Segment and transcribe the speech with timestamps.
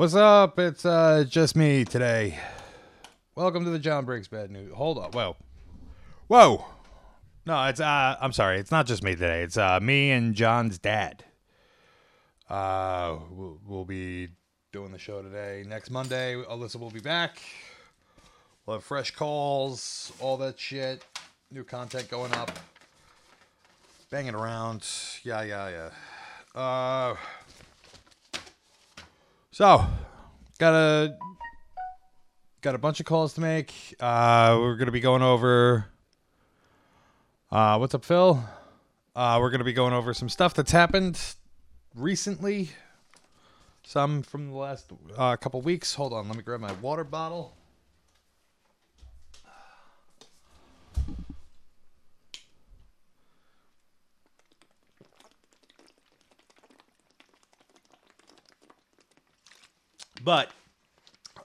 [0.00, 0.58] What's up?
[0.58, 2.38] It's uh just me today.
[3.34, 4.72] Welcome to the Jon Breaks Bad News.
[4.72, 5.10] Hold on.
[5.10, 5.36] Whoa.
[6.26, 6.64] Whoa.
[7.44, 8.58] No, it's uh I'm sorry.
[8.58, 9.42] It's not just me today.
[9.42, 11.22] It's uh me and Jon's dad.
[12.48, 14.28] Uh we'll, we'll be
[14.72, 15.64] doing the show today.
[15.68, 17.42] Next Monday, Alyssa will be back.
[18.64, 21.04] We'll have fresh calls, all that shit.
[21.50, 22.58] New content going up.
[24.10, 24.88] Banging around.
[25.24, 26.58] Yeah, yeah, yeah.
[26.58, 27.16] Uh
[29.60, 29.84] so,
[30.58, 31.18] got a
[32.62, 33.74] got a bunch of calls to make.
[34.00, 35.84] Uh, we're gonna be going over.
[37.50, 38.42] Uh, what's up, Phil?
[39.14, 41.20] Uh, we're gonna be going over some stuff that's happened
[41.94, 42.70] recently.
[43.82, 45.92] Some from the last uh, couple weeks.
[45.92, 47.54] Hold on, let me grab my water bottle.
[60.22, 60.50] But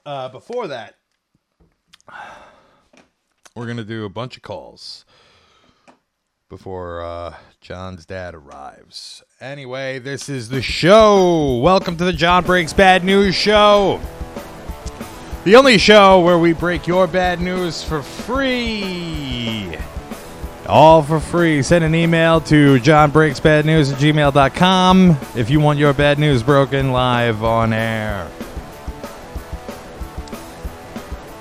[0.04, 0.94] uh, before that,
[3.54, 5.06] we're gonna do a bunch of calls
[6.50, 9.22] before uh, Jon's dad arrives.
[9.40, 11.58] Anyway, this is the show.
[11.58, 14.00] Welcome to the Jon Breaks Bad News Show.
[15.44, 19.74] The only show where we break your bad news for free.
[20.68, 21.62] All for free.
[21.62, 27.42] Send an email to johnbreaksbadnews at gmail.com if you want your bad news broken live
[27.44, 28.28] on air.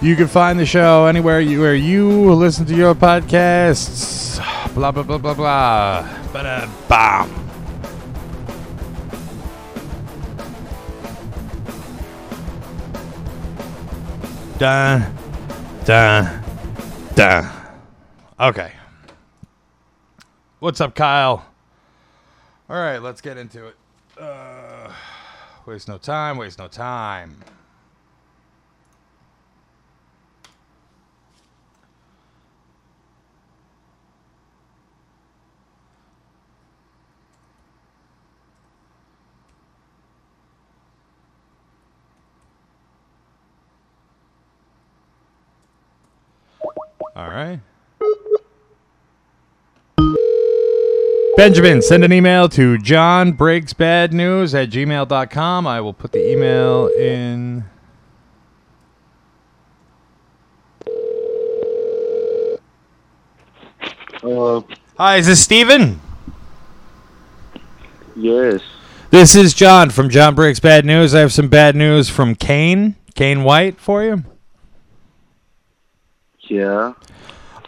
[0.06, 4.38] You can find the show anywhere you, where you listen to your podcasts.
[4.75, 6.08] Blah, blah, blah, blah, blah.
[6.31, 7.28] Ba-da, bam.
[14.59, 15.12] Dun,
[15.86, 16.44] dun,
[17.16, 17.52] dun.
[18.40, 18.73] Okay.
[20.59, 21.44] What's up, Kyle?
[22.69, 23.75] All right, let's get into it.
[24.19, 24.92] Uh,
[25.66, 27.38] waste no time, waste no time.
[47.16, 47.62] All right.
[51.38, 55.68] Benjamin, send an email to johnbreaksbadnews at gmail.com.
[55.68, 57.64] I will put the email in.
[64.22, 64.66] Hello.
[64.97, 66.02] Hi, is this Steven?
[68.16, 68.62] Yes.
[69.09, 71.16] This is Jon from Jon Breaks Bad News.
[71.16, 74.24] I have some bad news from Kane, Kane White, for you.
[76.47, 76.94] Yeah.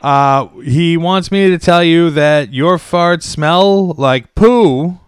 [0.02, 5.00] Uh, he wants me to tell you that your farts smell like poo,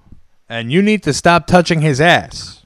[0.47, 2.63] and you need to stop touching his ass.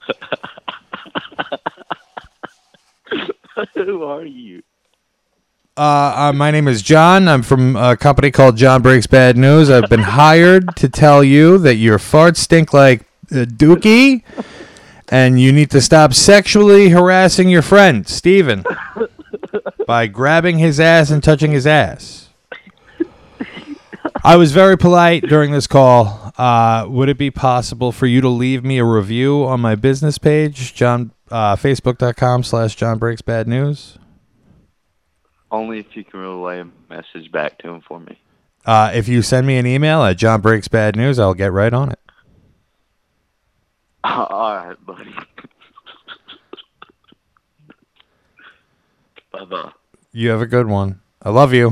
[3.76, 4.64] Who are you?
[5.76, 7.28] Uh, uh, my name is Jon.
[7.28, 9.70] I'm from a company called Jon Breaks Bad News.
[9.70, 14.24] I've been hired to tell you that your farts stink like uh, dookie,
[15.10, 18.64] and you need to stop sexually harassing your friend, Steven,
[19.88, 22.30] by grabbing his ass and touching his ass.
[24.26, 26.32] I was very polite during this call.
[26.38, 30.18] Uh, would it be possible for you to leave me a review on my business
[30.18, 33.98] page, Jon, uh, facebook.com slash Jon Breaks Bad News?
[35.52, 38.18] Only if you can relay a message back to him for me.
[38.66, 41.74] Uh, if you send me an email at Jon Breaks Bad News, I'll get right
[41.74, 42.00] on it.
[44.06, 45.14] All right, buddy.
[50.12, 51.02] You have a good one.
[51.22, 51.72] I love you.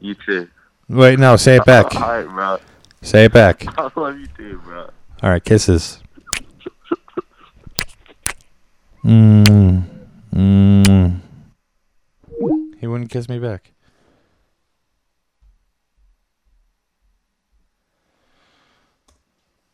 [0.00, 0.48] You too.
[0.88, 1.94] Wait, no, say it back.
[1.94, 2.58] All right, bro.
[3.02, 3.64] Say it back.
[3.78, 4.90] I love you too, bro.
[5.22, 5.98] All right, kisses.
[9.04, 9.82] Mm.
[10.32, 11.20] Mm.
[12.78, 13.72] He wouldn't kiss me back.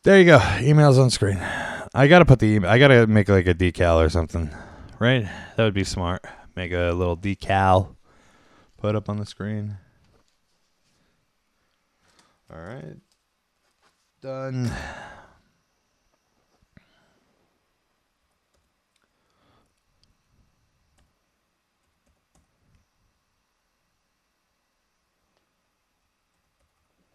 [0.03, 0.39] There you go.
[0.39, 1.37] Emails on screen.
[1.93, 2.71] I gotta put the email.
[2.71, 4.49] I gotta make like a decal or something,
[4.97, 5.27] right?
[5.57, 6.25] That would be smart.
[6.55, 7.95] Make a little decal.
[8.77, 9.77] Put up on the screen.
[12.51, 12.97] All right.
[14.21, 14.71] Done.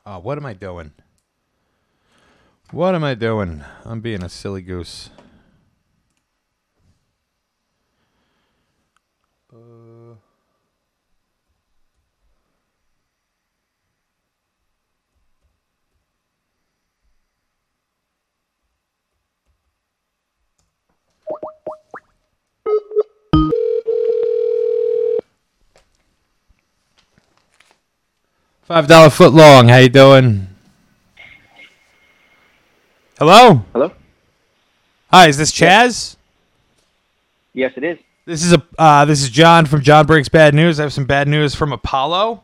[0.06, 0.92] Oh, what am I doing?
[2.70, 3.64] What am I doing?
[3.84, 5.08] I'm being a silly goose.
[28.64, 29.68] Five dollar foot long.
[29.68, 30.46] How you doing?
[33.18, 33.62] Hello.
[33.72, 33.92] Hello?
[35.10, 35.28] Hi.
[35.28, 36.16] Is this Chaz?
[37.52, 37.98] Yes, it is.
[38.24, 40.80] This is a uh, this is Jon from Jon Breaks Bad News.
[40.80, 42.42] I have some bad news from Apollo.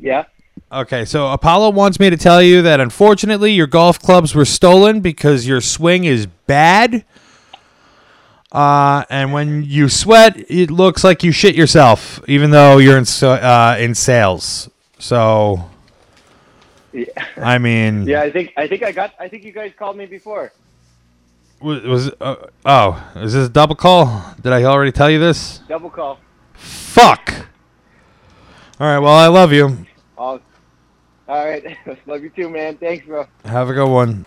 [0.00, 0.24] yeah.
[0.72, 5.00] Okay, so Apollo wants me to tell you that unfortunately your golf clubs were stolen
[5.00, 7.04] because your swing is bad.
[8.50, 13.04] Uh, and when you sweat, it looks like you shit yourself, even though you're in
[13.22, 14.70] uh, in sales.
[14.98, 15.68] So,
[16.92, 17.04] Yeah.
[17.36, 20.06] I mean, Yeah, I think I think I got I think you guys called me
[20.06, 20.52] before.
[21.60, 24.34] was, was uh, oh, is this a double call?
[24.40, 25.58] Did I already tell you this?
[25.68, 26.18] Double call.
[26.54, 27.30] Fuck.
[28.80, 29.86] All right, well, I love you.
[30.16, 30.40] All,
[31.28, 31.76] all right.
[32.06, 32.76] Love you too, man.
[32.78, 33.26] Thanks, bro.
[33.44, 34.24] Have a good one.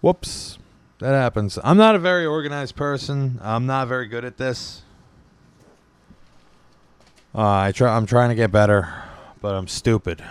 [0.00, 0.58] Whoops.
[0.98, 1.58] That happens.
[1.62, 3.38] I'm not a very organized person.
[3.42, 4.82] I'm not very good at this.
[7.34, 8.92] Uh, I try I'm trying to get better,
[9.40, 10.24] but I'm stupid.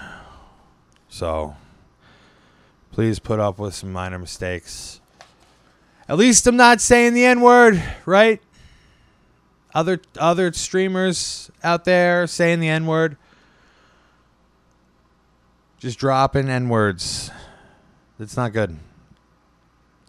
[1.10, 1.56] So
[2.92, 5.00] please put up with some minor mistakes.
[6.10, 8.42] At least I'm not saying the N-word, right?
[9.78, 13.16] other other streamers out there saying the N word.
[15.78, 17.30] Just dropping N words.
[18.20, 18.80] It's not good.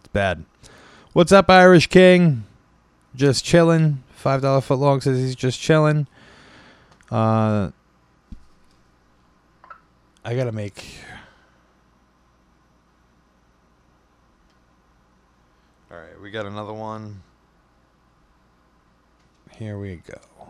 [0.09, 0.47] It's bad.
[1.13, 2.45] What's up, Irish King?
[3.15, 4.03] Just chilling.
[4.09, 6.07] Five dollar foot long says he's just chilling.
[7.11, 7.73] Uh,
[10.25, 10.83] I gotta make.
[15.91, 17.23] All right, we got another one.
[19.59, 20.49] Here we go.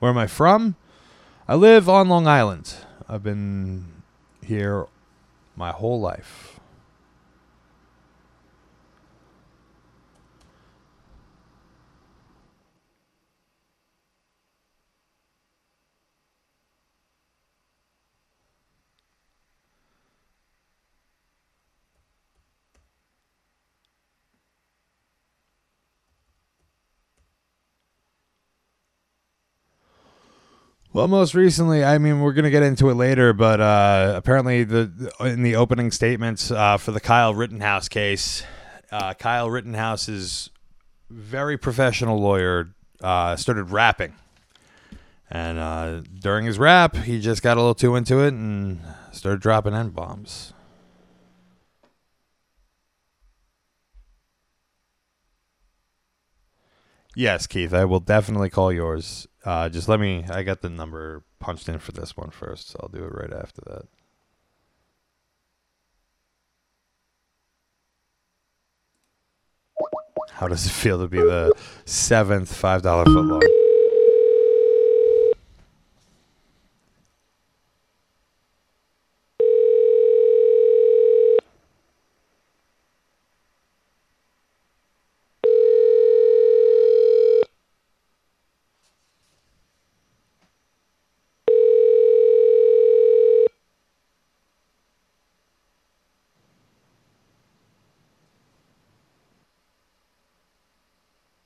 [0.00, 0.74] Where am I from?
[1.46, 2.74] I live on Long Island.
[3.08, 4.02] I've been
[4.44, 4.86] here
[5.54, 6.53] my whole life.
[30.94, 35.12] Well, most recently, I mean, we're gonna get into it later, but uh, apparently, the
[35.18, 38.44] in the opening statements uh, for the Kyle Rittenhouse case,
[38.92, 40.50] uh, Kyle Rittenhouse's
[41.10, 44.14] very professional lawyer uh, started rapping,
[45.28, 48.78] and uh, during his rap, he just got a little too into it and
[49.10, 50.52] started dropping n bombs.
[57.16, 59.26] Yes, Keith, I will definitely call yours.
[59.44, 60.24] Uh, just let me.
[60.30, 63.32] I got the number punched in for this one first, so I'll do it right
[63.32, 63.86] after that.
[70.32, 71.52] How does it feel to be the
[71.84, 73.42] seventh five dollar footlong?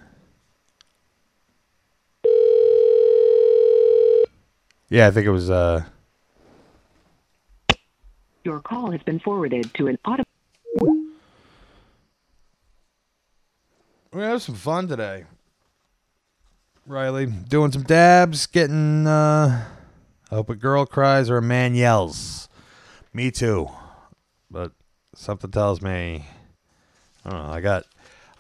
[4.91, 5.85] Yeah, I think it was uh
[8.45, 10.25] Your call has been forwarded to an auto.
[14.13, 15.25] we have some fun today.
[16.87, 19.69] Riley doing some dabs, getting uh
[20.31, 22.51] I hope a girl cries or a man yells.
[23.15, 23.71] Me too.
[24.51, 24.73] But
[25.15, 26.27] something tells me
[27.25, 27.85] I don't know, I got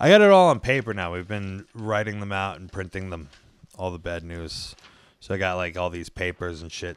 [0.00, 1.12] I got it all on paper now.
[1.12, 3.28] We've been writing them out and printing them.
[3.76, 4.74] All the bad news.
[5.20, 6.96] So I got like all these papers and shit.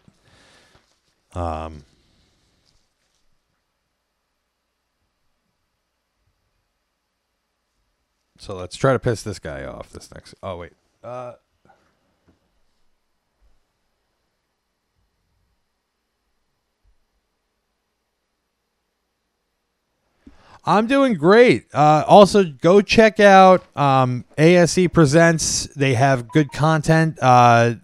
[1.33, 1.83] Um
[8.37, 10.33] So let's try to piss this guy off this next.
[10.41, 10.73] Oh wait.
[11.03, 11.33] Uh
[20.63, 21.65] I'm doing great.
[21.73, 25.65] Uh, also, go check out um, ASE Presents.
[25.75, 27.17] They have good content.
[27.19, 27.75] Uh,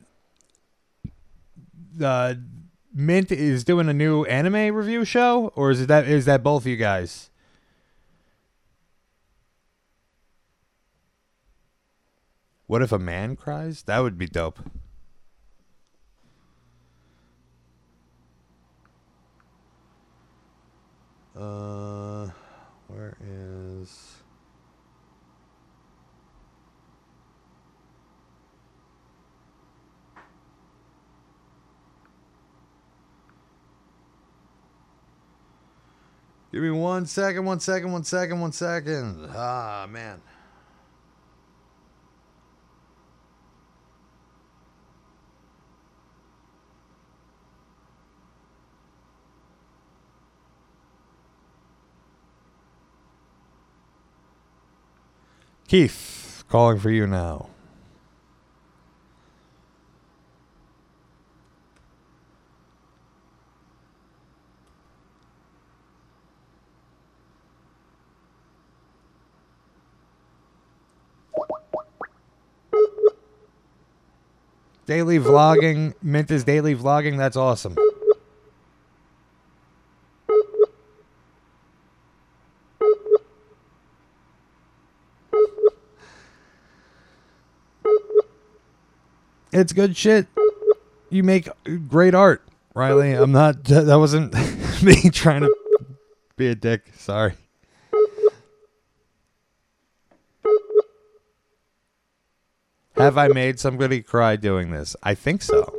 [2.03, 2.35] uh,
[2.93, 6.67] Mint is doing a new anime review show, or is that is that both of
[6.67, 7.29] you guys?
[12.67, 13.83] What if a man cries?
[13.83, 14.59] That would be dope.
[21.35, 22.29] Uh,
[22.97, 24.15] where is?
[36.51, 39.29] Give me one second, one second, one second, one second.
[39.29, 40.19] Ah, man.
[55.67, 57.49] Keith, calling for you now.
[74.85, 77.17] Daily vlogging, Mint is daily vlogging.
[77.17, 77.75] That's awesome.
[89.57, 90.27] It's good shit.
[91.09, 91.49] You make
[91.87, 92.43] great art,
[92.75, 93.13] Riley.
[93.13, 93.63] I'm not.
[93.63, 94.35] That wasn't
[94.83, 95.55] me trying to
[96.35, 96.83] be a dick.
[96.95, 97.33] Sorry.
[102.97, 104.95] Have I made somebody cry doing this?
[105.01, 105.73] I think so.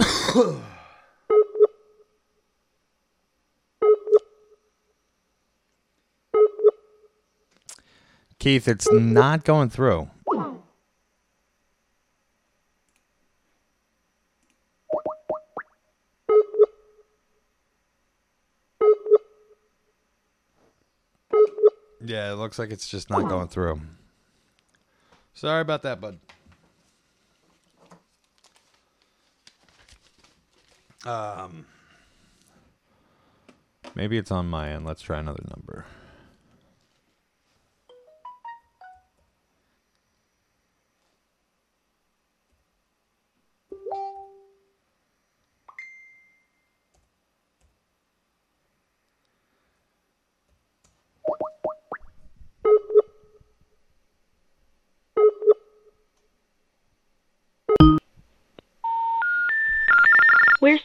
[8.40, 10.10] Keith, it's not going through.
[22.06, 23.80] Yeah, it looks like it's just not going through.
[25.32, 26.18] Sorry about that, bud.
[31.06, 31.66] Um,
[33.94, 34.84] maybe it's on my end.
[34.84, 35.86] Let's try another number.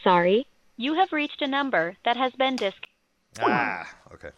[0.02, 0.46] Sorry.
[0.76, 2.74] You have reached a number that has been dis.
[3.40, 4.30] Ah, okay.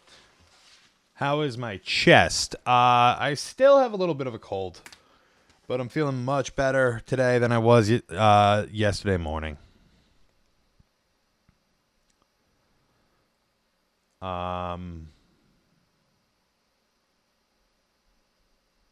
[1.15, 2.55] How is my chest?
[2.67, 4.81] Uh, I still have a little bit of a cold,
[5.67, 9.57] but I'm feeling much better today than I was uh, yesterday morning.
[14.21, 15.09] Um,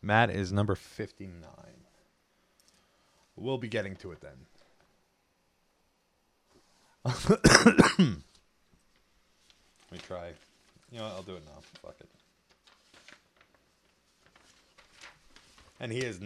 [0.02, 1.42] Matt is number 59.
[3.36, 4.46] We'll be getting to it then.
[7.04, 8.16] Let me
[10.08, 10.30] try.
[10.92, 11.06] You know?
[11.06, 11.62] I'll do it now.
[11.82, 12.10] Fuck it.
[15.80, 16.20] And he is.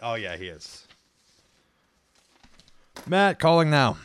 [0.00, 0.86] Oh, yeah, he is.
[3.06, 3.96] Matt calling now.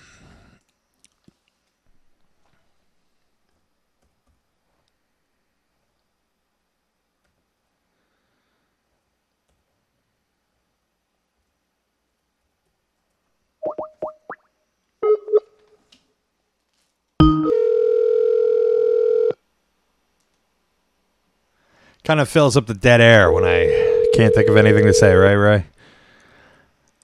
[22.05, 25.13] Kind of fills up the dead air when I can't think of anything to say,
[25.15, 25.65] right, Ray?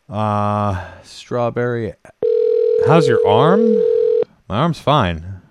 [0.08, 1.94] Uh, strawberry.
[2.86, 3.62] How's your arm?
[4.48, 5.42] My arm's fine.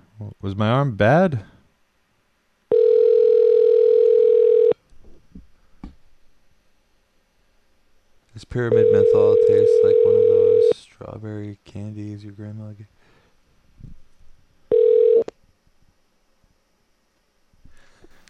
[0.40, 1.42] Was my arm bad?
[8.32, 12.86] Does pyramid menthol taste like one of those strawberry candies your grandma gave?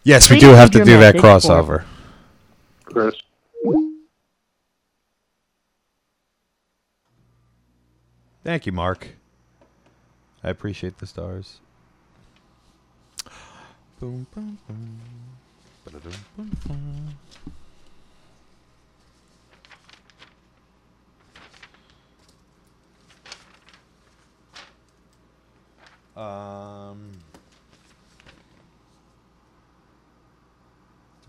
[0.02, 1.85] Yes, we do have to do that crossover.
[2.85, 3.14] Chris.
[8.42, 9.09] Thank you, Mark.
[10.42, 11.61] I appreciate the stars.
[14.00, 15.00] Boom, boom, boom.
[15.85, 17.16] Ba-da-dum, boom, boom.
[26.23, 27.19] Um,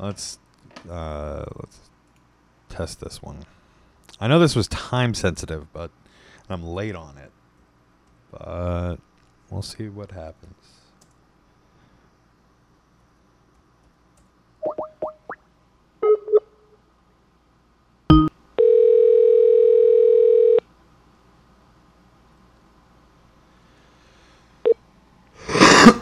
[0.01, 0.39] Let's
[0.89, 1.79] uh, let's
[2.69, 3.37] test this one.
[4.19, 5.91] I know this was time sensitive, but
[6.49, 7.31] I'm late on it.
[8.31, 8.95] But
[9.51, 10.55] we'll see what happens.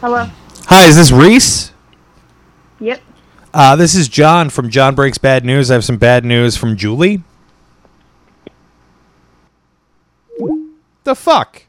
[0.00, 0.26] Hello.
[0.68, 1.69] Hi, is this Reese?
[3.52, 5.70] Uh, this is Jon from Jon Breaks Bad News.
[5.70, 7.24] I have some bad news from Julie.
[11.02, 11.64] The fuck?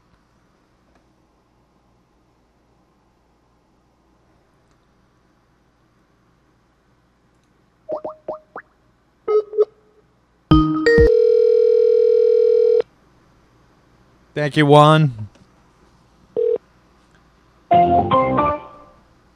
[14.34, 15.28] Thank you, Juan.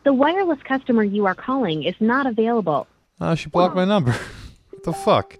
[0.07, 2.87] The wireless customer you are calling is not available.
[3.21, 4.13] Oh, she blocked my number.
[4.71, 5.37] what the fuck?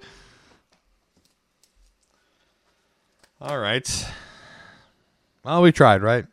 [3.40, 4.08] All right.
[5.44, 6.26] Well, we tried, right?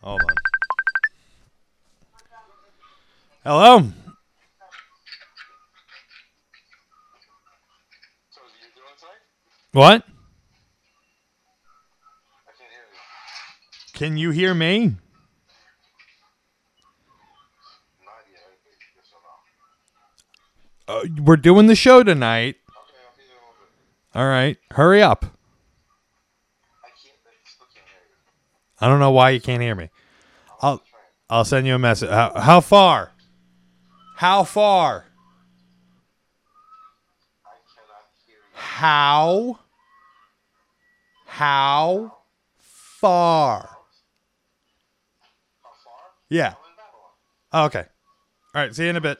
[0.00, 0.36] Hold on.
[3.44, 3.92] Hello?
[9.72, 10.02] What?
[13.98, 14.94] Can you hear me?
[20.86, 22.54] Uh, we're doing the show tonight.
[24.14, 25.24] All right, hurry up.
[28.80, 29.90] I don't know why you can't hear me.
[30.62, 30.80] I'll
[31.28, 32.08] I'll send you a message.
[32.08, 33.10] How, how far?
[34.14, 35.06] How far?
[38.52, 39.58] How?
[41.26, 42.18] How
[42.58, 43.77] far?
[46.30, 46.54] Yeah.
[47.52, 47.84] Oh, okay.
[48.54, 48.74] All right.
[48.74, 49.18] See you in a bit.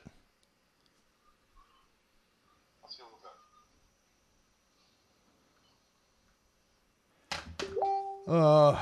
[8.26, 8.78] Uh.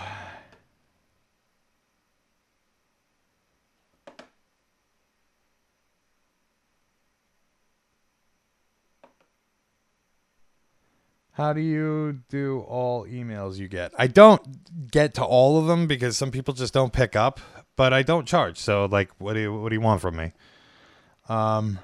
[11.37, 13.93] How do you do all emails you get?
[13.99, 17.41] I don't get to all of them because some people just don't pick up,
[17.77, 18.59] but I don't charge.
[18.59, 20.33] So like what do you what do you want from me?
[21.29, 21.79] Um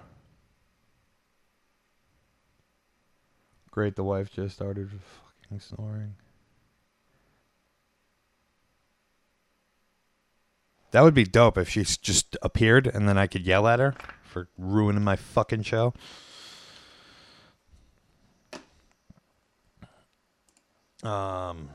[3.71, 6.15] Great, the wife just started fucking snoring.
[10.91, 13.95] That would be dope if she just appeared and then I could yell at her
[14.25, 15.95] for ruining my fucking show.
[21.03, 21.71] Um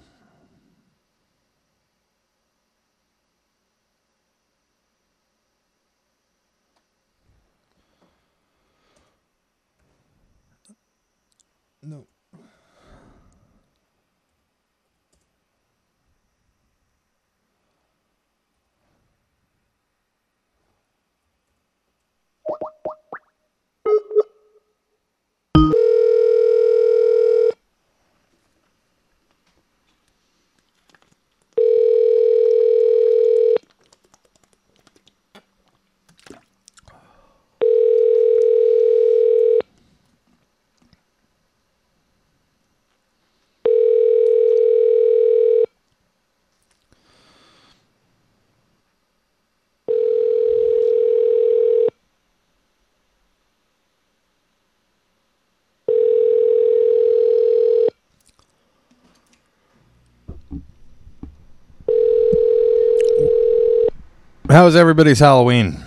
[64.50, 65.78] How was everybody's Halloween?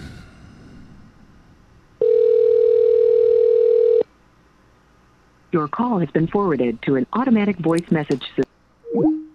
[5.50, 9.30] Your call has been forwarded to an automatic voice message system.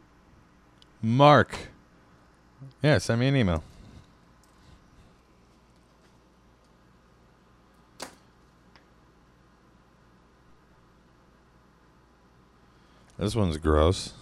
[1.01, 1.57] Mark.
[2.83, 3.63] Yeah, send me an email.
[13.17, 14.13] This one's gross.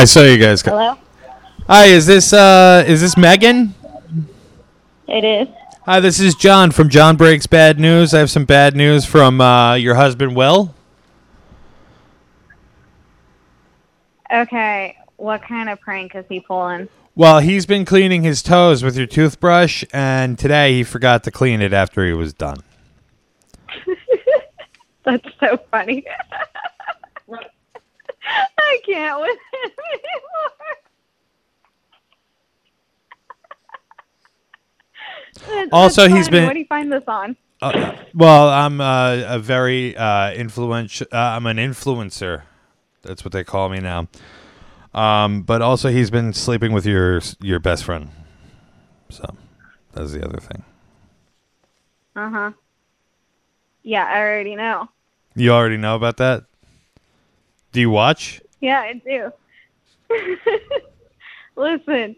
[0.00, 0.62] I saw you guys.
[0.62, 0.96] Hello.
[1.66, 3.74] Hi, is this uh is this Megan?
[5.06, 5.46] It is.
[5.84, 8.14] Hi, this is Jon from Jon Breaks Bad News.
[8.14, 10.74] I have some bad news from uh, your husband Will.
[14.32, 14.96] Okay.
[15.18, 16.88] What kind of prank is he pulling?
[17.14, 21.60] Well, he's been cleaning his toes with your toothbrush, and today he forgot to clean
[21.60, 22.56] it after he was done.
[25.04, 26.06] That's so funny.
[28.58, 30.76] I can't with him anymore.
[35.46, 37.36] That's- Also, that's he's been- What do you find this on?
[37.62, 41.06] Uh, well, I'm uh, a very uh, influential.
[41.12, 42.42] Uh, I'm an influencer.
[43.02, 44.08] That's what they call me now.
[44.94, 48.10] Um, but also, he's been sleeping with your your best friend.
[49.10, 49.36] So
[49.92, 50.64] that's the other thing.
[52.16, 52.50] Uh huh.
[53.82, 54.88] Yeah, I already know.
[55.36, 56.44] You already know about that.
[57.72, 58.40] Do you watch?
[58.60, 59.32] Yeah, I do.
[61.56, 62.16] Listen,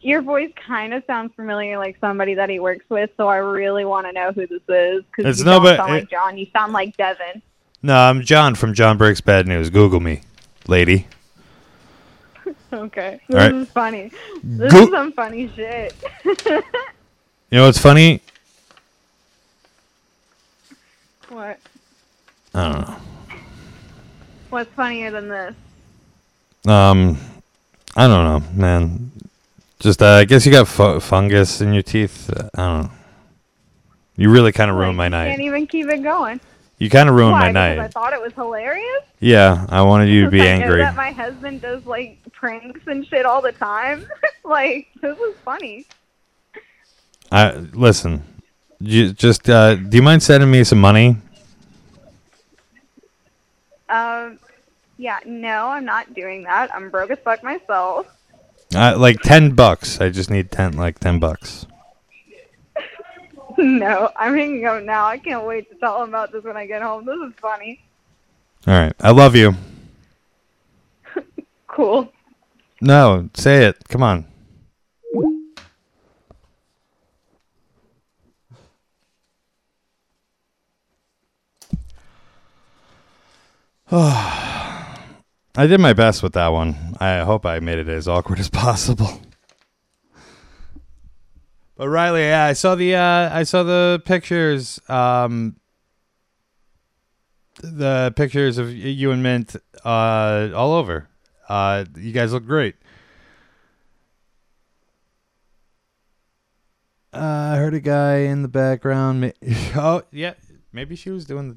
[0.00, 3.10] your voice kind of sounds familiar, like somebody that he works with.
[3.16, 5.92] So I really want to know who this is because It's you nobody- don't sound
[5.94, 6.38] like it- John.
[6.38, 7.42] You sound like Devin.
[7.82, 9.70] No, I'm Jon from Jon Breaks Bad News.
[9.70, 10.22] Google me,
[10.66, 11.06] lady.
[12.72, 13.54] Okay, this right.
[13.54, 14.10] is funny.
[14.42, 15.94] This Go- is some funny shit.
[16.24, 16.62] You
[17.52, 18.20] know what's funny?
[21.30, 21.58] what?
[22.54, 22.96] I don't know.
[24.50, 25.54] What's funnier than this?
[26.66, 27.18] Um,
[27.96, 29.10] I don't know, man.
[29.80, 32.30] Just uh, I guess you got fu- fungus in your teeth.
[32.30, 32.90] Uh, I don't know.
[34.16, 36.40] You really kind of ruined my you Can't even keep it going.
[36.78, 37.40] You kind of ruined Why?
[37.40, 37.92] my Because I night.
[37.92, 39.02] thought it was hilarious.
[39.20, 40.78] Yeah, I wanted you to be angry.
[40.80, 44.06] that my husband does like pranks and shit all the time.
[44.44, 45.86] like this was funny.
[47.30, 48.22] I listen.
[48.80, 51.16] You just uh, do you mind sending me some money?
[53.88, 54.38] Um,
[54.96, 56.74] yeah, no, I'm not doing that.
[56.74, 58.06] I'm broke as fuck myself.
[58.74, 60.00] Uh, like ten bucks.
[60.00, 61.66] I just need ten, like ten bucks.
[63.58, 65.06] no, I'm hanging up now.
[65.06, 67.06] I can't wait to tell him about this when I get home.
[67.06, 67.80] This is funny.
[68.66, 69.54] All right, I love you.
[71.68, 72.10] Cool.
[72.80, 73.76] No, say it.
[73.88, 74.24] Come on.
[83.92, 86.96] I did my best with that one.
[87.00, 89.20] I hope I made it as awkward as possible.
[91.76, 94.80] But Riley, yeah, I saw the uh, I saw the pictures.
[94.88, 95.56] Um,
[97.62, 101.08] the pictures of you and Mint uh, all over.
[101.48, 102.76] Uh, you guys look great.
[107.12, 109.32] Uh, I heard a guy in the background.
[109.74, 110.34] Oh, yeah.
[110.72, 111.56] Maybe she was doing the.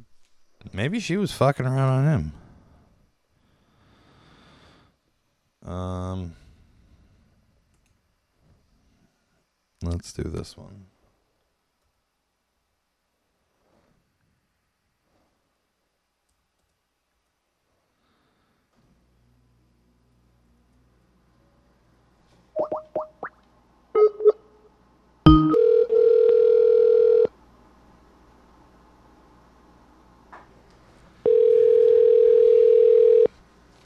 [0.74, 2.32] Maybe she was fucking around on
[5.64, 5.72] him.
[5.72, 6.36] Um.
[9.84, 10.86] Let's do this one.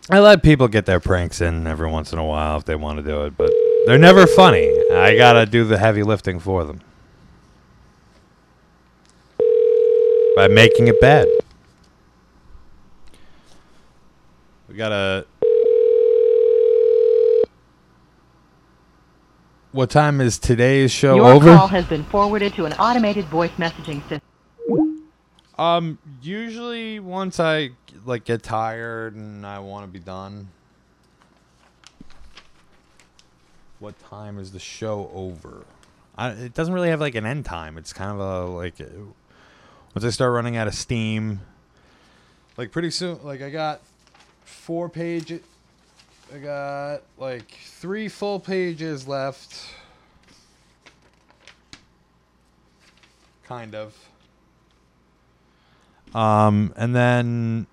[0.09, 2.97] I let people get their pranks in every once in a while if they want
[2.97, 3.51] to do it, but
[3.87, 4.67] they're never funny.
[4.91, 6.81] I gotta do the heavy lifting for them
[10.35, 11.27] by making it bad.
[14.69, 15.25] We gotta.
[19.71, 21.55] What time is today's show Your over?
[21.55, 24.21] call has been forwarded to an automated voice messaging system.
[25.57, 27.71] Um, usually once I
[28.05, 30.49] like get tired and I want to be done.
[33.79, 35.65] What time is the show over?
[36.17, 37.77] I, it doesn't really have like an end time.
[37.77, 38.85] It's kind of a like uh,
[39.93, 41.41] once I start running out of steam.
[42.57, 43.81] Like pretty soon, like I got
[44.43, 45.41] four pages.
[46.33, 49.55] I got like three full pages left.
[53.43, 53.95] Kind of.
[56.15, 57.67] Um, and then,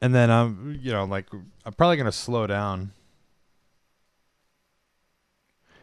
[0.00, 1.26] and then I'm, you know, like
[1.64, 2.92] I'm probably gonna slow down.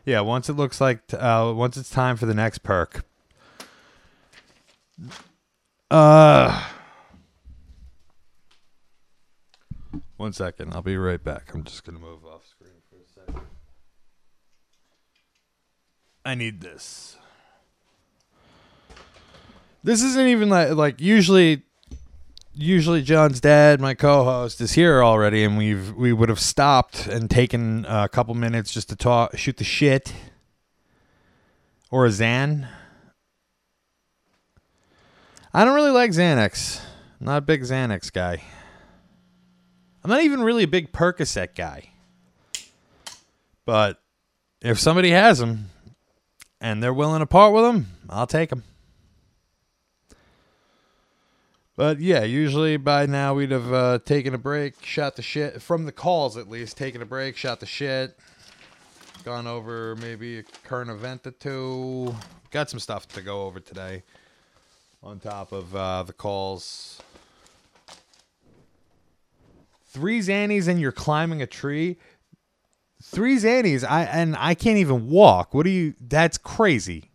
[0.06, 3.04] Yeah, once it looks like, t- uh, once it's time for the next perk.
[5.92, 6.70] Uh,
[10.16, 11.54] one second, I'll be right back.
[11.54, 13.48] I'm just gonna move off screen for a second.
[16.24, 17.18] I need this.
[19.84, 21.64] This isn't even like like usually
[22.54, 27.30] usually Jon's dad, my co-host, is here already, and we've we would have stopped and
[27.30, 30.14] taken a couple minutes just to talk, shoot the shit,
[31.92, 32.68] or a Xan.
[35.54, 36.82] I don't really like Xanax.
[37.20, 38.42] I'm not a big Xanax guy.
[40.04, 41.90] I'm not even really a big Percocet guy.
[43.66, 44.02] But
[44.62, 45.70] if somebody has them
[46.60, 48.64] and they're willing to part with them, I'll take them.
[51.76, 55.86] But yeah, usually by now we'd have uh, taken a break, shot the shit from
[55.86, 58.18] the calls at least, taken a break, shot the shit,
[59.24, 62.16] gone over maybe a current event or two.
[62.52, 64.04] Got some stuff to go over today
[65.02, 67.02] on top of uh, the calls.
[69.88, 71.98] Three Xannies and you're climbing a tree.
[73.02, 75.54] Three Xannies, I and I can't even walk.
[75.54, 75.94] What do you?
[76.00, 77.12] That's crazy.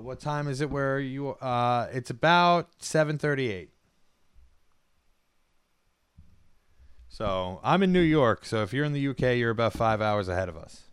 [0.00, 0.70] What time is it?
[0.70, 1.30] Where you?
[1.30, 3.70] Uh, it's about seven thirty-eight.
[7.08, 8.44] So I'm in New York.
[8.44, 10.89] So if you're in the UK, you're about five hours ahead of us.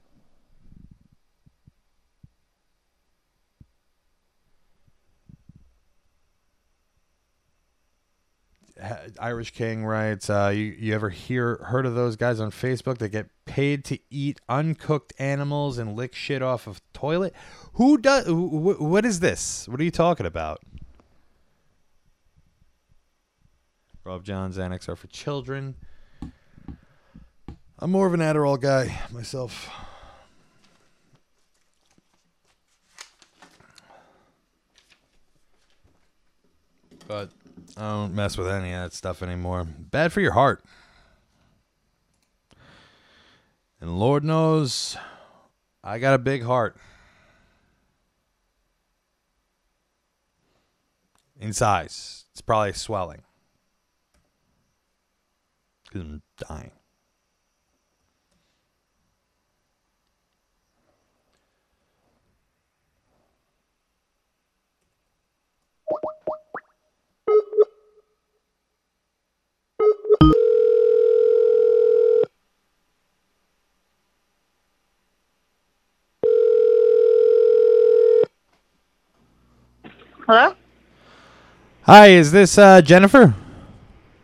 [9.19, 13.09] Irish King writes, uh, you, you ever hear heard of those guys on Facebook that
[13.09, 17.33] get paid to eat uncooked animals and lick shit off of toilet?
[17.73, 18.25] Who does?
[18.25, 19.67] Wh- wh- what is this?
[19.67, 20.61] What are you talking about?
[24.03, 25.75] Rob John's Xanax are for children.
[27.79, 29.69] I'm more of an Adderall guy myself.
[37.07, 37.31] But
[37.77, 39.63] I don't mess with any of that stuff anymore.
[39.63, 40.63] Bad for your heart.
[43.79, 44.97] And Lord knows
[45.83, 46.75] I got a big heart.
[51.39, 52.25] In size.
[52.31, 53.21] It's probably swelling.
[55.85, 56.71] Because I'm dying.
[80.27, 80.55] Hello?
[81.83, 83.33] Hi, is this uh, Jennifer?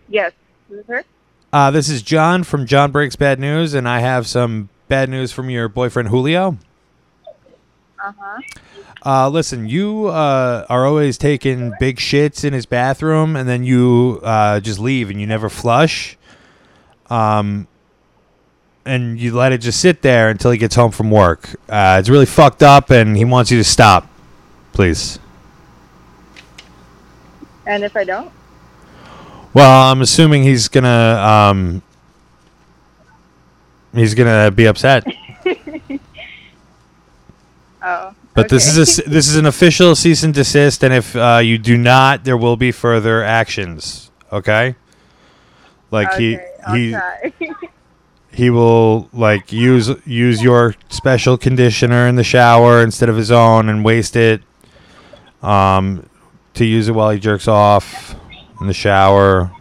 [0.09, 0.33] Yes.
[0.69, 1.03] Is this her?
[1.53, 5.31] Uh, this is Jon from Jon Breaks Bad News, and I have some bad news
[5.31, 6.57] from your boyfriend Julio.
[8.03, 8.41] Uh-huh.
[9.05, 14.19] Uh, listen, you uh, are always taking big shits in his bathroom, and then you
[14.23, 16.17] uh, just leave and you never flush.
[17.09, 17.65] Um,
[18.85, 21.49] and you let it just sit there until he gets home from work.
[21.69, 24.09] Uh, it's really fucked up, and he wants you to stop,
[24.73, 25.17] please.
[27.65, 28.31] And if I don't?
[29.53, 31.81] Well, I'm assuming he's gonna um,
[33.93, 35.05] he's gonna be upset.
[37.83, 38.15] Oh.
[38.33, 41.57] But this is a this is an official cease and desist, and if uh, you
[41.57, 44.09] do not, there will be further actions.
[44.31, 44.75] Okay.
[45.91, 46.39] Like okay,
[46.73, 47.49] he he
[48.31, 53.69] he will like use use your special conditioner in the shower instead of his own
[53.69, 54.41] and waste it.
[55.43, 56.09] Um,
[56.55, 58.15] to use it while he jerks off
[58.61, 59.51] in the shower.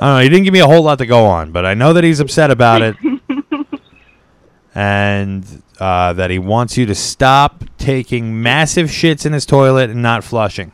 [0.00, 0.18] I don't know.
[0.22, 2.20] He didn't give me a whole lot to go on, but I know that he's
[2.20, 2.96] upset about it,
[4.74, 10.02] and uh, that he wants you to stop taking massive shits in his toilet and
[10.02, 10.72] not flushing.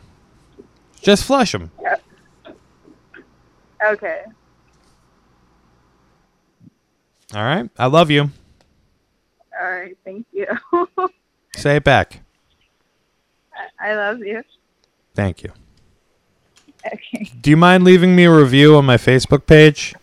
[1.00, 1.70] Just flush them.
[3.84, 4.22] okay.
[7.34, 7.68] All right.
[7.78, 8.30] I love you.
[9.60, 9.96] All right.
[10.04, 10.46] Thank you.
[11.56, 12.20] Say it back.
[13.80, 14.42] I- I love you.
[15.14, 15.52] Thank you.
[16.86, 17.30] Okay.
[17.40, 19.94] Do you mind leaving me a review on my Facebook page?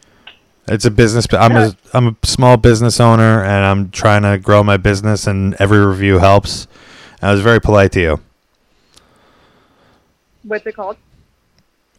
[0.68, 1.26] It's a business.
[1.32, 5.56] I'm a I'm a small business owner, and I'm trying to grow my business, and
[5.56, 6.68] every review helps.
[7.22, 8.20] I was very polite to you.
[10.44, 10.98] What's it called?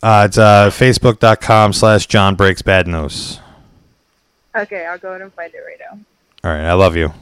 [0.03, 3.38] Uh, it's uh, facebook.com slash Jon Breaks Bad News.
[4.57, 5.99] Okay, I'll go and find it right now.
[6.42, 7.12] All right, I love you.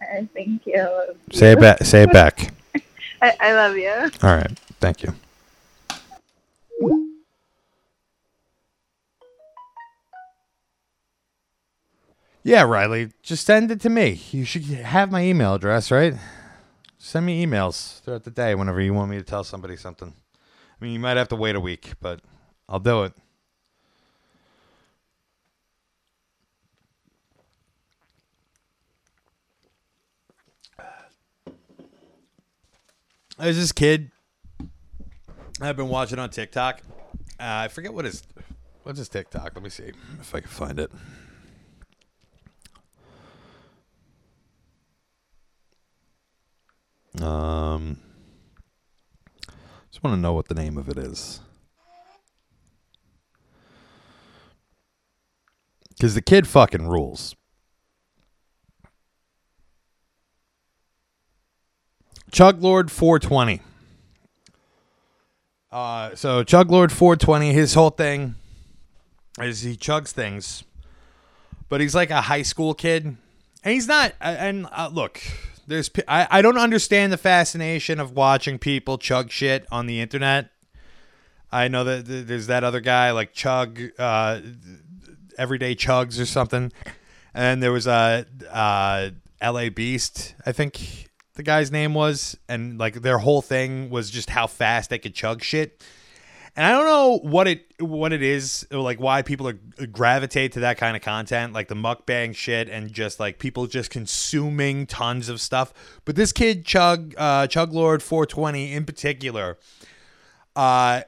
[0.00, 0.28] Right.
[0.32, 0.78] Thank you.
[0.78, 1.56] Love Say you.
[1.56, 1.78] it back.
[1.82, 2.52] Say it back.
[3.22, 3.90] I, I love you.
[4.22, 4.50] All right,
[4.82, 5.14] thank you.
[12.44, 14.20] Yeah, Riley, just send it to me.
[14.32, 16.14] You should have my email address, right?
[16.98, 20.12] Send me emails throughout the day whenever you want me to tell somebody something.
[20.34, 22.20] I mean, you might have to wait a week, but
[22.68, 23.12] I'll do it.
[33.38, 34.10] There's this kid
[35.62, 36.82] I've been watching on TikTok.
[37.38, 38.24] Uh, I forget what his
[38.82, 39.52] what's his TikTok.
[39.54, 40.90] Let me see if I can find it.
[47.22, 48.00] Um,
[49.90, 51.40] just want to know what the name of it is.
[55.90, 57.36] Because the kid fucking rules.
[62.32, 63.60] Chug Lord 420.
[65.72, 68.34] Uh, so Chug Lord 420, his whole thing
[69.40, 70.64] is he chugs things,
[71.70, 73.18] but he's like a high school kid, and
[73.64, 74.12] he's not.
[74.20, 75.22] And uh, look,
[75.66, 80.50] there's I, I don't understand the fascination of watching people chug shit on the internet.
[81.50, 84.40] I know that there's that other guy like Chug, uh,
[85.36, 86.72] Everyday Chugs or something,
[87.34, 89.68] and there was a uh, L.A.
[89.68, 94.46] Beast, I think the guy's name was, and like their whole thing was just how
[94.46, 95.82] fast they could chug shit.
[96.54, 100.60] And I don't know what it what it is like why people are gravitate to
[100.60, 105.30] that kind of content, like the mukbang shit and just like people just consuming tons
[105.30, 105.72] of stuff.
[106.04, 109.58] But this kid Chug uh Chug Lord 420 in particular,
[110.54, 111.02] uh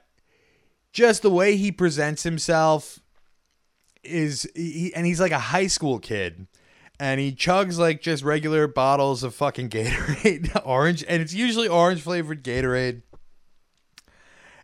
[0.95, 3.01] just the way he presents himself
[4.03, 6.47] is he, and he's like a high school kid
[7.01, 12.03] and he chugs like just regular bottles of fucking Gatorade orange and it's usually orange
[12.03, 13.03] flavored Gatorade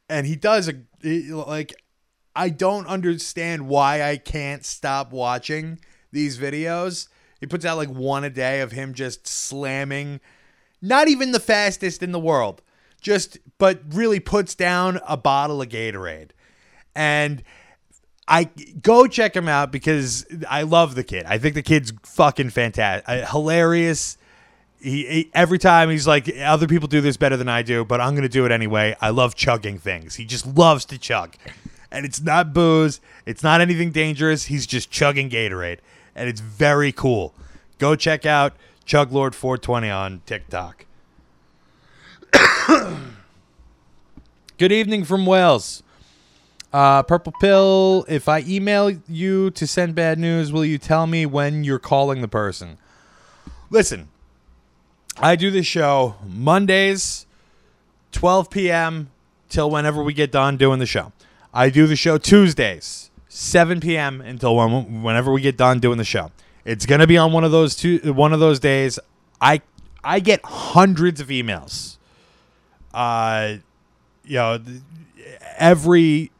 [0.08, 1.74] and he does a he- like
[2.34, 5.80] I don't understand why I can't stop watching
[6.12, 7.08] these videos.
[7.40, 10.20] He puts out like one a day of him just slamming
[10.80, 12.62] not even the fastest in the world.
[13.00, 16.30] Just but really puts down a bottle of Gatorade.
[16.94, 17.42] And
[18.30, 18.44] I
[18.80, 21.26] go check him out because I love the kid.
[21.26, 24.16] I think the kid's fucking fantastic, uh, hilarious.
[24.80, 28.00] He, he every time he's like, other people do this better than I do, but
[28.00, 28.96] I'm gonna do it anyway.
[29.00, 30.14] I love chugging things.
[30.14, 31.34] He just loves to chug,
[31.90, 33.00] and it's not booze.
[33.26, 34.44] It's not anything dangerous.
[34.44, 35.78] He's just chugging Gatorade,
[36.14, 37.34] and it's very cool.
[37.78, 40.86] Go check out Chug Lord 420 on TikTok.
[44.56, 45.82] Good evening from Wales.
[46.72, 51.26] Uh, Purple Pill, if I email you to send bad news, will you tell me
[51.26, 52.78] when you're calling the person?
[53.70, 54.08] Listen,
[55.18, 57.26] I do this show Mondays,
[58.12, 59.10] 12 p.m.
[59.48, 61.12] till whenever we get done doing the show.
[61.52, 64.20] I do the show Tuesdays, 7 p.m.
[64.20, 66.30] until when, whenever we get done doing the show.
[66.64, 68.98] It's gonna be on one of those two, one of those days.
[69.40, 69.62] I
[70.04, 71.96] I get hundreds of emails.
[72.92, 73.56] Uh,
[74.24, 74.58] you know,
[75.58, 76.30] every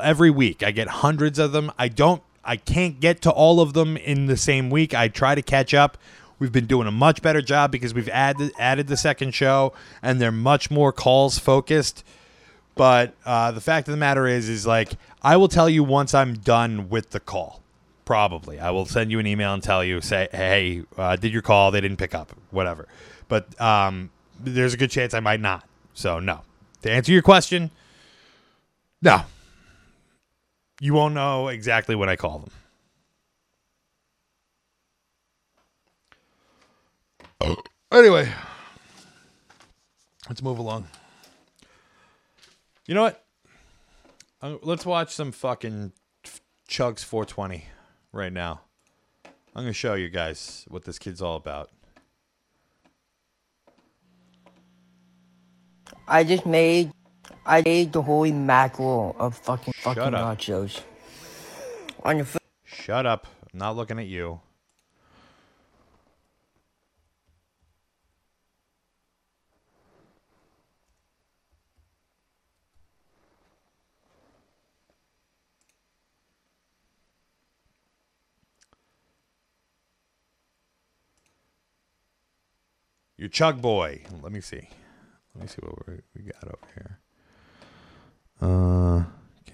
[0.00, 1.72] every week I get hundreds of them.
[1.78, 4.94] I don't I can't get to all of them in the same week.
[4.94, 5.98] I try to catch up.
[6.38, 10.20] We've been doing a much better job because we've added added the second show and
[10.20, 12.04] they're much more calls focused.
[12.74, 16.14] But uh, the fact of the matter is, is like I will tell you once
[16.14, 17.60] I'm done with the call.
[18.04, 21.42] Probably, I will send you an email and tell you, say, hey, uh, did your
[21.42, 21.70] call?
[21.70, 22.88] They didn't pick up, whatever.
[23.28, 24.08] But um,
[24.40, 25.68] there's a good chance I might not.
[25.92, 26.40] So no.
[26.82, 27.70] To answer your question,
[29.02, 29.24] no.
[30.80, 32.38] You won't know exactly when I call
[37.40, 37.56] them.
[37.90, 38.30] Anyway,
[40.28, 40.86] let's move along.
[42.86, 43.24] You know what?
[44.40, 45.92] Uh, let's watch some fucking
[46.68, 47.64] Chugs 420
[48.12, 48.60] right now.
[49.24, 51.70] I'm going to show you guys what this kid's all about.
[56.06, 56.92] I just made
[57.48, 60.38] I ate the holy mackerel of fucking fucking up.
[60.38, 60.82] nachos.
[62.02, 62.42] On your foot.
[62.62, 63.26] Shut up.
[63.50, 64.40] I'm not looking at you.
[83.16, 84.02] Your Chug Boy.
[84.22, 84.68] Let me see.
[85.34, 86.98] Let me see what we got over here.
[88.40, 89.04] Uh,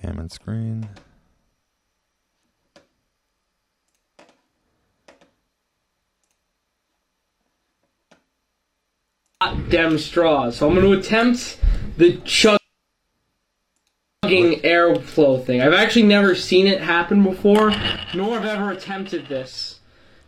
[0.01, 0.89] cam and screen.
[9.69, 10.57] Dem straws.
[10.57, 11.59] So I'm going to attempt
[11.99, 12.61] the chugging
[14.23, 15.61] airflow thing.
[15.61, 17.71] I've actually never seen it happen before,
[18.15, 19.81] nor have ever attempted this.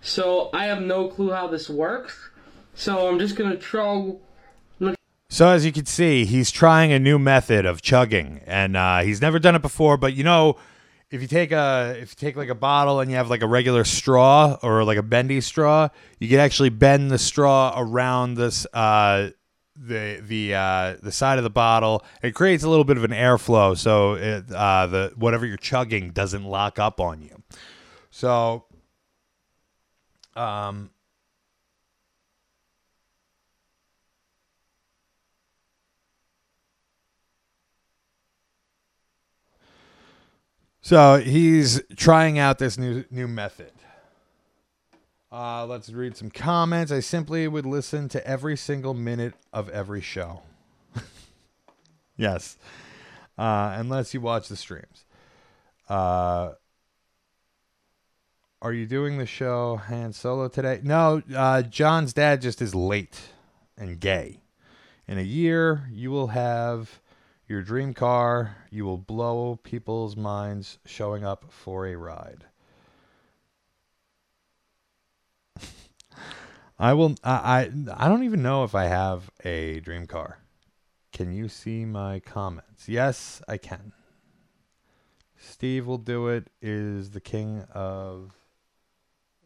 [0.02, 2.28] So I have no clue how this works.
[2.74, 4.12] So I'm just going to try.
[5.28, 9.20] So as you can see, he's trying a new method of chugging, and uh, he's
[9.20, 9.96] never done it before.
[9.96, 10.56] But you know,
[11.10, 13.46] if you take a if you take like a bottle and you have like a
[13.46, 15.88] regular straw or like a bendy straw,
[16.20, 19.30] you can actually bend the straw around this uh,
[19.76, 22.04] the the uh, the side of the bottle.
[22.22, 26.10] It creates a little bit of an airflow, so it, uh, the whatever you're chugging
[26.10, 27.42] doesn't lock up on you.
[28.10, 28.64] So,
[30.34, 30.90] um,
[40.86, 43.72] So he's trying out this new new method.
[45.32, 46.92] Uh, let's read some comments.
[46.92, 50.42] I simply would listen to every single minute of every show.
[52.16, 52.56] yes.
[53.36, 55.04] uh, unless you watch the streams.
[55.88, 56.52] Uh,
[58.62, 60.78] are you doing the show Han Solo today?
[60.84, 63.18] No, uh, Jon's dad just is late
[63.76, 64.38] and gay.
[65.08, 67.00] In a year, you will have
[67.48, 68.56] your dream car.
[68.70, 72.44] You will blow people's minds showing up for a ride.
[76.78, 77.16] I will.
[77.22, 80.40] I, I I don't even know if I have a dream car.
[81.12, 82.88] Can you see my comments?
[82.88, 83.92] Yes, I can.
[85.38, 86.50] Steve will do it.
[86.60, 88.32] Is the king of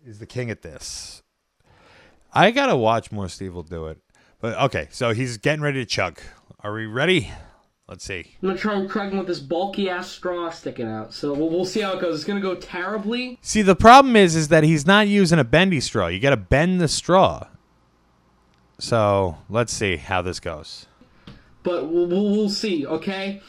[0.05, 1.23] is the king at this.
[2.33, 3.29] I gotta watch more.
[3.29, 3.99] Steve will do it.
[4.41, 6.19] But okay, so he's getting ready to chug.
[6.61, 7.31] Are we ready?
[7.91, 8.37] Let's see.
[8.41, 11.13] I'm gonna try and crack him with this bulky ass straw sticking out.
[11.13, 12.15] So we'll, we'll see how it goes.
[12.15, 13.37] It's gonna go terribly.
[13.43, 16.07] See, the problem is, is that he's not using a bendy straw.
[16.07, 17.49] You got to bend the straw.
[18.79, 20.87] So let's see how this goes.
[21.65, 23.43] But we'll, we'll, we'll see, okay?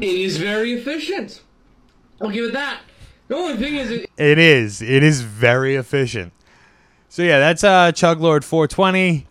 [0.00, 1.40] It is very efficient.
[2.22, 2.80] I'll give it that.
[3.28, 4.82] The only thing is, it, It is.
[4.82, 6.32] It is very efficient.
[7.08, 9.26] So yeah, that's uh Chug Lord 420.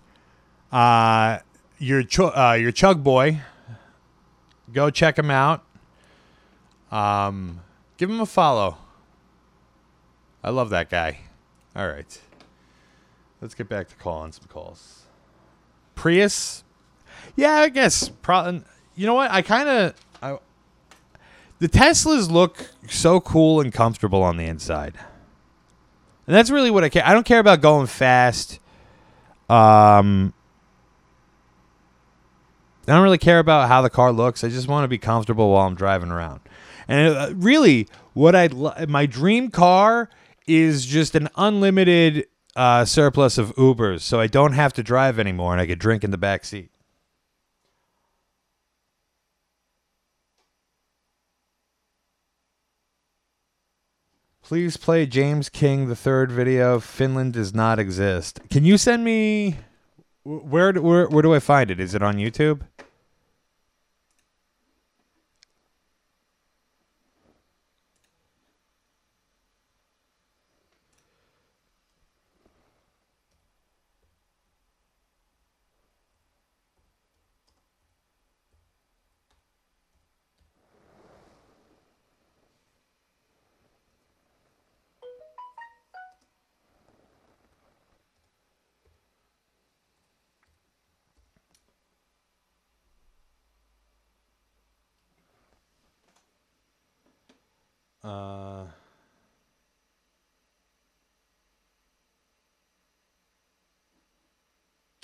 [0.72, 1.39] Uh
[1.80, 3.42] your ch- uh your Chug boy.
[4.72, 5.64] Go check him out.
[6.92, 7.62] Um
[7.98, 8.78] give him a follow.
[10.44, 11.20] I love that guy.
[11.76, 12.20] All right.
[13.42, 15.04] Let's get back to calling some calls.
[15.96, 16.64] Prius?
[17.36, 18.62] Yeah, I guess pro-
[18.96, 19.32] you know what?
[19.32, 19.94] I kind of
[21.62, 24.95] the Teslas look so cool and comfortable on the inside.
[26.26, 27.05] And that's really what I care.
[27.05, 28.59] I don't care about going fast.
[29.47, 30.34] Um,
[32.88, 34.43] I don't really care about how the car looks.
[34.43, 36.39] I just want to be comfortable while I'm driving around.
[36.88, 38.47] And uh, really, what I
[38.88, 40.09] my dream car
[40.47, 45.51] is just an unlimited uh, surplus of Ubers, so I don't have to drive anymore,
[45.51, 46.72] and I could drink in the back seat.
[54.52, 56.82] Please play James King the third video.
[56.82, 58.41] Finland does not exist.
[58.49, 59.56] Can you send me
[60.26, 61.80] where where where do I find it?
[61.80, 62.60] Is it on YouTube?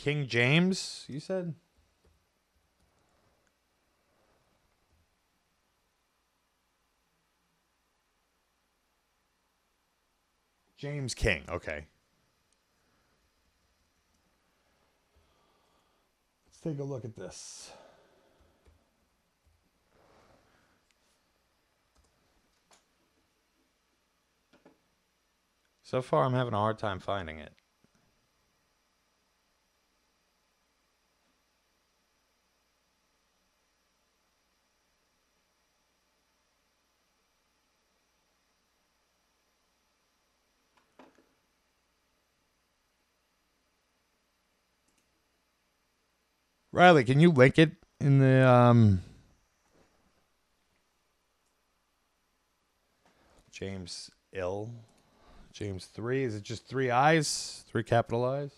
[0.08, 1.54] King James, you said?
[10.78, 11.88] James King, okay.
[16.46, 17.74] Let's take a look at this.
[25.84, 27.57] So far, I'm having a hard time finding it.
[46.72, 49.02] Riley, can you link it in the um
[53.52, 54.70] James Ill?
[55.52, 56.24] James 3.
[56.24, 57.64] Is it just three eyes?
[57.68, 58.52] Three capital eyes?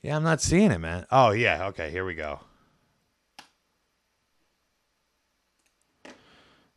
[0.00, 1.06] Yeah, I'm not seeing it, man.
[1.10, 1.66] Oh, yeah.
[1.68, 2.40] Okay, here we go.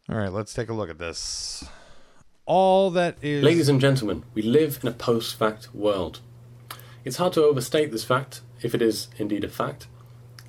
[0.10, 1.66] All right, let's take a look at this.
[2.45, 3.43] All that is.
[3.43, 6.22] Ladies and gentlemen, we live in a post fact world.
[7.03, 9.88] It's hard to overstate this fact, if it is indeed a fact,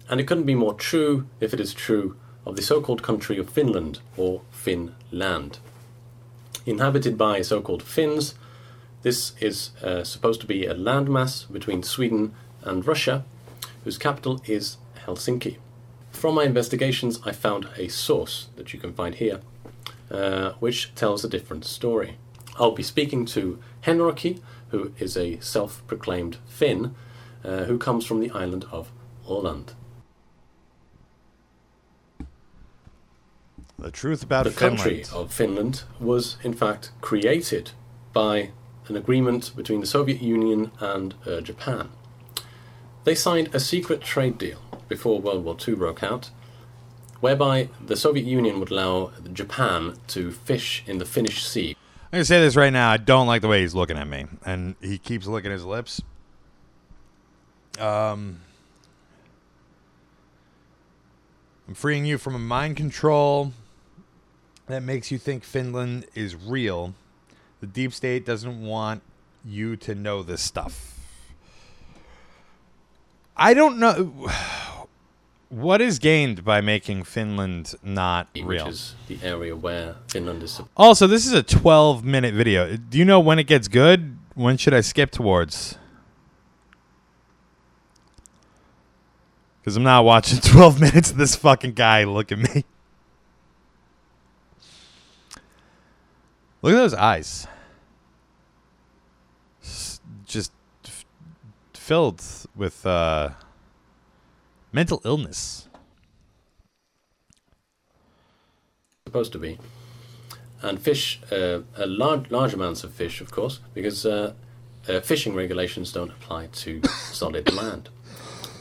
[0.08, 3.36] and it couldn't be more true if it is true of the so called country
[3.36, 5.58] of Finland, or Finland.
[6.64, 8.34] Inhabited by so called Finns,
[9.02, 12.32] this is uh, supposed to be a landmass between Sweden
[12.62, 13.24] and Russia,
[13.82, 15.56] whose capital is Helsinki.
[16.18, 19.40] From my investigations, I found a source that you can find here,
[20.10, 22.16] uh, which tells a different story.
[22.56, 24.40] I'll be speaking to Henroki,
[24.70, 26.96] who is a self proclaimed Finn,
[27.44, 28.90] uh, who comes from the island of
[29.28, 29.74] Åland.
[33.78, 34.78] The truth about the Finland.
[34.78, 37.70] country of Finland was, in fact, created
[38.12, 38.50] by
[38.88, 41.90] an agreement between the Soviet Union and uh, Japan.
[43.04, 44.58] They signed a secret trade deal
[44.88, 46.30] before World War II broke out,
[47.20, 51.76] whereby the Soviet Union would allow Japan to fish in the Finnish Sea.
[52.06, 52.90] I'm gonna say this right now.
[52.90, 56.00] I don't like the way he's looking at me, and he keeps licking his lips.
[57.78, 58.40] Um,
[61.68, 63.52] I'm freeing you from a mind control
[64.68, 66.94] that makes you think Finland is real.
[67.60, 69.02] The deep state doesn't want
[69.44, 70.98] you to know this stuff.
[73.36, 74.30] I don't know
[75.48, 78.66] what is gained by making Finland not real.
[78.66, 80.60] Which is the area where Finland is.
[80.76, 82.76] Also, this is a 12 minute video.
[82.76, 84.18] Do you know when it gets good?
[84.34, 85.76] When should I skip towards?
[89.60, 92.64] Because I'm not watching 12 minutes of this fucking guy look at me.
[96.60, 97.46] Look at those eyes.
[100.26, 100.52] Just
[100.84, 101.04] f-
[101.72, 102.22] filled
[102.56, 103.30] with uh,
[104.72, 105.68] mental illness.
[109.08, 109.58] supposed to be.
[110.60, 114.34] And fish, uh, a large, large amounts of fish, of course, because uh,
[114.88, 117.88] uh, fishing regulations don't apply to solid land.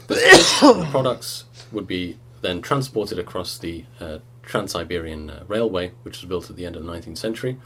[0.07, 6.49] The products would be then transported across the uh, Trans-Siberian uh, Railway, which was built
[6.49, 7.57] at the end of the 19th century,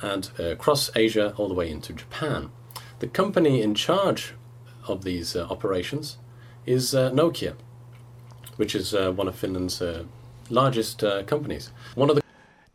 [0.00, 2.50] and across Asia all the way into Japan.
[2.98, 4.34] The company in charge
[4.88, 6.18] of these operations
[6.68, 7.54] is uh, Nokia,
[8.56, 10.04] which is uh, one of Finland's uh,
[10.50, 11.70] largest uh, companies.
[11.94, 12.22] One of the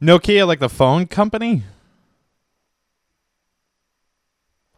[0.02, 1.64] Nokia, like the phone company?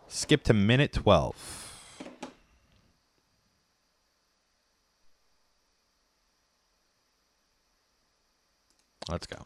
[0.07, 1.61] Skip to minute 12.
[9.09, 9.45] Let's go.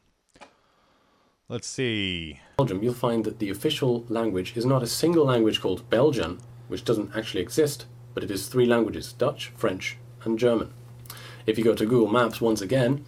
[1.47, 2.39] Let's see.
[2.57, 6.39] Belgium, you'll find that the official language is not a single language called Belgian,
[6.69, 10.73] which doesn't actually exist, but it is three languages Dutch, French, and German.
[11.45, 13.05] If you go to Google Maps once again,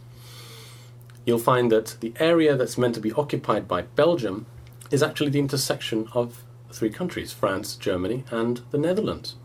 [1.26, 4.46] you'll find that the area that's meant to be occupied by Belgium
[4.90, 9.36] is actually the intersection of three countries France, Germany, and the Netherlands.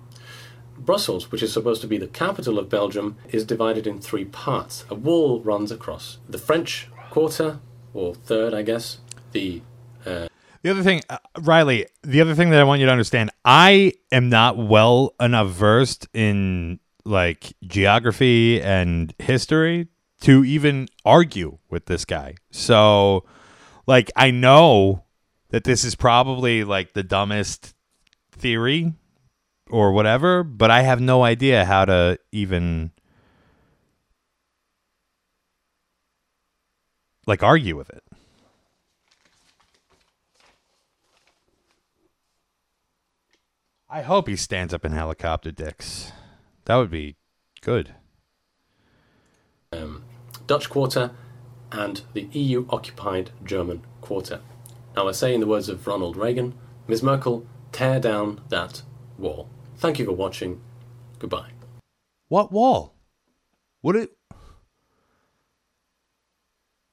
[0.79, 4.85] Brussels, which is supposed to be the capital of Belgium, is divided in three parts.
[4.91, 7.61] A wall runs across the French quarter,
[7.95, 8.99] or third, I guess,
[9.33, 9.63] the
[10.67, 13.93] The other thing, uh, Riley, the other thing that I want you to understand, I
[14.11, 19.87] am not well enough versed in like geography and history
[20.23, 22.35] to even argue with this guy.
[22.51, 23.25] So,
[23.87, 25.05] like, I know
[25.51, 27.73] that this is probably like the dumbest
[28.33, 28.93] theory
[29.71, 32.91] or whatever, but I have no idea how to even
[37.25, 38.03] like argue with it.
[43.89, 46.13] I hope he stands up in helicopter dicks.
[46.65, 47.17] That would be
[47.61, 47.95] good.
[49.73, 50.05] um,
[50.47, 51.13] Dutch quarter
[51.73, 54.41] and the EU occupied German quarter.
[54.97, 56.55] Now, I say in the words of Ronald Reagan,
[56.89, 57.03] Ms.
[57.03, 58.83] Merkel, tear down that
[59.19, 59.49] wall.
[59.77, 60.61] Thank you for watching.
[61.19, 61.51] Goodbye.
[62.29, 62.95] What wall?
[63.83, 64.17] What it?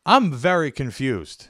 [0.05, 1.47] I'm very confused.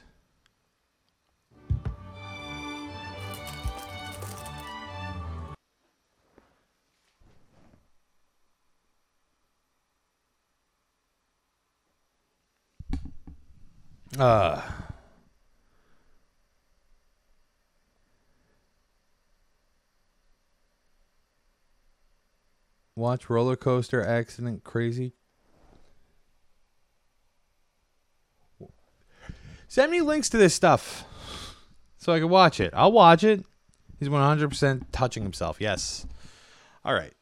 [14.18, 14.62] Uh
[22.96, 25.14] Watch roller coaster accident crazy.
[29.66, 31.04] Send me links to this stuff
[31.98, 32.72] so I can watch it.
[32.72, 33.44] I'll watch it.
[33.98, 35.56] He's 100% touching himself.
[35.60, 36.06] Yes.
[36.84, 37.12] All right.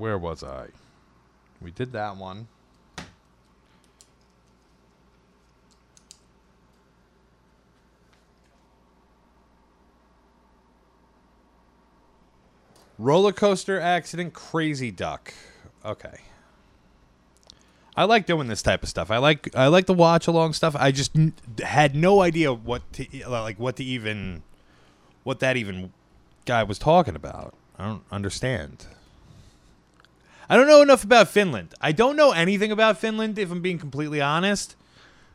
[0.00, 0.68] Where was I?
[1.60, 2.48] We did that one.
[12.96, 15.34] Roller coaster accident, crazy duck.
[15.84, 16.20] Okay.
[17.94, 19.10] I like doing this type of stuff.
[19.10, 20.74] I like I like the watch along stuff.
[20.78, 21.12] I just
[21.62, 24.44] had no idea what to like what to even
[25.24, 25.92] what that even
[26.46, 27.52] guy was talking about.
[27.78, 28.86] I don't understand.
[30.50, 31.74] I don't know enough about Finland.
[31.80, 34.74] I don't know anything about Finland, if I'm being completely honest.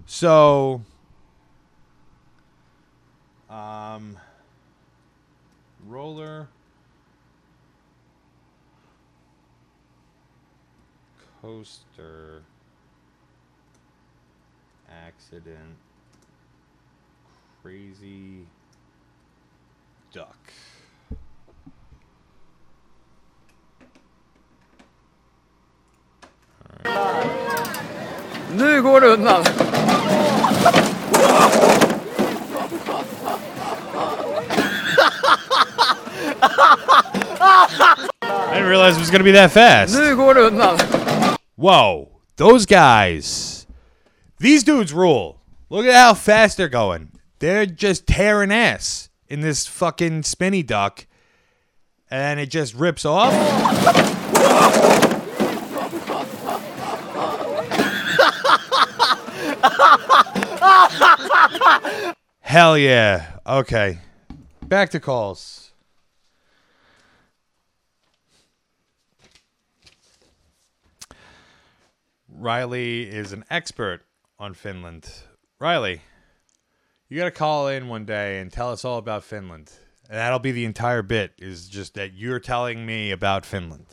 [0.06, 0.82] So,
[3.50, 4.18] um,
[5.88, 6.50] roller
[11.42, 12.42] coaster
[14.90, 15.78] accident
[17.64, 18.46] crazy
[20.12, 20.38] duck.
[28.58, 29.44] Nu går det undan.
[38.22, 39.94] I didn't realize it was going to be that fast.
[39.94, 40.80] Nu går det undan.
[41.56, 43.66] Whoa, those guys.
[44.40, 45.42] These dudes rule.
[45.70, 47.12] Look at how fast they're going.
[47.40, 51.06] They're just tearing ass in this fucking spinny duck.
[52.10, 53.34] And it just rips off.
[62.40, 63.38] Hell yeah.
[63.46, 64.00] Okay.
[64.62, 65.72] Back to calls.
[72.30, 74.02] Riley is an expert
[74.38, 75.10] on Finland.
[75.60, 76.02] Riley,
[77.08, 79.72] you got to call in one day and tell us all about Finland.
[80.10, 83.88] And that'll be the entire bit is just that you're telling me about Finland.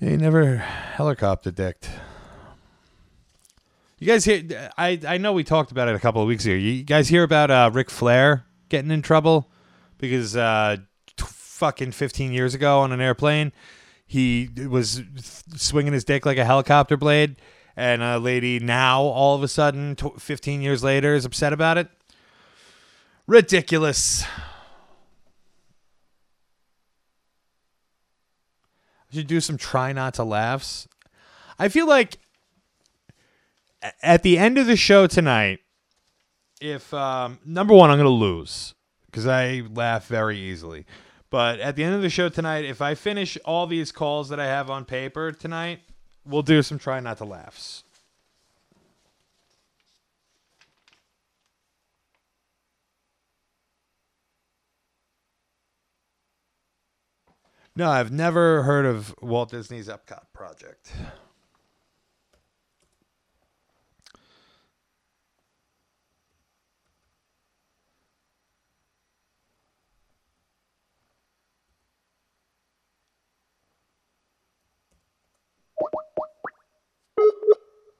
[0.00, 1.88] He never helicopter dicked.
[3.98, 4.70] You guys hear?
[4.76, 6.54] I I know we talked about it a couple of weeks ago.
[6.54, 9.50] You guys hear about uh, Ric Flair getting in trouble
[9.96, 10.76] because uh,
[11.16, 13.52] t- fucking 15 years ago on an airplane,
[14.06, 15.02] he was
[15.56, 17.36] swinging his dick like a helicopter blade,
[17.74, 21.78] and a lady now all of a sudden, t- 15 years later, is upset about
[21.78, 21.88] it.
[23.26, 24.26] Ridiculous.
[29.16, 30.86] Should do some try not to laughs.
[31.58, 32.18] I feel like
[34.02, 35.60] at the end of the show tonight,
[36.60, 38.74] if um, number one, I'm going to lose
[39.06, 40.84] because I laugh very easily.
[41.30, 44.38] But at the end of the show tonight, if I finish all these calls that
[44.38, 45.80] I have on paper tonight,
[46.26, 47.84] we'll do some try not to laughs.
[57.78, 60.90] No, I've never heard of Walt Disney's Epcot project.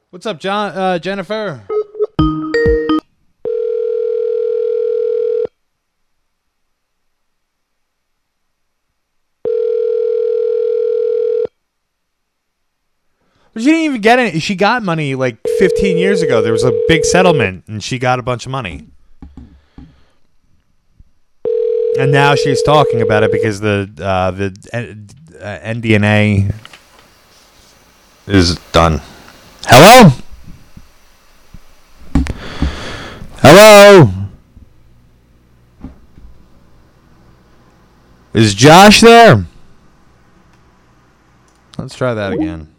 [0.08, 0.72] What's up, Jon?
[0.72, 1.66] Uh, Jennifer?
[13.56, 14.42] But she didn't even get it.
[14.42, 16.42] She got money like 15 years ago.
[16.42, 18.86] There was a big settlement, and she got a bunch of money.
[21.98, 24.48] And now she's talking about it because the uh, the
[25.40, 26.54] uh, NDNA
[28.26, 29.00] is done.
[29.64, 30.10] Hello.
[33.36, 34.10] Hello.
[38.34, 39.46] Is Josh there?
[41.78, 42.75] Let's try that again.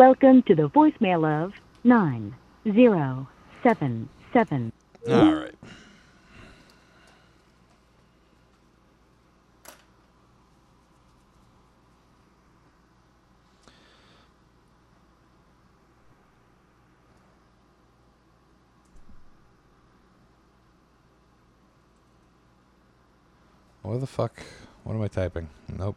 [0.00, 1.52] Welcome to the voicemail of
[1.84, 4.72] 9077.
[5.10, 5.54] All right.
[23.82, 24.42] What the fuck?
[24.84, 25.50] What am I typing?
[25.76, 25.96] Nope.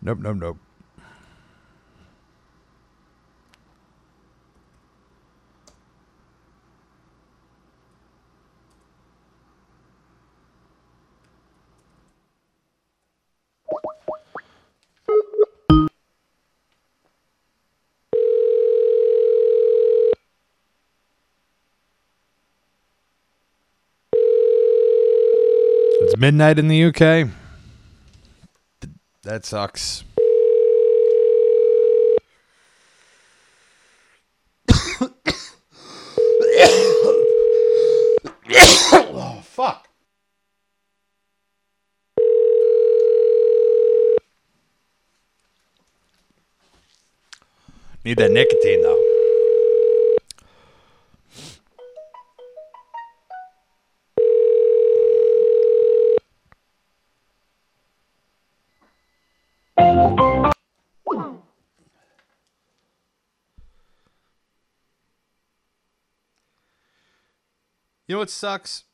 [0.00, 0.56] Nope, nope, nope.
[26.16, 27.28] Midnight in the UK.
[29.22, 30.04] That sucks.
[38.92, 39.88] oh, fuck.
[48.04, 49.15] Need that nicotine, though.
[68.06, 68.84] You know what sucks?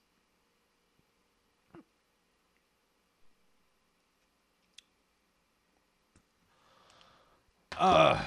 [7.79, 8.21] Uh,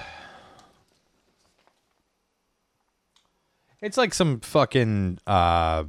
[3.82, 5.86] it's like some fucking uh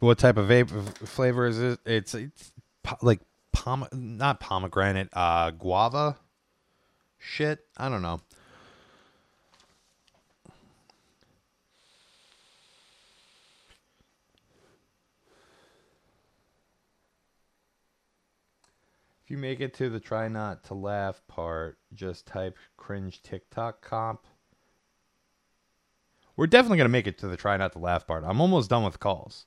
[0.00, 0.68] what type of vape
[1.06, 1.78] flavor is it?
[1.86, 2.52] It's it's
[3.00, 3.20] like
[3.52, 6.18] pom not pomegranate, uh guava
[7.18, 7.60] shit.
[7.76, 8.20] I don't know.
[19.32, 24.26] You make it to the try not to laugh part, just type cringe TikTok comp.
[26.36, 28.24] We're definitely going to make it to the try not to laugh part.
[28.24, 29.46] I'm almost done with calls.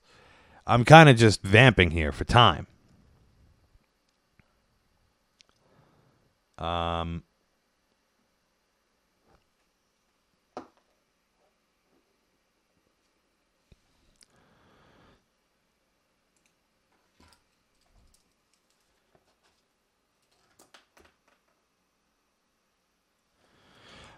[0.66, 2.66] I'm kind of just vamping here for time.
[6.58, 7.22] Um,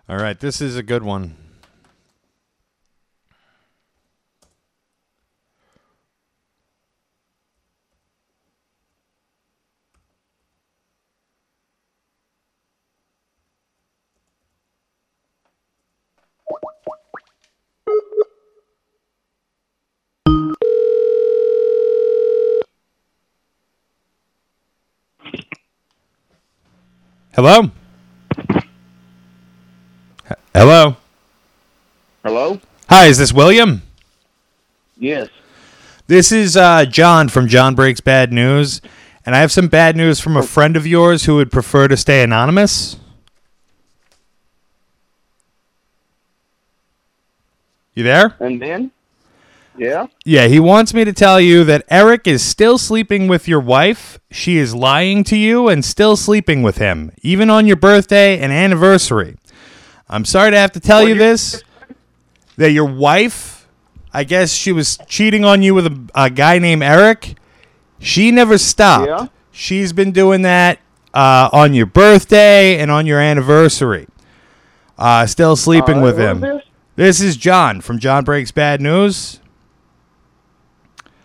[0.09, 1.37] all right, this is a good one.
[27.35, 27.71] Hello?
[30.55, 30.97] Hello?
[32.25, 32.61] Hello?
[32.89, 33.83] Hi, is this William?
[34.97, 35.29] Yes.
[36.07, 38.81] This is uh, Jon from Jon Breaks Bad News,
[39.27, 41.97] and I have some bad news from a friend of yours who would prefer to
[41.97, 42.97] stay anonymous.
[47.95, 48.35] You there?
[48.41, 48.91] And then?
[49.77, 50.07] Yeah?
[50.25, 54.19] Yeah, he wants me to tell you that Eric is still sleeping with your wife.
[54.31, 58.53] She is lying to you and still sleeping with him, even on your birthday and
[58.53, 59.37] anniversary.
[60.09, 61.63] I'm sorry to have to tell you this
[62.57, 63.69] that your wife,
[64.13, 67.37] I guess she was cheating on you with a, a guy named Eric.
[68.01, 69.09] She never stopped.
[69.09, 69.27] Yeah?
[69.53, 70.79] She's been doing that
[71.13, 74.07] uh, on your birthday and on your anniversary.
[74.97, 76.41] Uh, still sleeping Uh, with him.
[76.41, 76.63] this?
[76.97, 79.41] This is Jon from Jon Breaks Bad News.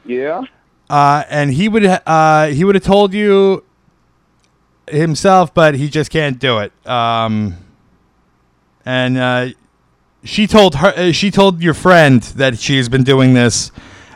[0.06, 0.44] Yeah?
[0.90, 3.64] Uh, and he would uh, he would have told you
[4.88, 6.72] himself, but he just can't do it.
[6.88, 7.58] Um,
[8.86, 9.50] and uh,
[10.24, 13.72] she told her uh, she told your friend that she has been doing this,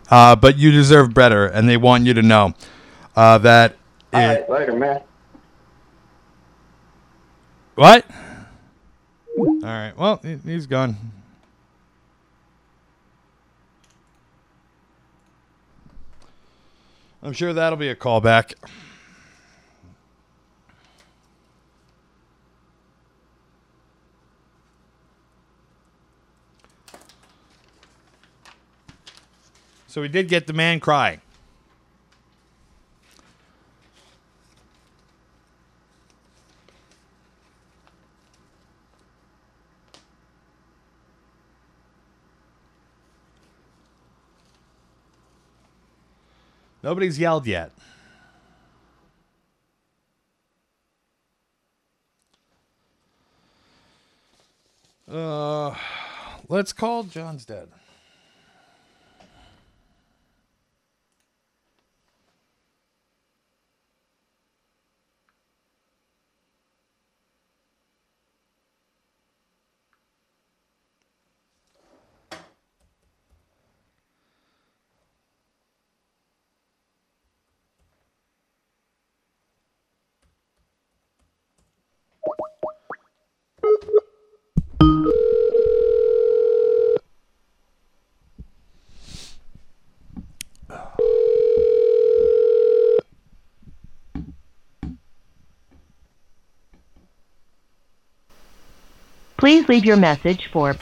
[0.10, 2.54] uh, but you deserve better, and they want you to know
[3.16, 3.76] uh, that.
[4.14, 5.02] All it- right, later, man.
[7.76, 8.06] What?
[9.38, 9.94] All right.
[9.96, 10.98] Well, he's gone.
[17.22, 18.54] I'm sure that'll be a callback.
[29.98, 31.22] So we did get the man crying.
[46.84, 47.72] Nobody's yelled yet.
[55.12, 55.74] Uh,
[56.48, 57.70] let's call Jon's dead.
[99.38, 100.76] Please leave your message for.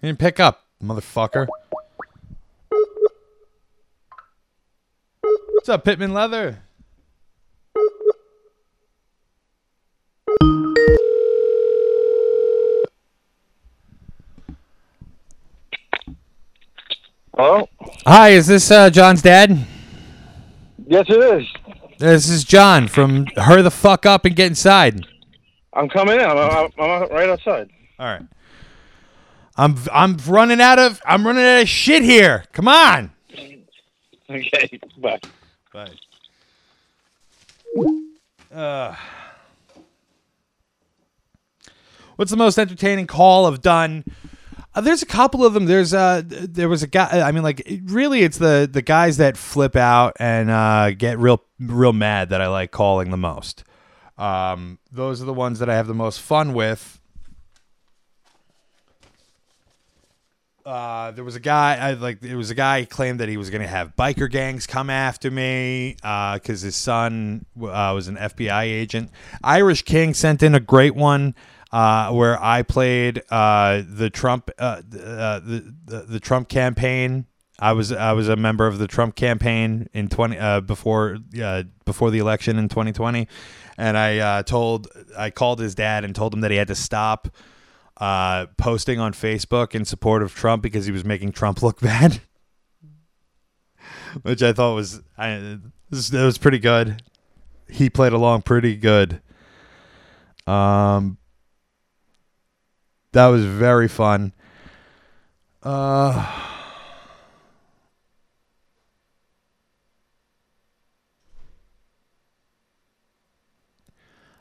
[0.00, 1.46] Didn't pick up, motherfucker.
[5.20, 6.62] What's up, Pitman Leather?
[17.44, 17.68] Hello?
[18.06, 19.66] Hi, is this uh, Jon's dad?
[20.86, 21.48] Yes, it is.
[21.98, 25.04] This is John from Hurry the Fuck Up and Get Inside.
[25.72, 26.24] I'm coming in.
[26.24, 27.68] I'm, I'm, I'm right outside.
[27.98, 28.22] All right.
[29.56, 32.44] I'm I'm running out of I'm running out of shit here.
[32.52, 33.10] Come on.
[34.30, 35.18] Okay, bye.
[35.72, 35.90] Bye.
[38.54, 38.94] Uh,
[42.14, 44.04] what's the most entertaining call I've done?
[44.74, 45.66] Uh, there's a couple of them.
[45.66, 47.20] There's uh, there was a guy.
[47.20, 51.42] I mean, like, really, it's the the guys that flip out and uh, get real
[51.60, 53.64] real mad that I like calling the most.
[54.16, 57.00] Um, those are the ones that I have the most fun with.
[60.64, 61.76] Uh, there was a guy.
[61.76, 62.20] I like.
[62.20, 65.30] There was a guy claimed that he was going to have biker gangs come after
[65.30, 69.10] me because his son uh, was an FBI agent.
[69.44, 71.34] Irish King sent in a great one
[71.72, 77.26] uh, where I played uh, the Trump uh, uh, the, the the Trump campaign.
[77.58, 81.62] I was I was a member of the Trump campaign in twenty uh, before uh,
[81.84, 83.28] before the election in 2020,
[83.78, 86.74] and I uh, told I called his dad and told him that he had to
[86.74, 87.28] stop
[87.98, 92.20] uh, posting on Facebook in support of Trump because he was making Trump look bad,
[94.22, 95.58] which I thought was I
[95.90, 97.02] that was pretty good.
[97.70, 99.22] He played along pretty good.
[100.46, 101.16] Um,
[103.12, 104.32] that was very fun.
[105.62, 106.48] Uh.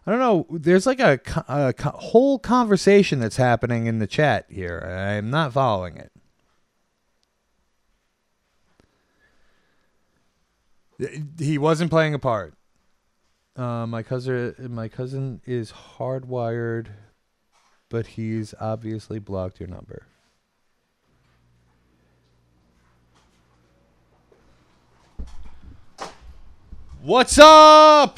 [0.05, 0.47] I don't know.
[0.49, 4.79] There's like a, co- a whole conversation that's happening in the chat here.
[4.79, 6.11] I'm not following it.
[11.39, 12.55] He wasn't playing a part.
[13.55, 16.87] Uh, my cousin, my cousin is hardwired,
[17.91, 20.03] but he's obviously blocked your number.
[27.01, 28.17] What's up?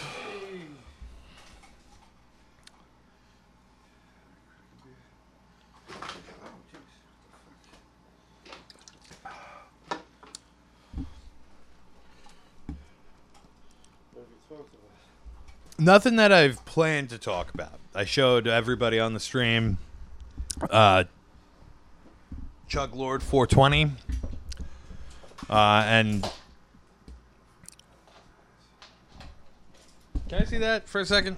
[15.79, 17.82] Nothing that I've planned to talk about.
[17.95, 19.77] I showed everybody on the stream
[20.71, 21.03] uh,
[22.67, 23.91] Chug Lord 420.
[25.47, 26.31] Uh, and
[30.27, 31.37] can I see that for a second?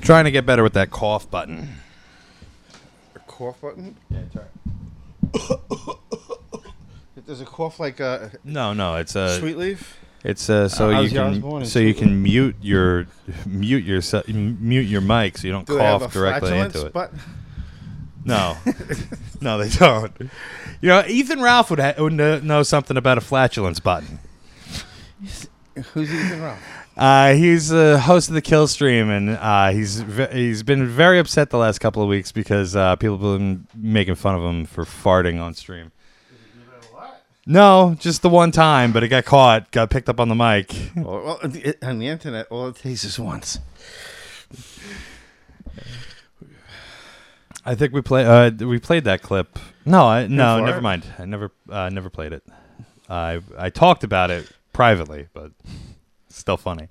[0.00, 1.76] Trying to get better with that cough button.
[3.14, 3.96] A cough button?
[4.10, 4.44] Yeah, try.
[7.26, 9.98] Does it cough like a No, no, it's a Sweet leaf?
[10.22, 13.06] It's uh, so Uh, you can so you can mute your
[13.46, 16.74] mute your mute your mic so you don't Do they have cough a directly flatulence
[16.76, 16.92] into it.
[16.92, 17.20] button?
[18.24, 18.56] No,
[19.40, 20.12] no, they don't.
[20.80, 24.18] You know, Ethan Ralph would, ha- would know something about a flatulence button.
[25.94, 26.58] Who's Ethan Ralph?
[26.96, 31.18] Uh, he's the host of the Kill Stream, and uh, he's ve- he's been very
[31.18, 34.64] upset the last couple of weeks because uh, people have been making fun of him
[34.64, 35.92] for farting on stream.
[37.48, 40.74] No, just the one time, but it got caught, got picked up on the mic.
[40.96, 43.58] Well, well, on the- on the internet, all it takes is once.
[47.64, 48.24] I think we play.
[48.24, 49.58] Uh, we played that clip.
[49.84, 51.04] No, I, no, never mind.
[51.18, 52.42] I never, uh, never played it.
[53.08, 55.52] I I talked about it privately, but
[56.38, 56.88] still funny.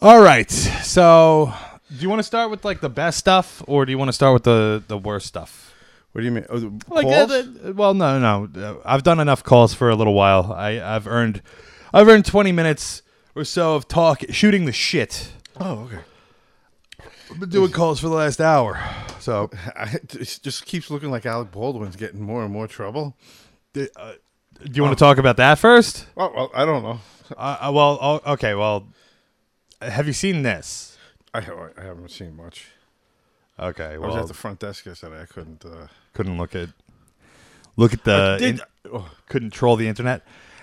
[0.00, 1.52] All right, so
[1.90, 4.12] do you want to start with like the best stuff, or do you want to
[4.12, 5.72] start with the the worst stuff?
[6.12, 6.46] What do you mean?
[6.48, 7.28] Oh, the Like, uh, calls?
[7.62, 8.48] the- well, no, no.
[8.60, 10.52] Uh, I've done enough calls for a little while.
[10.52, 11.42] I I've earned,
[11.94, 13.02] I've earned twenty minutes
[13.34, 15.32] or so of talk, shooting the shit.
[15.60, 15.98] oh, okay.
[17.30, 18.78] I've been doing calls for the last hour,
[19.18, 23.16] so I, it just keeps looking like Alec Baldwin's getting more and more trouble.
[24.64, 26.06] Do you want to talk about that first?
[26.16, 27.00] Oh, well, I don't know.
[27.36, 28.54] Uh, uh, well, oh, okay.
[28.54, 28.86] Well,
[29.80, 30.96] have you seen this?
[31.34, 32.68] I, ha- I haven't seen much.
[33.58, 33.98] Okay.
[33.98, 35.22] Well, I was at the front desk yesterday.
[35.22, 35.64] I couldn't.
[35.64, 36.70] Uh, couldn't look at
[37.76, 40.22] look at the did- in- oh, couldn't troll the internet.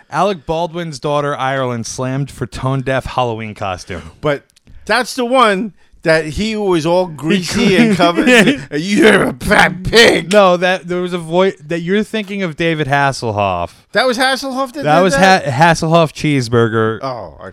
[0.09, 4.11] Alec Baldwin's daughter Ireland slammed for tone deaf Halloween costume.
[4.21, 4.43] but
[4.85, 5.73] that's the one
[6.03, 8.27] that he was all greasy and covered.
[8.71, 10.31] You're a fat pig.
[10.31, 13.73] No, that there was a voice that you're thinking of David Hasselhoff.
[13.93, 14.73] That was Hasselhoff.
[14.73, 15.45] That, That was that?
[15.45, 16.99] ha- Hasselhoff cheeseburger.
[17.01, 17.51] Oh, I-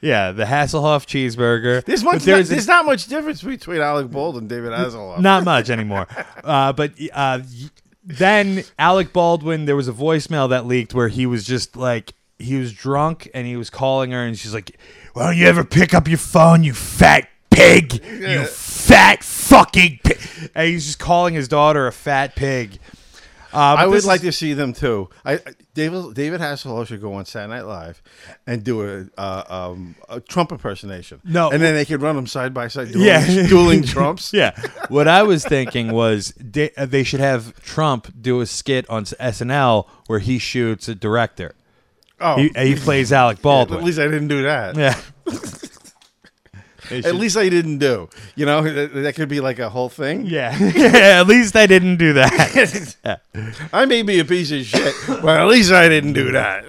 [0.00, 1.84] Yeah, the Hasselhoff cheeseburger.
[1.84, 2.22] there's much.
[2.22, 5.20] there's there's, a- not much difference between Alec Baldwin and David Hasselhoff.
[5.20, 6.06] not much anymore.
[6.42, 7.40] Uh, but uh,
[8.04, 12.56] then Alec Baldwin, there was a voicemail that leaked where he was just like he
[12.56, 14.74] was drunk and he was calling her and she's like,
[15.12, 17.28] "Why don't you ever pick up your phone, you fat
[17.60, 18.04] pig?
[18.04, 20.18] You fat fucking pig!"
[20.54, 22.78] And he's just calling his daughter a fat pig.
[23.52, 25.08] Uh, I would like to see them too.
[25.24, 25.40] I I-
[25.74, 28.02] David David Hasselhoff should go on Saturday Night Live
[28.46, 28.82] and do
[29.16, 31.20] a, uh, um, a Trump impersonation.
[31.24, 31.50] No.
[31.50, 33.46] and then they could run them side by side, dueling, Yeah.
[33.48, 34.32] dueling Trumps.
[34.40, 34.50] Yeah.
[34.88, 39.04] What I was thinking was they, uh, they should have Trump do a skit on
[39.04, 41.54] SNL where he shoots a director.
[42.20, 43.78] Oh, He, he plays Alec Baldwin.
[43.78, 44.76] At least I didn't do that.
[44.76, 45.00] Yeah.
[46.90, 48.08] At should- least I didn't do.
[48.36, 50.26] You know, that, that could be like a whole thing.
[50.30, 50.56] Yeah.
[50.58, 51.20] yeah.
[51.20, 53.20] At least I didn't do that.
[53.72, 56.64] I may be a piece of shit, but at least I didn't do that.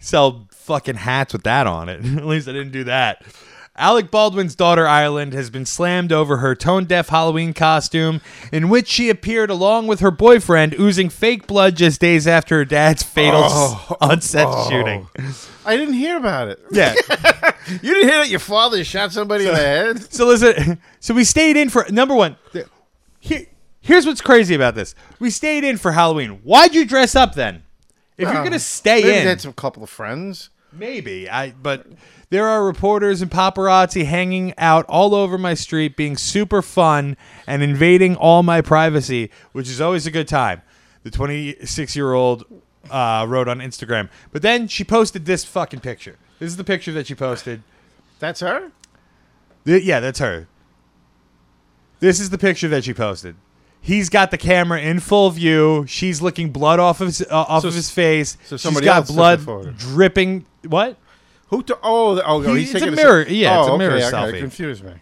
[0.00, 2.04] Sell fucking hats with that on it.
[2.04, 3.22] At least I didn't do that.
[3.78, 8.20] Alec Baldwin's daughter Ireland has been slammed over her tone deaf Halloween costume,
[8.52, 12.64] in which she appeared along with her boyfriend, oozing fake blood just days after her
[12.64, 13.96] dad's fatal Oh.
[14.00, 14.68] on-set Oh.
[14.68, 15.08] shooting.
[15.64, 16.60] I didn't hear about it.
[16.70, 16.94] Yeah.
[17.70, 20.10] You didn't hear that your father shot somebody in the head?
[20.10, 22.36] So listen, so we stayed in for number one.
[23.20, 23.44] Here,
[23.82, 26.40] here's what's crazy about this: we stayed in for Halloween.
[26.44, 27.64] Why'd you dress up then?
[28.16, 30.48] If you're um, gonna stay maybe in, That's a couple of friends.
[30.72, 31.50] maybe I.
[31.50, 31.84] But
[32.30, 37.16] there are reporters and paparazzi hanging out all over my street, being super fun
[37.46, 40.62] and invading all my privacy, which is always a good time.
[41.04, 42.44] The 26 year old
[42.90, 46.16] uh, wrote on Instagram, but then she posted this fucking picture.
[46.38, 47.62] This is the picture that she posted.
[48.18, 48.72] That's her.
[49.64, 50.48] Th- yeah, that's her.
[52.00, 53.36] This is the picture that she posted.
[53.80, 55.84] He's got the camera in full view.
[55.88, 58.36] She's licking blood off of his, uh, off So of his face.
[58.44, 60.44] so She's somebody got took the blood dripping.
[60.66, 60.96] What?
[61.48, 61.62] Who?
[61.64, 64.06] To, oh, oh, He- he's it's a mirror- se- yeah, it's oh, a mirror okay,
[64.06, 64.40] okay, selfie.
[64.40, 64.92] Confused me.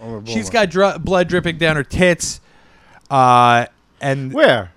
[0.00, 2.40] A She's got dr- blood dripping down her tits.
[3.10, 3.66] Uh,
[4.00, 4.72] and where?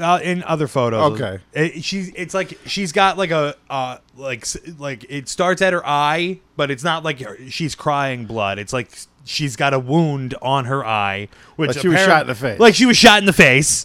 [0.00, 1.20] Uh, in other photos.
[1.20, 1.42] Okay.
[1.52, 2.10] It, she's.
[2.14, 4.46] It's like she's got like a uh like
[4.78, 8.58] like it starts at her eye, but it's not like her- she's crying blood.
[8.58, 8.90] It's like
[9.24, 12.58] she's got a wound on her eye, which Like she was shot in the face.
[12.60, 13.84] Like she was shot in the face.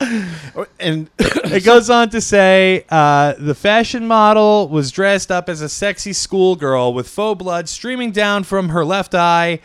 [0.00, 5.68] and it goes on to say uh, the fashion model was dressed up as a
[5.68, 9.60] sexy schoolgirl with faux blood streaming down from her left eye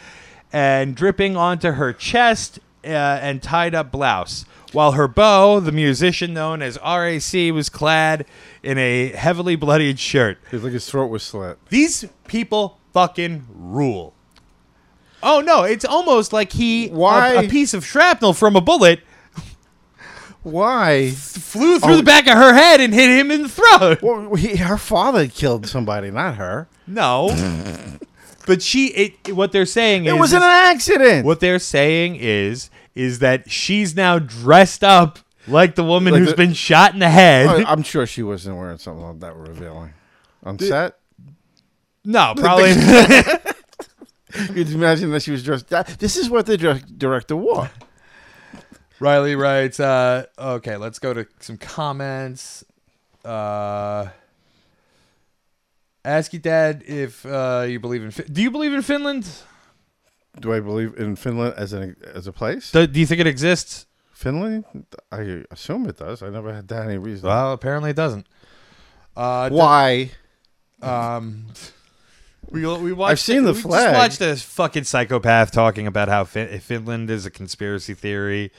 [0.51, 4.45] and dripping onto her chest uh, and tied up blouse.
[4.71, 8.25] While her beau, the musician known as RAC, was clad
[8.63, 10.39] in a heavily bloodied shirt.
[10.51, 11.59] It's like his throat was slit.
[11.69, 14.15] These people fucking rule.
[15.21, 19.01] Oh no, it's almost like he Why- a, a piece of shrapnel from a bullet
[20.43, 21.11] Why?
[21.11, 21.97] flew through Oh.
[21.97, 24.01] the back of her head and hit him in the throat.
[24.01, 26.67] Well, he, her father killed somebody, not her.
[26.85, 27.29] No.
[28.45, 31.25] but she it what they're saying It is was an accident.
[31.25, 36.29] What they're saying is is that she's now dressed up like the woman Like who's
[36.31, 37.47] the- been shot in the head.
[37.47, 39.93] Oh, I'm sure she wasn't wearing something like that revealing
[40.43, 40.97] on set.
[42.03, 42.73] no, probably
[44.55, 45.69] You'd imagine that she was dressed.
[45.69, 46.57] That, this is what the
[46.97, 47.69] director wore.
[49.03, 52.63] Riley writes, uh, okay, let's go to some comments.
[53.25, 54.07] Uh,
[56.05, 58.11] ask your dad if uh, you believe in.
[58.11, 59.27] Fi- do you believe in Finland?
[60.39, 62.71] Do I believe in Finland as an as a place?
[62.71, 63.87] Do, do you think it exists?
[64.13, 64.63] Finland?
[65.11, 66.23] I assume it does.
[66.23, 67.27] I never had any reason.
[67.27, 68.25] Well, apparently it doesn't.
[69.17, 70.11] Uh, Why?
[70.81, 71.47] Um,
[72.49, 73.11] we we watched.
[73.11, 74.11] I've seen the we flag.
[74.11, 78.51] Just watched a fucking psychopath talking about how fin- Finland is a conspiracy theory.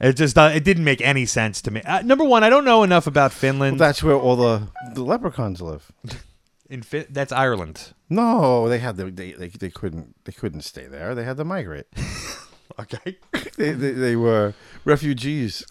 [0.00, 1.82] It just uh, it didn't make any sense to me.
[1.82, 3.80] Uh, number one, I don't know enough about Well, Finland.
[3.80, 5.90] that's where all the the leprechauns live.
[6.70, 7.94] In fin- that's Ireland.
[8.10, 11.14] No, they had the, they, they they couldn't they couldn't stay there.
[11.14, 11.86] They had to migrate.
[12.80, 13.16] Okay.
[13.56, 15.64] they, they they were refugees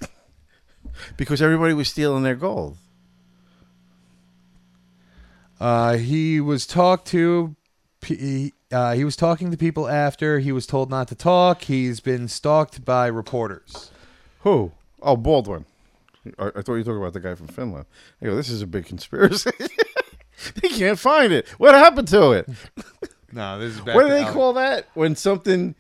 [1.16, 2.78] because everybody was stealing their gold.
[5.60, 7.56] Uh, he was talked to.
[8.02, 11.64] He, uh, he was talking to people after he was told not to talk.
[11.64, 13.92] He's been stalked by reporters.
[14.48, 14.72] Who?
[15.02, 15.66] Oh, Baldwin.
[16.40, 17.86] I, I thought you were talking about the guy from Finland.
[18.22, 19.52] I go, this is a big conspiracy.
[20.62, 21.48] they can't find it.
[21.58, 22.50] What happened to it?
[23.30, 25.76] No, this is back what do to they Alec- call that when something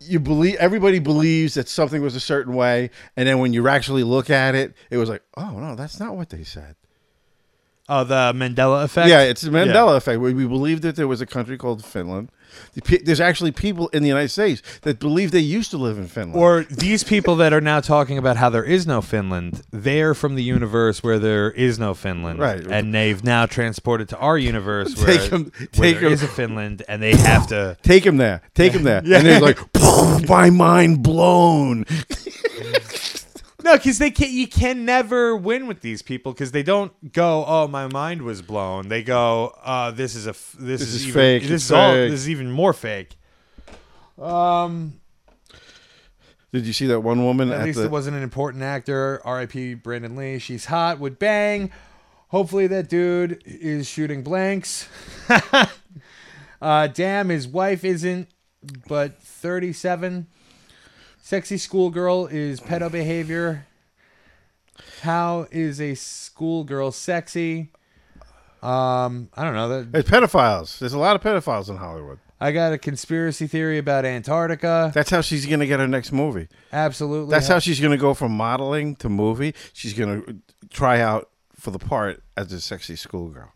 [0.00, 2.88] you believe everybody believes that something was a certain way,
[3.18, 6.16] and then when you actually look at it, it was like, oh no, that's not
[6.16, 6.74] what they said.
[7.86, 9.10] Oh, the Mandela effect.
[9.10, 9.96] Yeah, it's the Mandela Yeah.
[9.98, 10.20] effect.
[10.20, 12.30] We, we believe that there was a country called Finland.
[13.04, 16.36] There's actually people in the United States that believe they used to live in Finland.
[16.40, 20.34] Or these people that are now talking about how there is no Finland, they're from
[20.34, 22.66] the universe where there is no Finland, Right.
[22.66, 26.22] And they've now transported to our universe where, Take 'em- where take there 'em- is
[26.22, 27.76] a Finland, and they have to.
[27.82, 29.18] take him there, take him there, Yeah.
[29.18, 29.58] and they're like,
[30.28, 31.84] my mind blown.
[33.64, 37.44] No, because they can You can never win with these people because they don't go.
[37.46, 38.88] Oh, my mind was blown.
[38.88, 39.54] They go.
[39.62, 40.30] Uh, this is a.
[40.30, 41.92] f- This, This is, is even, fake, This it's is all.
[41.92, 43.16] fake." This is even more fake.
[44.20, 44.94] Um.
[46.52, 47.86] Did you see that one woman At at least the?
[47.86, 49.22] it wasn't an important actor.
[49.24, 49.74] R.I.P.
[49.74, 50.38] Brandon Lee.
[50.38, 50.98] She's hot.
[50.98, 51.70] Would bang.
[52.28, 54.86] Hopefully that dude is shooting blanks.
[56.60, 58.28] uh, damn, his wife isn't,
[58.86, 60.26] but 37.
[61.24, 63.64] Sexy schoolgirl is pedo behavior.
[65.02, 67.70] How is a schoolgirl sexy?
[68.60, 69.68] Um, I don't know.
[69.68, 70.80] That, It's pedophiles.
[70.80, 72.18] There's a lot of pedophiles in Hollywood.
[72.40, 74.90] I got a conspiracy theory about Antarctica.
[74.92, 76.48] That's how she's gonna get her next movie.
[76.72, 77.30] Absolutely.
[77.30, 79.54] That's how she's gonna go from modeling to movie.
[79.72, 80.22] She's gonna
[80.70, 83.52] try out for the part as a sexy schoolgirl,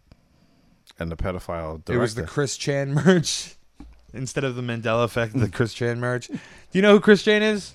[1.01, 1.95] and the pedophile director.
[1.95, 3.56] It was the Chris Chan merch
[4.17, 5.39] instead of the Mandela effect.
[5.39, 6.29] The Chris Chan merch.
[6.29, 6.39] Do
[6.73, 7.75] you know who Chris Chan is?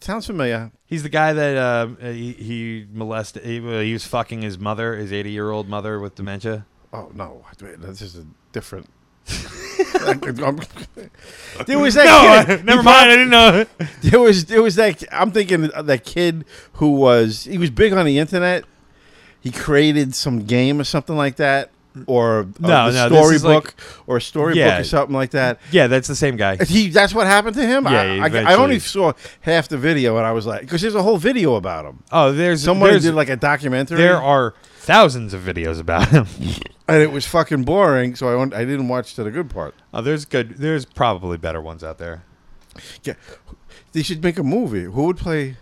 [0.00, 0.70] Sounds familiar.
[0.86, 3.44] He's the guy that uh, he, he molested.
[3.44, 6.66] He, he was fucking his mother, his eighty-year-old mother with dementia.
[6.92, 8.88] Oh no, wait, this is a different.
[11.66, 12.46] there was that.
[12.46, 12.64] No, kid.
[12.64, 13.66] never mind, I didn't know.
[14.02, 15.02] There was there was that.
[15.10, 16.44] I'm thinking of that kid
[16.74, 18.64] who was he was big on the internet.
[19.40, 21.70] He created some game or something like that,
[22.06, 23.74] or a No, the no, storybook like-
[24.06, 24.80] or a storybook Yeah.
[24.80, 25.60] or something like that.
[25.70, 26.56] Yeah, that's the same guy.
[26.64, 27.84] He that's what happened to him.
[27.84, 30.94] Yeah, I, I, I only saw half the video and I was like, because there's
[30.94, 32.02] a whole video about him.
[32.10, 33.98] Oh, there's Somebody there's- did like a documentary.
[33.98, 36.26] There are thousands of videos about him.
[36.88, 38.16] and it was fucking boring.
[38.16, 39.74] So I went, I didn't watch to the good part.
[39.92, 40.56] Oh, there's good.
[40.58, 42.24] There's probably better ones out there.
[43.04, 43.14] Yeah,
[43.92, 44.82] they should make a movie.
[44.84, 45.56] Who would play?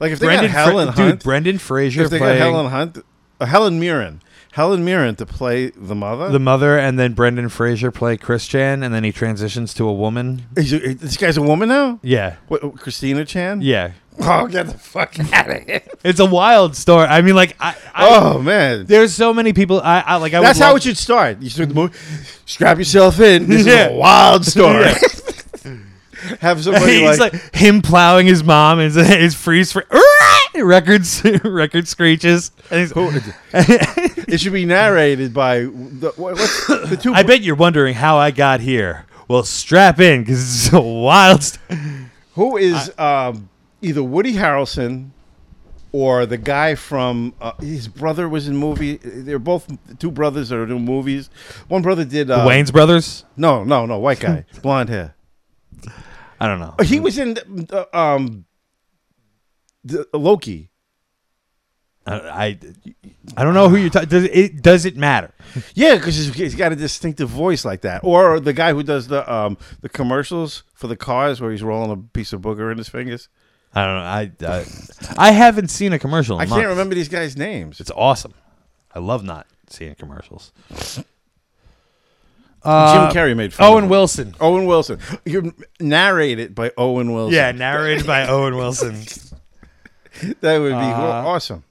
[0.00, 2.44] Like if they Brendan got Fra- Helen dude, Hunt, Brendan Fraser If they playing- got
[2.50, 2.98] Helen Hunt,
[3.40, 4.22] uh, Helen Mirren,
[4.52, 6.28] Helen Mirren to play the mother.
[6.30, 9.92] The mother and then Brendan Fraser play Chris Chan, and then he transitions to a
[9.92, 10.46] woman.
[10.56, 12.00] Is it- this guy's a woman now.
[12.02, 12.36] Yeah.
[12.48, 13.62] What, oh, Christina Chan.
[13.62, 13.92] Yeah.
[14.22, 15.80] Oh, get the fuck out of here!
[16.04, 17.06] It's a wild story.
[17.06, 19.80] I mean, like, I, I Oh man, there's so many people.
[19.80, 20.34] I, I like.
[20.34, 21.40] I that's would how love- it should start.
[21.40, 21.96] You start the movie.
[22.44, 23.46] Strap yourself in.
[23.48, 23.86] This is Yeah.
[23.86, 24.90] a wild story.
[26.40, 29.86] Have somebody He's like, like, him plowing his mom and his, freeze frame
[30.54, 32.50] records record screeches.
[32.70, 32.92] And he's-
[34.32, 37.12] it should be narrated by the, what, what's the two.
[37.12, 39.06] I bet you're wondering how I got here.
[39.28, 41.42] Well, strap in because it's a wild.
[41.42, 41.60] St-
[42.34, 43.48] Who is um,
[43.80, 45.10] either Woody Harrelson
[45.92, 48.96] or the guy from uh, his brother was in movie?
[48.96, 51.30] They're both two brothers that are doing movies.
[51.68, 53.24] One brother did uh, the Wayans brothers.
[53.36, 55.14] No, no, no, white guy, blonde hair.
[56.40, 56.74] I don't know.
[56.82, 57.38] He was in
[57.70, 58.46] uh, um,
[59.84, 60.69] the, Loki.
[62.12, 62.58] I,
[63.36, 64.08] I, don't know who you're talking.
[64.08, 65.32] Does it does it matter?
[65.74, 68.02] Yeah, because he's, he's got a distinctive voice like that.
[68.04, 71.90] Or the guy who does the um, the commercials for the cars where he's rolling
[71.90, 73.28] a piece of booger in his fingers.
[73.74, 74.48] I don't know.
[74.48, 76.40] I I, I haven't seen a commercial.
[76.40, 77.80] In I can't remember these guys' names.
[77.80, 78.34] It's awesome.
[78.94, 80.52] I love not seeing commercials.
[82.62, 83.88] Jim Uh, Carrey made fun Owen.
[83.88, 84.34] Wilson.
[84.40, 84.98] Owen Wilson.
[85.24, 85.44] You're
[85.80, 87.34] narrated by Owen Wilson.
[87.34, 89.02] Yeah, narrated by Owen Wilson.
[90.40, 91.64] That would be Uh, awesome.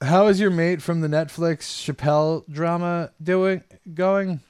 [0.00, 3.62] How is your mate from the Netflix Chappelle drama doing?
[3.94, 4.40] Going?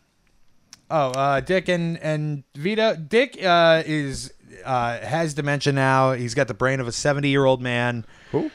[0.90, 2.96] Oh, uh, Dick and and Vito.
[2.96, 4.32] Dick uh, is
[4.64, 6.12] uh, has dementia now.
[6.12, 8.04] He's got the brain of a seventy year old man.
[8.32, 8.50] Who?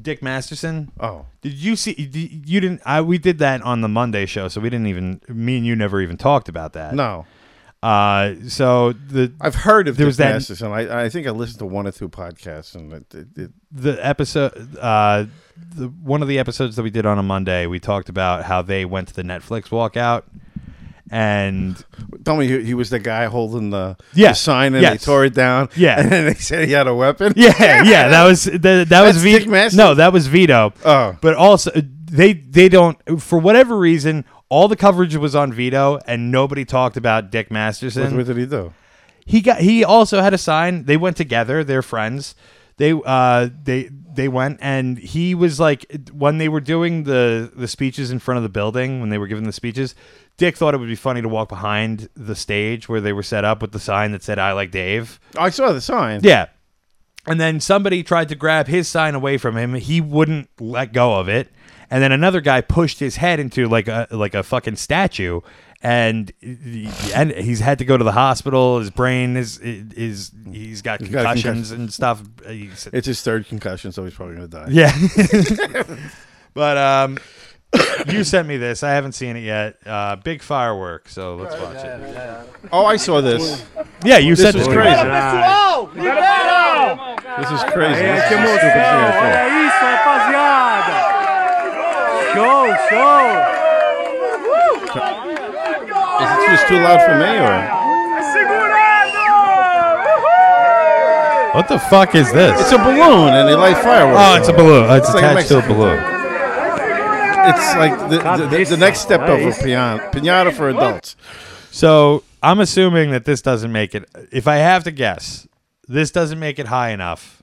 [0.00, 0.92] Dick Masterson.
[0.98, 1.92] Oh, did you see?
[1.94, 2.80] did- You didn't.
[2.86, 5.20] I, we did that on the Monday show, so we didn't even.
[5.28, 6.94] Me and you never even talked about that.
[6.94, 7.26] No.
[7.82, 10.62] Uh, so the I've heard of there was that.
[10.62, 14.04] I, I think I listened to one or two podcasts, and it, it, it, the
[14.06, 15.24] episode uh
[15.74, 18.60] the one of the episodes that we did on a Monday we talked about how
[18.60, 20.24] they went to the Netflix walkout
[21.10, 21.82] and
[22.24, 24.28] tell me he, he was the guy holding the, Yeah.
[24.28, 25.00] the sign, and Yes.
[25.00, 25.68] they tore it down.
[25.74, 25.98] Yeah.
[26.00, 27.32] and then they said he had a weapon.
[27.36, 31.16] yeah yeah that was that, that was Vito no that was Vito Oh.
[31.20, 31.70] but also
[32.04, 36.98] they they don't for whatever reason all the coverage was on Vito and nobody talked
[36.98, 38.16] about Dick Masterson.
[38.16, 38.74] What, what did he do?
[39.24, 40.84] he got he also had a sign.
[40.84, 41.62] They went together.
[41.64, 42.34] They're friends.
[42.76, 47.68] They uh they they went and he was like when they were doing the the
[47.68, 49.94] speeches in front of the building when they were giving the speeches
[50.38, 53.44] dick thought it would be funny to walk behind the stage where they were set
[53.44, 55.20] up with the sign that said i like dave.
[55.36, 56.20] I saw the sign.
[56.24, 56.46] yeah.
[57.26, 59.74] And then somebody tried to grab his sign away from him.
[59.74, 61.52] He wouldn't let go of it
[61.90, 65.40] and then another guy pushed his head into like a like a fucking statue
[65.82, 66.32] and
[67.14, 71.08] and he's had to go to the hospital his brain is is he's got He's
[71.10, 71.80] got a concussions concussion.
[71.80, 74.66] and stuff He's- It's his third concussion, so he's probably gonna die.
[74.70, 74.92] yeah.
[76.54, 77.18] but um,
[78.08, 78.82] you sent me this.
[78.82, 79.76] I haven't seen it yet.
[79.86, 81.08] Uh, big firework.
[81.08, 82.48] So let's watch it.
[82.72, 83.64] Oh, I saw this.
[84.04, 84.82] Yeah, you this sent was it to me.
[84.82, 84.96] crazy.
[87.38, 88.02] This is crazy.
[88.02, 88.36] This is the
[92.32, 92.96] stupidest go.
[92.96, 93.66] I.
[96.20, 97.80] Is it just too loud for me, or
[101.54, 102.60] What the fuck is this?
[102.60, 104.20] it's a balloon and they light fireworks?
[104.22, 104.88] oh, it's a balloon.
[104.90, 105.98] It's, It's like a attached to a Mexican balloon.
[107.42, 111.16] It's like the, the, the, the next step of a piñata, piñata for adults.
[111.72, 114.08] So I'm assuming that this doesn't make it.
[114.30, 115.48] If I have to guess,
[115.88, 117.42] this doesn't make it high enough,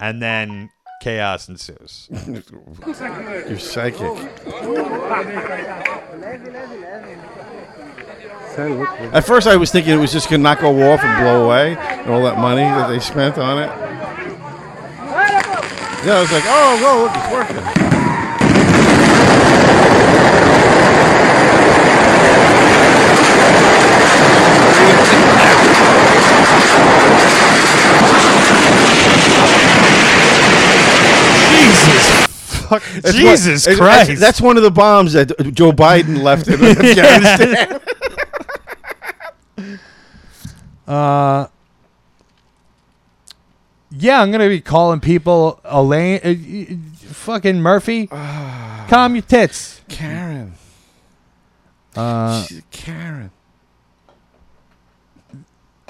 [0.00, 0.70] and then
[1.00, 2.08] chaos ensues.
[2.26, 4.00] You're psychic.
[9.12, 11.76] At first, I was thinking it was just gonna not go off and blow away,
[11.76, 13.70] and all that money that they spent on it.
[16.04, 17.90] Yeah, I was like, oh, whoa, look, it's working.
[31.50, 32.82] Jesus, fuck,
[33.12, 34.08] Jesus what- Christ!
[34.08, 37.80] That's, that's one of the bombs that Joe Biden left in Afghanistan.
[40.86, 41.46] Uh,
[43.92, 48.06] yeah, I'm gonna be calling people Elaine, uh, y- fucking Murphy.
[48.88, 49.80] calm your tits.
[49.88, 50.54] Karen.
[51.94, 53.30] Uh, She's Karen.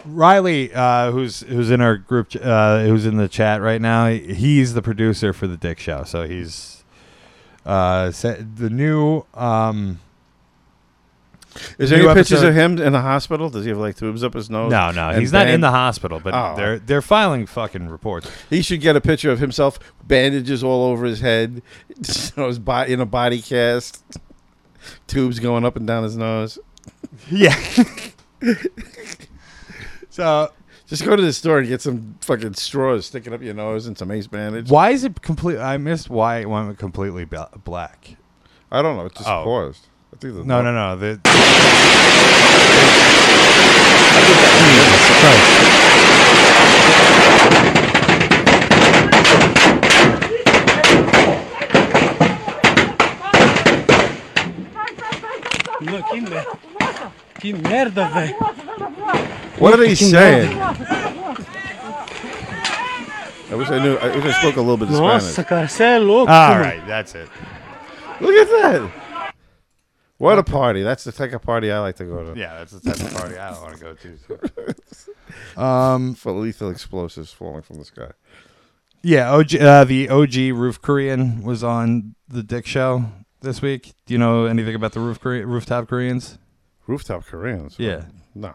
[0.05, 4.09] Riley, uh, who's who's in our group, uh, who's in the chat right now.
[4.09, 6.85] He's the producer for the Dick Show, so he's
[7.67, 9.25] uh, the new.
[9.35, 10.01] Um,
[11.79, 13.51] Is there new any pictures episode- of him in the hospital?
[13.51, 14.71] Does he have like tubes up his nose?
[14.71, 16.55] No, no, and he's not in band- the hospital, but Oh.
[16.57, 18.31] they're they're filing fucking reports.
[18.49, 21.63] He should get a picture of himself, bandages all over his head,
[22.03, 24.03] so his body in a body cast,
[25.07, 26.59] tubes going up and down his nose.
[27.31, 27.57] Yeah.
[30.21, 30.53] so
[30.87, 33.97] Just go to the store and get some fucking straws sticking up your nose and
[33.97, 34.69] some ace bandage.
[34.69, 35.57] why is it complete?
[35.59, 38.17] I missed why it went completely ba- black.
[38.71, 39.07] I don't know.
[39.07, 39.45] It just Oh.
[39.45, 39.87] paused.
[40.15, 40.97] I think the No, no, no.
[40.97, 41.21] The,
[59.61, 60.59] What are they saying?
[63.51, 63.97] I wish I knew.
[63.97, 65.35] I wish I spoke a little bit of Spanish.
[66.29, 67.29] All right, that's it.
[68.21, 69.35] Look at that.
[70.19, 70.83] What a party!
[70.83, 72.39] That's the type of party I like to go to.
[72.39, 73.95] Yeah, that's the type of party I don't want to go
[75.57, 75.61] to.
[75.63, 78.11] um, For lethal explosives falling from the sky.
[79.03, 83.07] yeah, OG, uh, the OG Roof Korean was on the Dick Show
[83.41, 83.93] this week.
[84.07, 86.39] Do you know anything about the roof Kore- rooftop Koreans?
[86.87, 87.77] Rooftop Koreans.
[87.79, 88.05] Yeah.
[88.35, 88.55] No.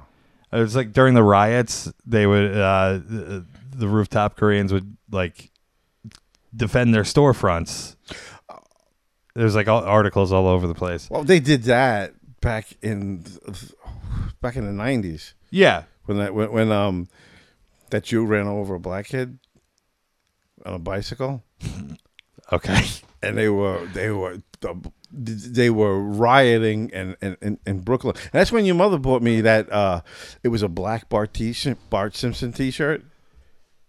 [0.55, 3.45] It was like during the riots, they would uh, the,
[3.75, 5.51] the rooftop Koreans would like
[6.55, 7.95] defend their storefronts.
[9.33, 11.09] There's like all, articles all over the place.
[11.09, 13.25] Well, they did that back in
[14.39, 17.09] back in the nineties Yeah, when that when, when um
[17.89, 19.39] that you ran over a black kid
[20.65, 21.43] on a bicycle,
[22.53, 22.81] okay.
[23.21, 24.41] and they were they were
[25.11, 28.15] they were rioting in in, in, Brooklyn.
[28.17, 29.71] And that's when your mother bought me that.
[29.71, 30.01] uh
[30.43, 33.03] It was a black Bart t-shirt, Bart Simpson t-shirt.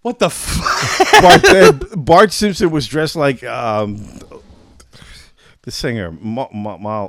[0.03, 1.23] What the fuck?
[1.23, 4.21] Bart, uh, Bart Simpson was dressed like um
[5.63, 7.09] the singer Ma, Ma, Ma,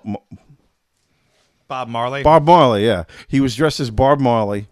[1.68, 2.24] Bob Marley.
[2.24, 3.04] Bob Marley, yeah.
[3.28, 4.68] He was dressed as Bob Marley.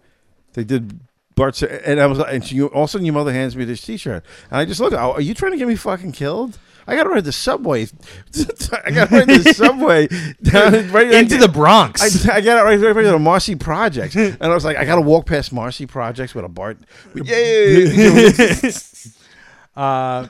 [0.53, 0.99] They did
[1.35, 3.81] Bart, and I was, and she, all of a sudden, your mother hands me this
[3.81, 4.93] T-shirt, and I just look.
[4.93, 6.57] Are you trying to get me fucking killed?
[6.87, 7.83] I got to ride the subway.
[8.85, 10.07] I got to ride the subway
[10.43, 12.27] down right Into the Bronx.
[12.27, 14.85] I, I got right, right, right to the Marcy Projects, and I was like, I
[14.85, 16.77] got to walk past Marcy Projects with a Bart.
[17.15, 18.69] Yeah.
[19.75, 20.27] uh,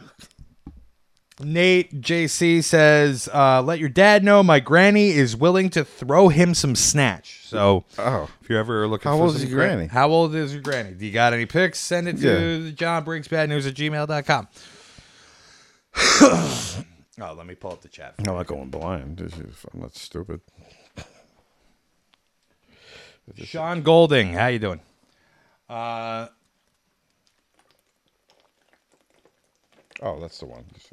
[1.42, 6.54] Nate JC says, uh, "Let your dad know my granny is willing to throw him
[6.54, 8.30] some snatch." So, Oh.
[8.42, 9.88] if you're ever looking, How for old some is your gra- granny?
[9.88, 10.92] How old is your granny?
[10.92, 11.80] Do you got any pics?
[11.80, 12.72] Send it to Yeah.
[12.72, 14.48] Jon Breaks Bad News at gmail.com.
[15.98, 16.86] oh,
[17.20, 18.16] let me pull up the chat.
[18.18, 19.22] I'm not going blind.
[19.22, 19.34] Is-
[19.74, 20.42] I'm not stupid.
[23.44, 24.80] Sean Golding, how you doing?
[25.68, 26.28] Uh,
[30.02, 30.66] Oh, that's the one.
[30.74, 30.92] Just-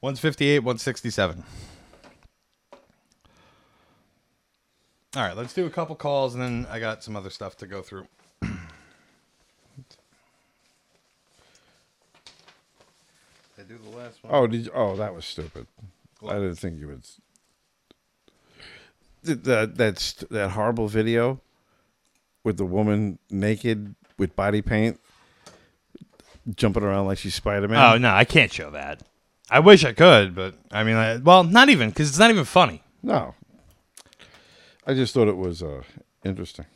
[0.00, 1.44] One's 58, 167.
[5.16, 7.66] All right, let's do a couple calls and then I got some other stuff to
[7.66, 8.06] go through.
[13.58, 14.32] I do the last one.
[14.34, 15.66] Oh, did you, oh that was stupid.
[16.26, 17.00] I didn't think you would.
[17.04, 17.20] s-
[19.22, 21.40] That that's that horrible video
[22.42, 24.98] with the woman naked with body paint
[26.56, 27.94] jumping around like she's Spider Man.
[27.94, 29.02] Oh, no, I can't show that.
[29.50, 32.44] I wish I could, but I mean, I, well, not even because it's not even
[32.44, 32.82] funny.
[33.02, 33.34] No.
[34.86, 35.82] I just thought it was uh,
[36.24, 36.66] interesting.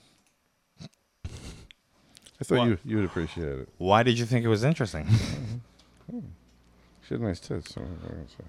[1.25, 2.69] I thought What?
[2.69, 3.69] you you would appreciate it.
[3.79, 5.07] Why did you think it was interesting?
[7.07, 7.75] She had nice tits.
[7.75, 8.45] So I gonna say?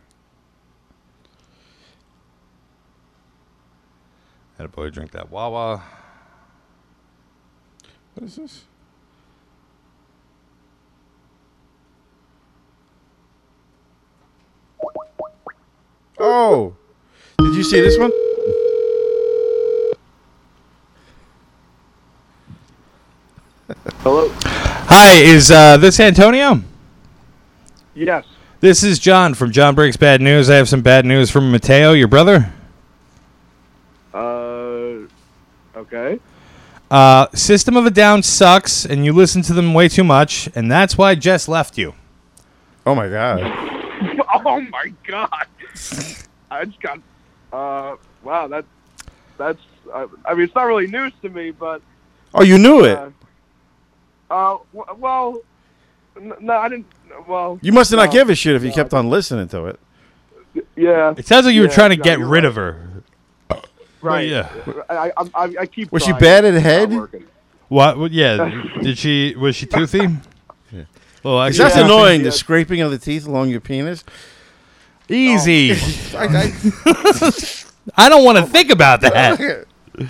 [4.57, 5.81] Had a boy drink that Wawa.
[8.15, 8.65] What is this?
[16.19, 16.75] Oh,
[17.37, 18.11] did you see this one?
[23.99, 24.29] Hello.
[24.41, 26.61] Hi, is uh, this Antonio?
[27.93, 28.25] Yes.
[28.61, 30.49] This is Jon from Jon Breaks Bad News.
[30.49, 32.51] I have some bad news from Mateo, your brother.
[34.13, 35.05] Uh.
[35.75, 36.19] Okay.
[36.89, 40.71] Uh, System of a Down sucks, and you listen to them way too much, and
[40.71, 41.93] that's why Jess left you.
[42.87, 43.41] Oh my god!
[44.45, 45.29] oh my god.
[46.51, 46.99] I just got.
[47.53, 47.97] Uh.
[48.23, 48.47] Wow.
[48.47, 48.67] That's.
[49.37, 49.61] That's.
[49.93, 51.83] Uh, I mean, it's not really news to me, but.
[52.33, 53.13] Oh, you knew it.
[54.29, 54.57] Uh,
[54.97, 55.41] well.
[56.19, 56.87] No, I didn't.
[57.27, 57.59] Well.
[57.61, 59.65] You must have no, not give a shit if you no, kept on listening to
[59.65, 59.79] it.
[60.75, 61.13] Yeah.
[61.17, 62.45] It sounds like you were trying to no, get rid right.
[62.45, 63.03] of her.
[64.01, 64.29] Right.
[64.29, 64.49] yeah.
[64.89, 65.91] I, I, I, I keep.
[65.91, 66.91] Was she bad at It's head?
[67.67, 67.97] What?
[67.97, 68.63] what yeah.
[68.81, 69.35] Did she?
[69.35, 70.07] Was she toothy?
[71.23, 72.23] Well, Is actually, that annoying?
[72.23, 74.03] The scraping of the teeth along your penis.
[75.09, 75.73] Easy.
[76.15, 76.53] I, I,
[78.05, 79.65] I don't want to think about that.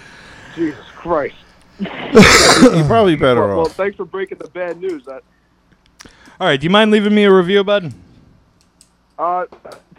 [0.55, 1.35] Jesus Christ.
[1.79, 5.05] You're probably better Well, well, thanks for breaking the bad news.
[5.05, 5.23] That.
[6.39, 6.59] All right.
[6.59, 7.93] Do you mind leaving me a review, bud?
[9.17, 9.45] Uh,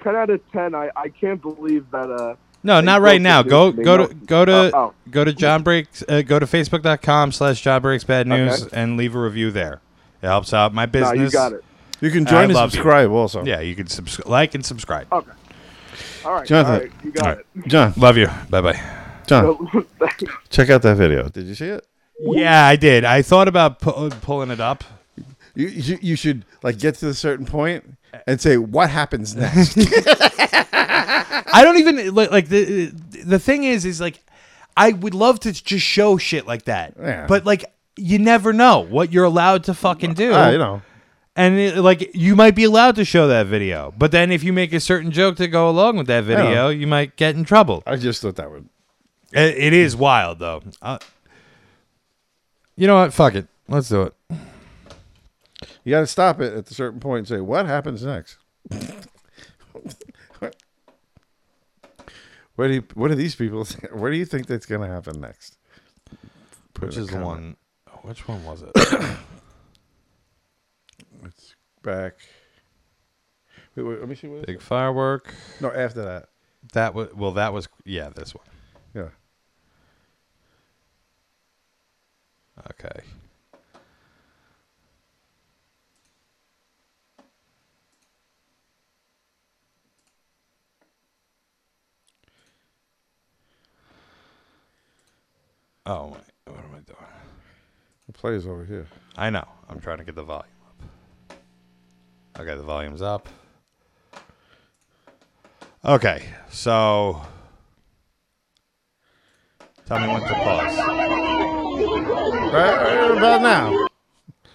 [0.02, 0.74] ten out of ten.
[0.74, 2.10] I, I can't believe that.
[2.10, 2.36] Uh.
[2.62, 3.42] No, not right now.
[3.42, 3.84] Go news to me.
[3.84, 4.94] go to go to Oh, oh.
[5.10, 6.04] go to Jon Breaks.
[6.08, 8.76] Uh, go to facebook.com slash Jon Breaks Bad News Okay.
[8.76, 9.80] and leave a review there.
[10.22, 11.18] It helps out my No, business.
[11.18, 11.64] you got it.
[12.02, 12.76] You can I join and love you.
[12.76, 13.44] subscribe also.
[13.44, 15.10] Yeah, you can subscribe, like and subscribe.
[15.12, 15.30] Okay.
[16.24, 16.46] All right.
[16.46, 16.74] Jonathan.
[16.74, 16.92] All right.
[17.04, 17.44] You got All right.
[17.56, 17.66] it.
[17.68, 18.28] Jon, Love you.
[18.50, 18.96] Bye bye.
[19.30, 19.86] Jon,
[20.50, 21.28] check out that video.
[21.28, 21.86] Did you see it?
[22.20, 23.04] Yeah, I did.
[23.04, 24.84] I thought about pu- pulling it up.
[25.54, 27.96] You, you you should like get to a certain point
[28.26, 29.76] and say what happens next.
[30.72, 32.86] I don't even like, like the
[33.24, 34.22] the thing is is like
[34.76, 36.94] I would love to just show shit like that.
[36.98, 37.26] Yeah.
[37.26, 37.64] But like
[37.96, 40.32] you never know what you're allowed to fucking do.
[40.32, 40.82] Ah, you know.
[41.36, 44.52] And it, like you might be allowed to show that video, but then if you
[44.52, 47.82] make a certain joke to go along with that video, you might get in trouble.
[47.86, 48.68] I just thought that would.
[49.32, 50.62] It, it is wild though.
[50.82, 50.98] Uh,
[52.76, 53.12] you know what?
[53.12, 53.46] Fuck it.
[53.68, 54.14] Let's do it.
[55.84, 58.36] You got to stop it at a certain point and say what happens next.
[62.56, 63.64] Where do you, what are these people?
[63.64, 65.56] think- Where do you think that's going to happen next?
[66.74, 67.56] Put Which is the one?
[68.02, 68.70] Which one was it?
[71.24, 72.14] It's back.
[73.76, 74.46] Wait, wait, let me see what.
[74.46, 75.34] Big firework.
[75.60, 76.28] No, after that.
[76.72, 77.32] That was well.
[77.32, 78.08] That was yeah.
[78.08, 78.44] This one.
[78.94, 79.08] Yeah.
[82.68, 83.00] Okay.
[95.86, 96.98] Oh wait, what am I doing?
[98.06, 98.86] The player's over here.
[99.16, 99.46] I know.
[99.68, 101.36] I'm trying to get the volume up.
[102.38, 103.28] Okay, the volume's up.
[105.84, 107.22] Okay, so
[109.86, 111.59] tell me when to pause.
[111.86, 113.86] Right, about now.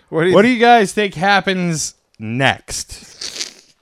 [0.09, 0.35] What do you?
[0.35, 3.73] What do you guys think happens next?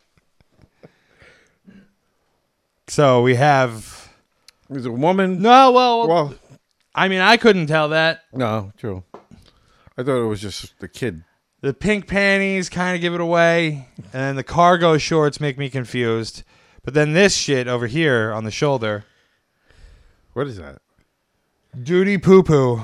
[2.88, 4.10] So we have
[4.70, 5.42] There's a woman.
[5.42, 5.72] no.
[5.72, 6.36] Well, Well,
[6.96, 8.22] I mean, I couldn't tell that.
[8.32, 9.04] No, true.
[9.98, 11.24] I thought it was just the kid.
[11.62, 15.70] The pink panties kind of give it away, and then the cargo shorts make me
[15.70, 16.44] confused.
[16.84, 19.06] But then this shit over here on the shoulder,
[20.34, 20.80] What is that?
[21.82, 22.82] duty poo poo,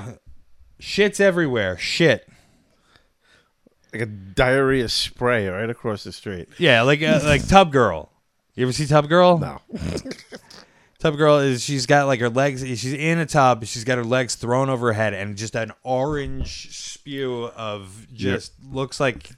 [0.80, 1.78] shit's everywhere.
[1.78, 2.28] Shit.
[3.94, 6.50] Like a diarrhea spray right across the street.
[6.58, 8.12] Yeah, like uh, like Tub Girl.
[8.56, 9.38] You ever see Tub Girl?
[9.38, 9.62] No.
[11.00, 12.62] Tub Girl is she's got like her legs.
[12.62, 13.66] She's in a tub.
[13.66, 18.54] She's got her legs thrown over her head, and just an orange spew of just
[18.70, 19.32] looks like.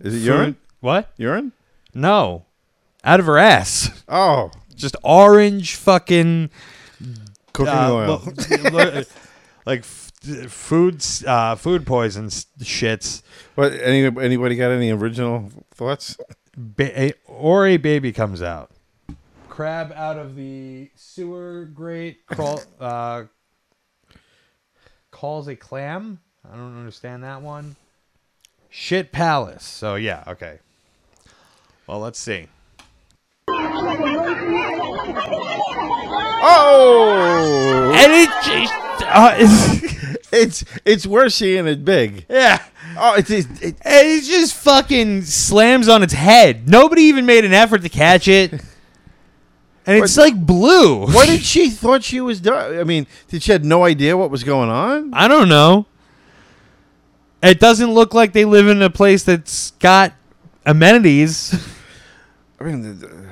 [0.00, 0.56] Is it food- urine?
[0.80, 1.10] What?
[1.16, 1.52] Urine?
[1.94, 2.44] No,
[3.04, 4.04] out of her ass.
[4.08, 6.50] Oh, just orange fucking
[7.52, 8.22] Cooking uh, oil.
[9.66, 9.84] like
[10.48, 13.22] food uh, food poisons shits.
[13.56, 16.16] But any anybody got any original thoughts?
[16.56, 18.70] Ba- a- or a baby comes out.
[19.48, 23.24] Crab out of the sewer grate crawl, uh,
[25.10, 26.20] calls a clam.
[26.50, 27.76] I don't understand that one.
[28.70, 29.64] Shit palace.
[29.64, 30.58] So yeah, okay.
[31.86, 32.46] Well, let's see.
[36.44, 38.72] Oh, and it just,
[39.06, 39.34] uh,
[40.32, 42.26] it's, it's worse seeing it big.
[42.28, 42.62] Yeah.
[42.96, 46.68] Oh, it's it, it, it just fucking slams on its head.
[46.68, 48.52] Nobody even made an effort to catch it.
[49.84, 51.06] And it's like blue.
[51.06, 52.78] What did she thought she was doing?
[52.78, 55.12] I mean, did she had no idea what was going on?
[55.12, 55.86] I don't know.
[57.42, 60.12] It doesn't look like they live in a place that's got
[60.64, 61.54] amenities.
[62.60, 63.28] I mean,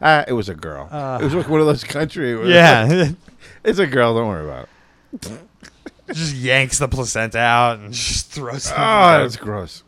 [0.00, 0.88] ah, it was a girl.
[0.90, 2.32] Uh, it was like one of those country.
[2.50, 3.10] Yeah.
[3.64, 4.14] it's a girl.
[4.14, 4.68] Don't worry about it.
[6.08, 8.72] Just yanks the placenta out and just throws it.
[8.72, 9.82] Oh, that's ah, gross.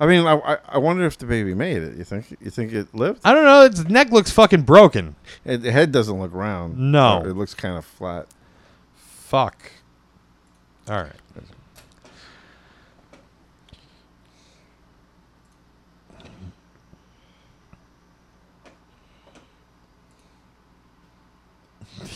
[0.00, 1.96] I mean, I, I I wonder if the baby made it.
[1.96, 3.20] You think you think it lived?
[3.24, 3.62] I don't know.
[3.62, 5.14] Its neck looks fucking broken.
[5.44, 6.78] It, the head doesn't look round.
[6.78, 7.22] No.
[7.24, 8.26] It looks kind of flat.
[8.96, 9.70] Fuck.
[10.88, 11.12] All right.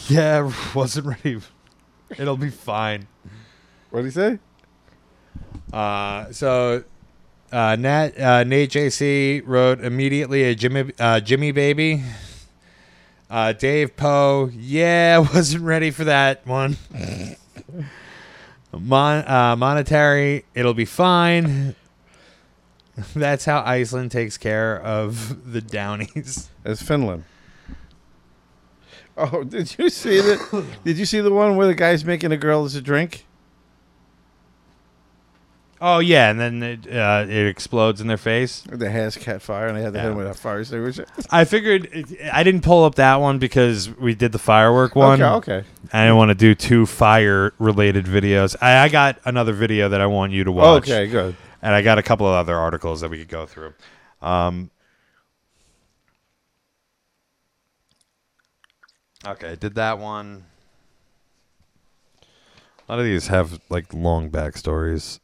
[0.09, 1.40] Yeah, wasn't ready.
[2.16, 3.06] It'll be fine.
[3.90, 4.39] What did he say?
[5.72, 6.85] Uh, so
[7.52, 12.02] uh, Nat uh, Nate JC wrote immediately a Jimmy uh, Jimmy baby.
[13.30, 16.76] Uh, Dave Poe, yeah, wasn't ready for that one.
[18.72, 21.74] Mon- uh, monetary, it'll be fine.
[23.14, 26.48] That's how Iceland takes care of the Downies.
[26.64, 27.24] As Finland.
[29.32, 30.64] Oh, did you see that?
[30.84, 33.24] did you see the one where the guy's making a girl as a drink?
[35.80, 38.64] Oh yeah, and then it, uh, it explodes in their face.
[38.70, 41.06] The has cat fire, and they had to hit him with a fire extinguisher.
[41.30, 41.88] I figured
[42.32, 45.20] I didn't pull up that one because we did the firework one.
[45.20, 45.68] Okay, okay.
[45.92, 48.56] I didn't want to do two fire related videos.
[48.60, 50.84] I, I got another video that I want you to watch.
[50.84, 51.36] Okay, good.
[51.60, 53.74] And I got a couple of other articles that we could go through.
[54.22, 54.70] Um,
[59.26, 60.44] okay, did that one.
[62.88, 65.20] A lot of these have like long backstories.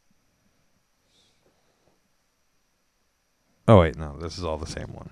[3.67, 5.09] Oh wait, no, this is all the same one.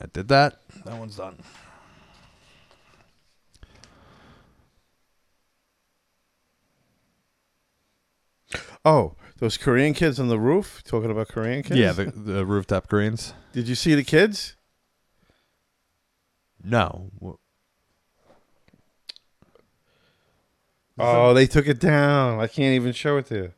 [0.00, 0.60] I did that.
[0.84, 1.36] That one's done.
[8.84, 11.78] Oh, those Korean kids on the roof talking about Korean kids.
[11.78, 13.34] Yeah, the, the rooftop Koreans.
[13.52, 14.56] Did you see the kids?
[16.64, 17.10] No.
[20.98, 22.38] Oh, they took it down.
[22.40, 23.52] I can't even show it to you.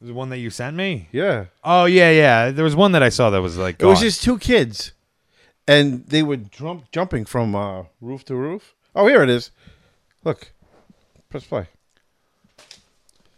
[0.00, 1.08] The one that you sent me?
[1.12, 1.46] Yeah.
[1.64, 2.50] Oh yeah, yeah.
[2.50, 4.04] There was one that I saw that was like It was gone.
[4.04, 4.92] just two kids,
[5.66, 8.74] and they were jump, jumping from uh, roof to roof.
[8.94, 9.50] Oh, here it is.
[10.24, 10.52] Look,
[11.30, 11.66] press play.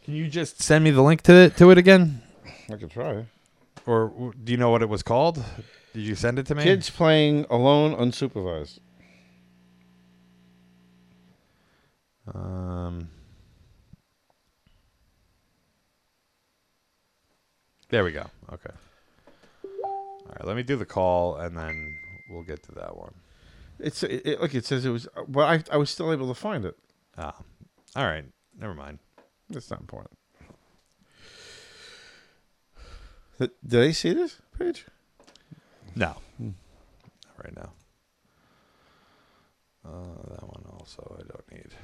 [0.04, 2.22] Can you just send me the link to it to it again?
[2.70, 3.24] I could try.
[3.86, 5.42] Or w- do you know what it was called?
[5.94, 6.62] Did you send it to me?
[6.62, 8.78] Kids playing alone, unsupervised.
[12.34, 13.08] Um.
[17.88, 18.26] There we go.
[18.52, 18.70] Okay.
[19.84, 20.44] All right.
[20.44, 21.92] Let me do the call, and then
[22.30, 23.14] we'll get to that one.
[23.78, 24.54] It's it, it, look.
[24.54, 26.76] It says it was, but I I was still able to find it.
[27.18, 27.34] Ah.
[27.96, 28.24] All right.
[28.58, 28.98] Never mind.
[29.48, 30.16] That's not important.
[33.38, 34.86] Did did they see this page?
[35.96, 36.14] No.
[36.38, 36.54] Not
[37.42, 37.72] right now.
[39.84, 41.74] Uh, that one also I don't need.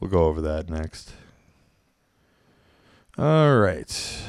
[0.00, 1.12] We'll go over that next.
[3.18, 4.22] All right.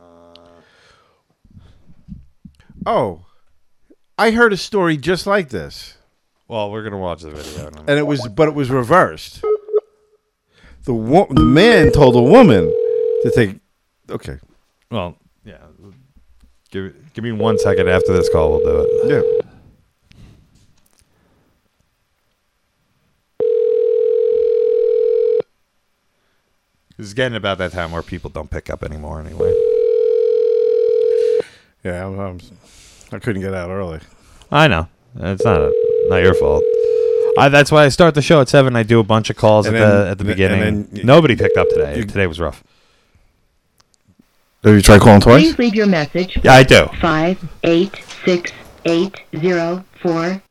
[0.00, 0.60] Uh,
[2.86, 3.24] oh,
[4.16, 5.96] I heard a story just like this,
[6.46, 7.68] Well, we're gonna watch the video.
[7.68, 9.42] in a and it was, but it was reversed.
[10.84, 12.64] The wo- the man told a woman
[13.22, 13.56] to take.
[14.08, 14.38] Okay,
[14.90, 15.58] Well, yeah.
[16.70, 18.50] Give give me one second after this call.
[18.52, 18.80] We'll do
[19.10, 19.24] it.
[19.24, 19.39] yeah.
[27.00, 29.20] It's getting about that time where people don't pick up anymore.
[29.20, 29.50] Anyway.
[31.82, 32.38] Yeah, I'm, I'm,
[33.10, 34.00] I couldn't get out early.
[34.52, 34.86] I know.
[35.18, 35.72] It's not
[36.08, 36.62] not your fault.
[37.38, 38.76] I, that's why I start the show at seven.
[38.76, 40.60] I do a bunch of calls And at then- the at the and beginning.
[40.60, 41.96] then y- Nobody picked up today.
[41.98, 42.62] you- today was rough.
[44.62, 45.42] Did you try calling twice?
[45.42, 46.38] Please leave your message.
[46.44, 46.86] Yeah, I do.
[47.00, 47.96] Five eight
[48.26, 48.52] six
[48.84, 50.42] eight zero four.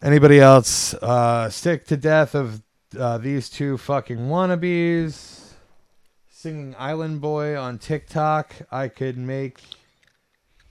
[0.00, 2.62] Anybody else uh, sick to death of
[2.98, 5.54] uh, these two fucking wannabes
[6.30, 8.54] singing Island Boy on TikTok?
[8.70, 9.58] I could make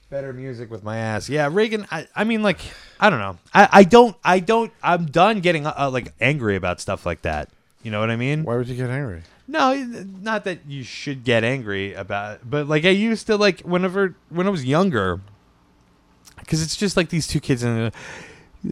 [0.10, 1.28] better music with my ass.
[1.28, 1.86] Yeah, Reagan.
[1.92, 2.60] I, I mean, like,
[3.02, 3.38] I don't know.
[3.54, 4.16] I, I don't.
[4.24, 4.72] I don't.
[4.82, 7.50] I'm done getting uh, like angry about stuff like that.
[7.84, 8.46] You know what I mean?
[8.46, 9.24] Why would you get angry?
[9.46, 9.74] No,
[10.22, 14.16] not that you should get angry about, it, but like I used to like whenever
[14.30, 15.20] when I was younger,
[16.40, 17.92] because it's just like these two kids and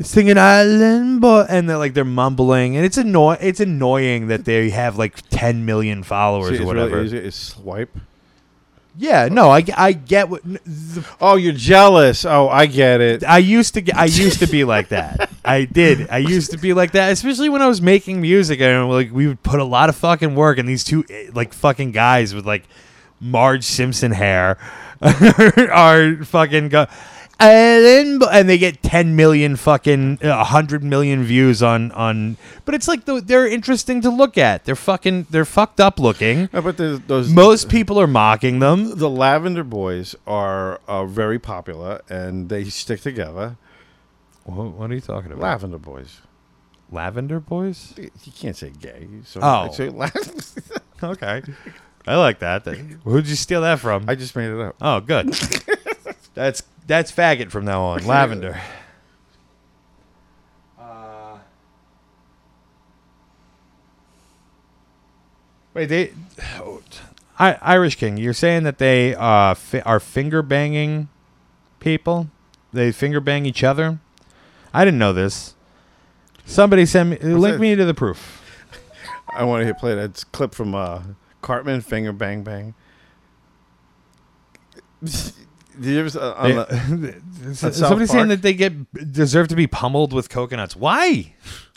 [0.02, 3.40] singing Island Boy, and they're like they're mumbling, and it's annoying.
[3.42, 6.96] It's annoying that they have like 10 million followers See, or whatever.
[6.96, 7.18] Really easy.
[7.18, 7.96] It's swipe.
[8.98, 10.44] yeah, no, I, I get what.
[10.44, 12.26] The, Oh, you're jealous.
[12.26, 13.24] Oh, I get it.
[13.24, 15.30] I used to get, I used to be like that.
[15.46, 16.10] I did.
[16.10, 19.28] I used to be like that, especially when I was making music and like we
[19.28, 22.46] would put a lot of fucking work and these two eh, like fucking guys with
[22.46, 22.64] like
[23.22, 24.58] Marge Simpson hair
[25.02, 26.88] are fucking go
[27.40, 32.88] and and they get 10 million fucking uh, 100 million views on on but it's
[32.88, 34.66] like the, they're interesting to look at.
[34.66, 36.48] They're fucking they're fucked up looking.
[36.52, 38.98] But those Most people are mocking them.
[38.98, 43.58] the Lavender Boys are uh, very popular and they stick together.
[44.46, 45.42] What, what are you talking about?
[45.44, 46.22] Lavender Boys.
[46.92, 47.96] Lavender boys?
[47.98, 49.08] You can't say gay.
[49.26, 49.72] So Oh.
[49.72, 50.10] Say la-
[51.04, 51.42] Okay.
[52.08, 52.64] I like that.
[52.64, 54.06] That- Who'd you steal that from?
[54.08, 54.76] I just made it up.
[54.80, 55.34] Oh, good.
[56.36, 58.04] that's that's faggot from now on.
[58.06, 58.60] Lavender.
[60.80, 61.38] Uh,
[65.74, 66.14] wait, they
[67.38, 68.18] I, Irish King.
[68.18, 71.10] You're saying that they uh, fi- are finger banging
[71.80, 72.30] people?
[72.72, 74.00] They finger bang each other?
[74.74, 75.56] I didn't know this.
[76.46, 77.60] Somebody send me link that?
[77.60, 78.42] me to the proof.
[79.30, 81.02] I want to hear play that clip from uh,
[81.42, 82.74] Cartman, Finger Bang Bang.
[85.82, 87.16] Did you ever, uh, on They- the,
[87.48, 88.74] on South Somebody's saying that they get
[89.14, 90.76] deserve to be pummeled with coconuts.
[90.76, 91.34] Why?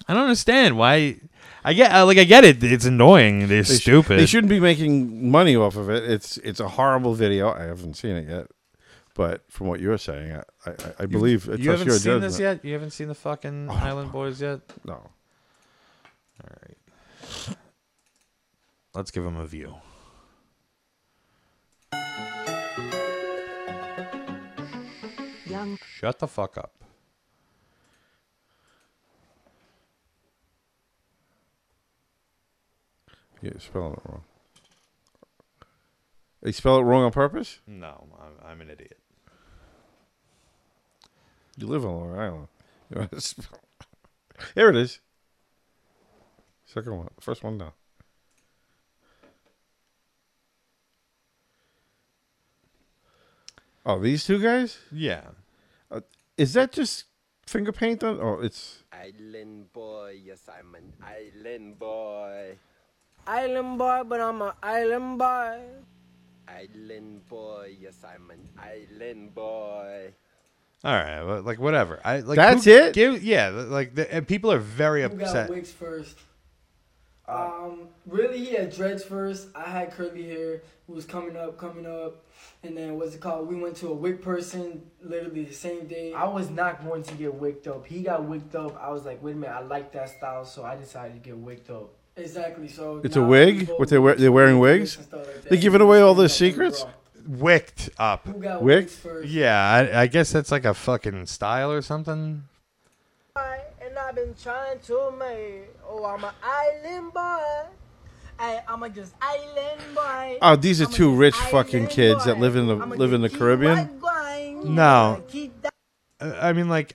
[0.08, 1.16] I don't understand why.
[1.64, 2.62] I get uh, like I get it.
[2.62, 3.48] It's annoying.
[3.48, 4.18] They're They sh- stupid.
[4.18, 6.04] they shouldn't be making money off of it.
[6.10, 7.52] It's it's a horrible video.
[7.52, 8.46] I haven't seen it yet,
[9.14, 10.32] but from what you're saying,
[10.64, 12.64] I I, I believe I you haven't your seen this yet.
[12.64, 13.74] You haven't seen the fucking Oh.
[13.74, 14.60] Island Boys yet.
[14.84, 15.10] No, All
[16.62, 17.56] right.
[18.94, 19.74] Let's give them a view.
[25.58, 26.72] Young Shut the fuck up.
[33.42, 34.22] you're spelling it wrong.
[36.42, 37.60] They spell it wrong on purpose.
[37.66, 38.98] No, I'm, I'm an idiot.
[41.56, 42.48] You live on Long Island.
[42.90, 43.60] You wanna spell-
[44.54, 45.00] Here it is.
[46.64, 47.72] Second one, first one down.
[53.84, 54.78] Oh, these two guys?
[54.90, 55.22] Yeah.
[56.38, 57.04] Is that just
[57.46, 58.20] finger paint on?
[58.20, 62.56] Oh, it's Island boy, yes I'm an island boy.
[63.26, 65.58] Island boy, but I'm an island boy.
[66.46, 70.14] Island boy, yes I'm an island boy.
[70.84, 72.00] All right, well, like whatever.
[72.04, 72.94] I like That's who it?
[72.94, 75.50] Give, yeah, like the, and people are very Who got upset.
[75.50, 76.16] wigs first?
[77.28, 79.48] Um, really, he had dreads first.
[79.54, 80.62] I had curly hair.
[80.86, 82.24] Who was coming up, coming up,
[82.62, 83.46] and then what's it called?
[83.46, 86.14] We went to a wig person literally the same day.
[86.14, 87.86] I was not going to get wigged up.
[87.86, 88.82] He got wigged up.
[88.82, 91.36] I was like, wait a minute, I like that style, so I decided to get
[91.36, 91.90] wigged up.
[92.16, 92.68] Exactly.
[92.68, 93.68] So it's a wig.
[93.76, 94.14] What they wear?
[94.14, 94.98] They're wearing wigs.
[95.12, 95.42] like.
[95.44, 96.84] They're giving away all their secrets.
[97.26, 98.26] Wicked up.
[98.26, 98.84] Who got Wick?
[98.86, 99.28] wigs first?
[99.28, 99.54] Yeah,
[99.92, 102.44] I, I guess that's like a fucking style or something.
[104.08, 105.74] And I've been trying to make.
[105.86, 107.68] Oh, I'm an island boy.
[108.38, 110.38] I, I'm a just island boy.
[110.40, 113.20] Oh, these are I'm two rich fucking kids that live in the I'm live in
[113.20, 114.00] the Caribbean.
[114.64, 115.22] No.
[115.28, 115.74] Keep that-
[116.20, 116.94] Uh, I mean, like,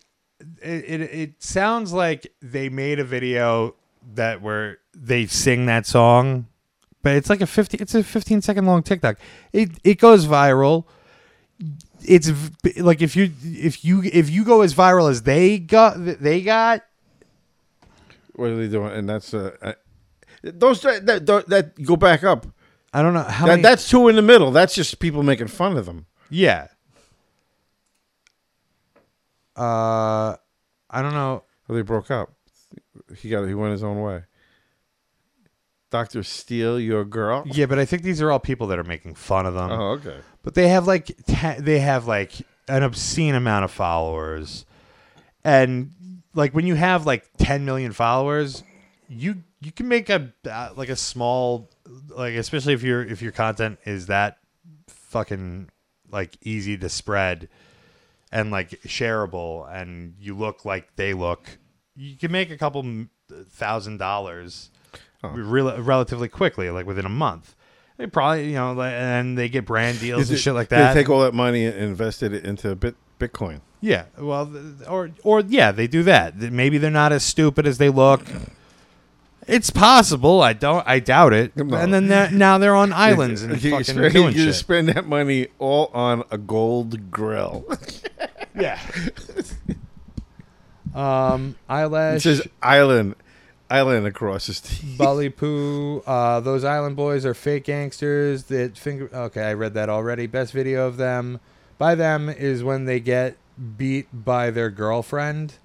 [0.61, 3.75] it, it it sounds like they made a video
[4.15, 6.47] that where they sing that song,
[7.01, 9.17] but it's like a 50 it's a 15 second long TikTok.
[9.51, 10.85] It it goes viral.
[12.03, 12.31] It's
[12.77, 16.83] like if you if you if you go as viral as they got they got
[18.35, 18.91] What are they doing?
[18.91, 19.73] And that's uh, uh
[20.43, 22.47] those that, that that go back up.
[22.93, 24.51] I don't know how that, many- that's two in the middle.
[24.51, 26.05] That's just people making fun of them.
[26.29, 26.67] yeah.
[29.55, 30.35] Uh
[30.89, 31.43] I don't know.
[31.67, 32.33] Well, they broke up.
[33.17, 34.23] He got he went his own way.
[35.91, 37.43] Doctor Steele, your girl.
[37.45, 39.71] Yeah, but I think these are all people that are making fun of them.
[39.71, 40.17] Oh, okay.
[40.41, 42.31] But they have like te- they have like
[42.67, 44.65] an obscene amount of followers,
[45.43, 45.91] and
[46.33, 48.63] like when you have like 10 million followers,
[49.09, 51.69] you you can make a uh, like a small
[52.09, 54.37] like especially if your if your content is that
[54.87, 55.69] fucking
[56.11, 57.49] like easy to spread
[58.31, 61.57] and like shareable and you look like they look
[61.95, 63.05] you can make a couple
[63.49, 64.69] thousand dollars
[65.23, 67.55] rel- relatively quickly like within a month.
[67.97, 70.93] They probably you know and they get brand deals and it- shit like They that.
[70.93, 73.61] take all that money and invest it into bit Bitcoin.
[73.85, 74.49] Yeah well
[74.87, 78.21] or or yeah they do that maybe they're not as stupid as they look
[79.45, 81.75] it's possible i don't i doubt it No.
[81.75, 84.87] and then they're, now they're on islands and you, fucking spend, doing you shit spend
[84.87, 87.65] that money all on a gold grill.
[88.55, 88.79] yeah
[90.95, 93.15] um eyelash It says island,
[93.69, 94.97] island across his teeth.
[94.97, 95.99] Bully Poo.
[96.05, 99.09] Uh, those island boys are fake gangsters that finger.
[99.13, 100.27] Okay, I read that already.
[100.27, 101.39] Best video of them
[101.77, 103.37] by them is when they get
[103.77, 105.55] beat by their girlfriend.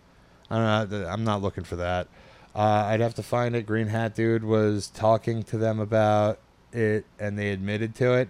[0.51, 1.07] I don't know.
[1.09, 2.09] I'm not looking for that.
[2.55, 3.67] Uh, I'd have to find it.
[3.67, 6.39] Green Hat Dude was talking to them about
[6.73, 8.29] it, and they admitted to it.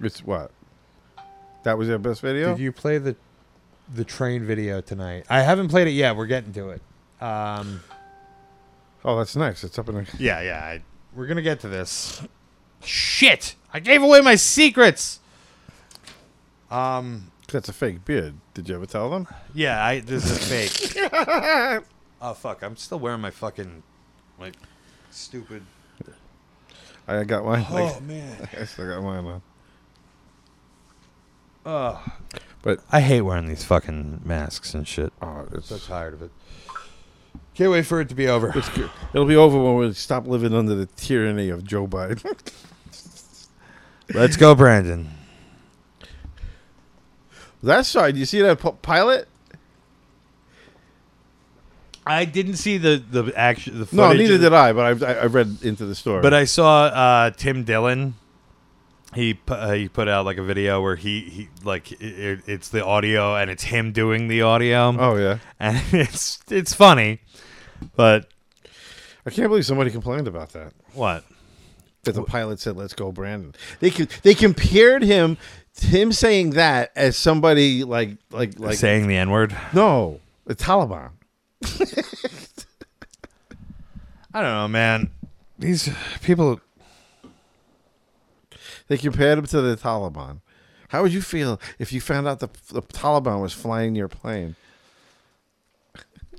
[0.00, 0.50] It's what?
[1.64, 2.50] That was their best video.
[2.50, 3.16] Did you play the
[3.94, 5.24] the train video tonight?
[5.28, 6.16] I haven't played it yet.
[6.16, 6.82] We're getting to it.
[7.20, 7.82] Um,
[9.04, 9.64] oh, that's nice.
[9.64, 10.06] It's up in the.
[10.18, 10.64] Yeah, yeah.
[10.64, 10.82] I,
[11.14, 12.22] we're gonna get to this.
[12.82, 13.54] Shit!
[13.72, 15.20] I gave away my secrets.
[16.70, 17.30] Um.
[17.50, 18.34] That's a fake beard.
[18.54, 19.26] Did you ever tell them?
[19.54, 20.00] Yeah, I.
[20.00, 21.10] This is fake.
[22.20, 22.62] oh fuck!
[22.62, 23.82] I'm still wearing my fucking
[24.38, 24.54] like
[25.10, 25.62] stupid.
[27.08, 27.64] I got mine.
[27.70, 28.48] Oh, man.
[28.60, 29.42] I still got mine on.
[31.64, 32.04] Oh.
[32.60, 35.12] But I hate wearing these fucking masks and shit.
[35.22, 36.30] Oh, it's so tired of it.
[37.54, 38.50] Can't wait for it to be over.
[39.14, 42.38] It'll be over when we stop living under the tyranny of Joe Biden.
[44.14, 45.17] Let's go, Brandon.
[47.62, 49.28] That side, you see that p- pilot?
[52.06, 53.80] I didn't see the the action.
[53.80, 54.72] The No, neither of- did I.
[54.72, 56.22] But I, I, I read into the story.
[56.22, 58.14] But I saw uh, Tim Dillon.
[59.14, 62.40] He pu- uh, he put out like a video where he, he like it, it,
[62.46, 64.94] it's the audio and it's him doing the audio.
[64.98, 65.38] Oh, yeah.
[65.58, 67.20] and it's it's funny,
[67.96, 68.28] but
[69.26, 70.72] I can't believe somebody complained about that.
[70.92, 71.24] What?
[72.04, 75.36] That the pilot said, "Let's go, Brandon." They they compared him,
[75.80, 79.56] him saying that as somebody like like like saying the N word.
[79.72, 81.10] No, the Taliban.
[84.34, 85.10] I don't know, man.
[85.58, 85.90] These
[86.22, 86.60] people.
[88.88, 90.40] They compared him to the Taliban.
[90.88, 94.56] How would you feel if you found out the, the Taliban was flying your plane?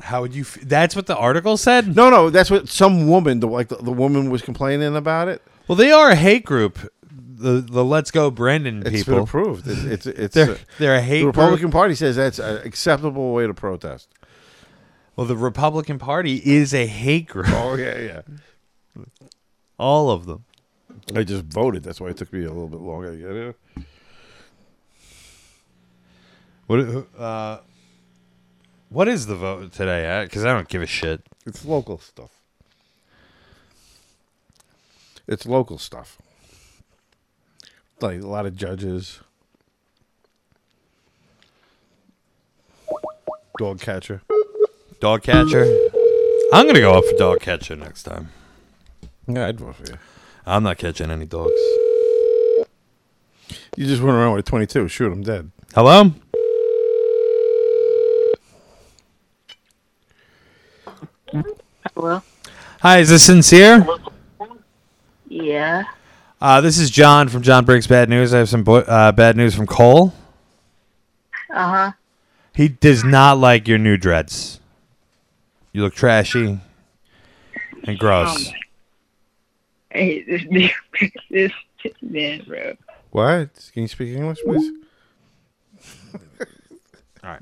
[0.02, 0.42] How would you?
[0.42, 1.96] F- that's what the article said.
[1.96, 5.42] No, no, that's what some woman, the, like the, the woman, was complaining about it.
[5.68, 6.80] Well, they are a hate group.
[7.40, 9.66] The the Let's Go Brandon It's people been approved.
[9.66, 11.74] It's it's, it's they're, uh, they're a hate The Republican group.
[11.74, 14.10] Party says that's an acceptable way to protest.
[15.16, 17.48] Well, the Republican Party is a hate group.
[17.50, 18.22] Oh yeah, yeah.
[19.78, 20.44] All of them.
[21.16, 21.84] I just voted.
[21.84, 23.56] That's why it took me a little bit longer to get here.
[26.68, 27.08] What?
[27.18, 27.60] Uh,
[28.90, 30.24] what is the vote today?
[30.26, 31.22] Because I don't give a shit.
[31.46, 32.32] It's local stuff.
[35.28, 36.18] It's local stuff.
[38.02, 39.20] Like a lot of judges.
[43.58, 44.22] Dog catcher.
[45.02, 45.66] Dog catcher.
[46.54, 48.30] I'm gonna go up for dog catcher next time.
[49.28, 49.98] Yeah, I'd vote for you.
[50.46, 51.52] I'm not catching any dogs.
[53.76, 54.88] You just went around with a 22.
[54.88, 55.52] Shoot I'm dead.
[55.76, 56.12] Hello.
[61.94, 62.24] Hello?
[62.82, 63.86] Hi, is this sincere?
[65.28, 65.84] Yeah.
[66.42, 68.34] Uh, this is Jon from Jon Breaks Bad News.
[68.34, 70.14] I have some bo- uh, bad news from Cole.
[71.54, 71.92] Uh huh.
[72.56, 74.60] He does not like your new dreads.
[75.74, 76.60] You look trashy
[77.84, 78.52] and gross.
[79.92, 80.72] Hey, this
[81.30, 81.52] this
[82.02, 82.76] man, bro.
[83.12, 83.70] What?
[83.74, 84.72] Can you speak English, please?
[87.24, 87.42] All right.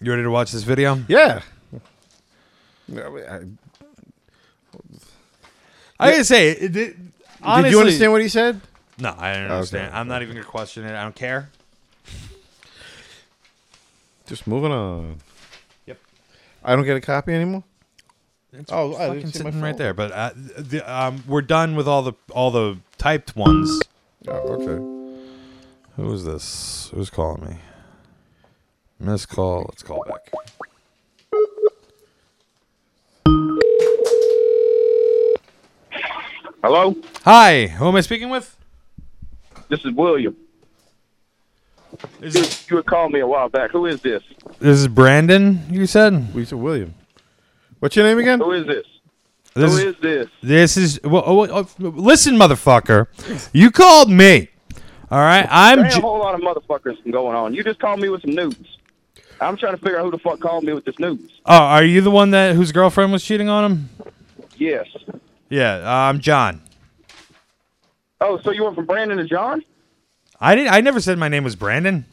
[0.00, 1.02] You ready to watch this video?
[1.08, 1.42] Yeah.
[2.88, 3.40] No, I-
[6.00, 6.96] I gotta say, it, it,
[7.44, 8.60] honestly, Did you understand what he said?
[8.98, 9.54] No, I didn't Okay.
[9.54, 9.94] understand.
[9.94, 10.94] I'm not even gonna question it.
[10.94, 11.50] I don't care.
[14.26, 15.20] Just moving on.
[15.86, 15.98] Yep.
[16.64, 17.64] I don't get a copy anymore.
[18.52, 19.92] It's oh, I fucking didn't see my sitting right there.
[19.94, 23.80] But uh, the, um, we're done with all the all the typed ones.
[24.28, 24.82] Oh, okay.
[25.96, 26.90] Who is this?
[26.94, 27.56] Who's calling me?
[29.00, 29.66] Missed call.
[29.68, 30.30] Let's call back.
[36.64, 36.96] Hello,
[37.26, 37.66] Hi.
[37.66, 38.56] Who am I speaking with?
[39.68, 40.34] this is William.
[42.22, 43.70] Is you, you had called me a while back.
[43.72, 44.22] Who is this?
[44.60, 45.60] This is Brandon.
[45.70, 46.34] You said.
[46.34, 46.94] We said William.
[47.80, 48.38] What's your name again?
[48.40, 48.86] Who is this?
[49.52, 50.28] This Who is- is this?
[50.42, 53.08] This is well, oh, oh, listen, motherfucker.
[53.52, 54.48] You called me.
[55.10, 55.46] All right.
[55.50, 55.76] I'm.
[55.80, 57.52] There ain't J- a whole lot of motherfuckers going on.
[57.52, 58.78] You just called me with some news.
[59.38, 61.30] I'm trying to figure out who the fuck called me with this news.
[61.44, 63.88] oh, are you the one that whose girlfriend was cheating on him?
[64.56, 64.86] Yes.
[65.54, 65.74] Yeah.
[65.84, 66.60] Uh, I'm Jon.
[68.20, 69.62] Oh, so you went from Brandon to Jon?
[70.40, 70.72] I didn't.
[70.72, 72.04] I never said my name was Brandon.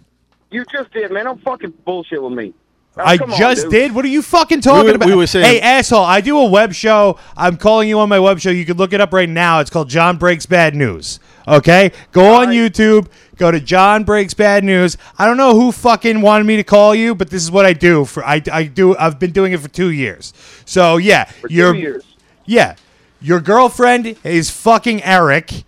[0.51, 1.25] You just did, man.
[1.25, 2.53] Don't fucking bullshit with me.
[2.97, 3.95] Oh, I come on, just did.
[3.95, 5.07] What are you fucking talking were- about?
[5.07, 6.03] we were saying- hey, asshole!
[6.03, 7.17] I do a web show.
[7.37, 8.51] I'm calling you on my web show.
[8.51, 9.59] You can look it up right now.
[9.59, 11.19] It's called Jon Breaks Bad News.
[11.47, 13.07] Okay, go on YouTube.
[13.37, 14.97] Go to Jon Breaks Bad News.
[15.17, 17.73] I don't know who fucking wanted me to call you, but this is what I
[17.73, 18.03] do.
[18.05, 18.95] For I, I do.
[18.97, 20.33] I've been doing it for two years.
[20.65, 22.03] So yeah, For your two years.
[22.45, 22.75] yeah,
[23.21, 25.63] your girlfriend is fucking Eric,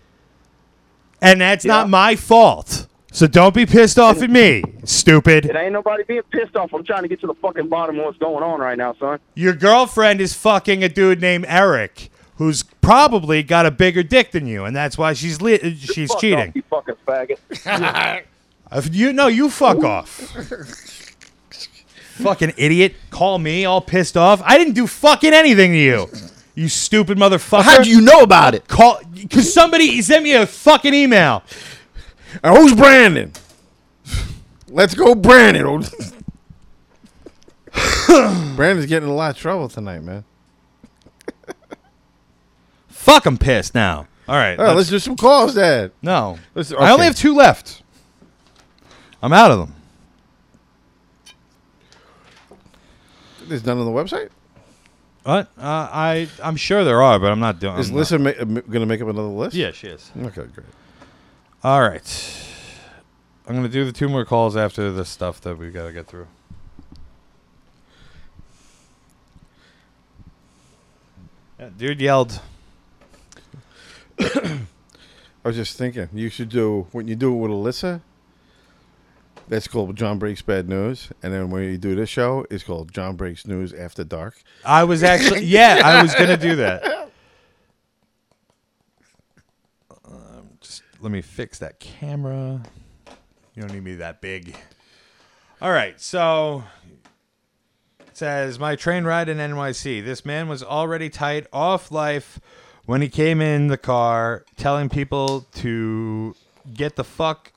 [1.22, 2.86] and that's not my fault.
[3.12, 5.46] So don't be pissed off at me, stupid.
[5.46, 6.74] It ain't nobody being pissed off.
[6.74, 9.20] I'm trying to get to the fucking bottom of what's going on right now, son.
[9.34, 14.48] Your girlfriend is fucking a dude named Eric, who's probably got a bigger dick than
[14.48, 16.48] you, and that's why she's li- uh, she's Fuck cheating.
[16.48, 18.24] Off, you fucking faggot.
[18.72, 20.08] If you no, you fuck off.
[22.16, 22.96] fucking idiot!
[23.10, 24.42] Call me all pissed off.
[24.44, 26.08] I didn't do fucking anything to you.
[26.54, 27.62] You stupid motherfucker.
[27.62, 28.68] How do you know about it?
[28.68, 31.42] Call because somebody sent me a fucking email.
[32.44, 33.32] Who's Brandon?
[34.68, 35.64] Let's go, Brandon.
[38.56, 40.24] Brandon's getting in a lot of trouble tonight, man.
[42.88, 44.06] Fuck, I'm pissed now.
[44.26, 45.92] All right, All right, let's do some calls, Dad.
[46.00, 47.82] No, Let's- I only have two left.
[49.22, 49.74] I'm out of them.
[53.46, 54.30] There's none on the website.
[55.24, 55.48] What?
[55.58, 57.78] Uh, I I'm sure there are, but I'm not doing.
[57.78, 59.56] Is I'm Lissa ma- uh, going to make up another list?
[59.56, 60.10] Yeah, she is.
[60.16, 60.66] Okay, great.
[61.62, 62.40] All right.
[63.46, 66.26] I'm gonna do the two more calls after the stuff that we gotta get through.
[71.58, 72.40] Yeah, dude yelled.
[74.20, 74.60] I
[75.42, 78.00] was just thinking, you should do when you do it with Alyssa.
[79.48, 82.92] That's called Jon Breaks Bad News, and then when you do this show, it's called
[82.92, 84.42] Jon Breaks News After Dark.
[84.64, 87.10] I was actually yeah, I was gonna do that.
[90.06, 92.62] Um, just let me fix that camera.
[93.54, 94.56] You don't need me that big.
[95.60, 96.64] All right, so
[98.00, 100.04] it says my train ride in NYC.
[100.04, 102.40] This man was already tight off life
[102.86, 106.34] when he came in the car, telling people to
[106.72, 107.52] get the fuck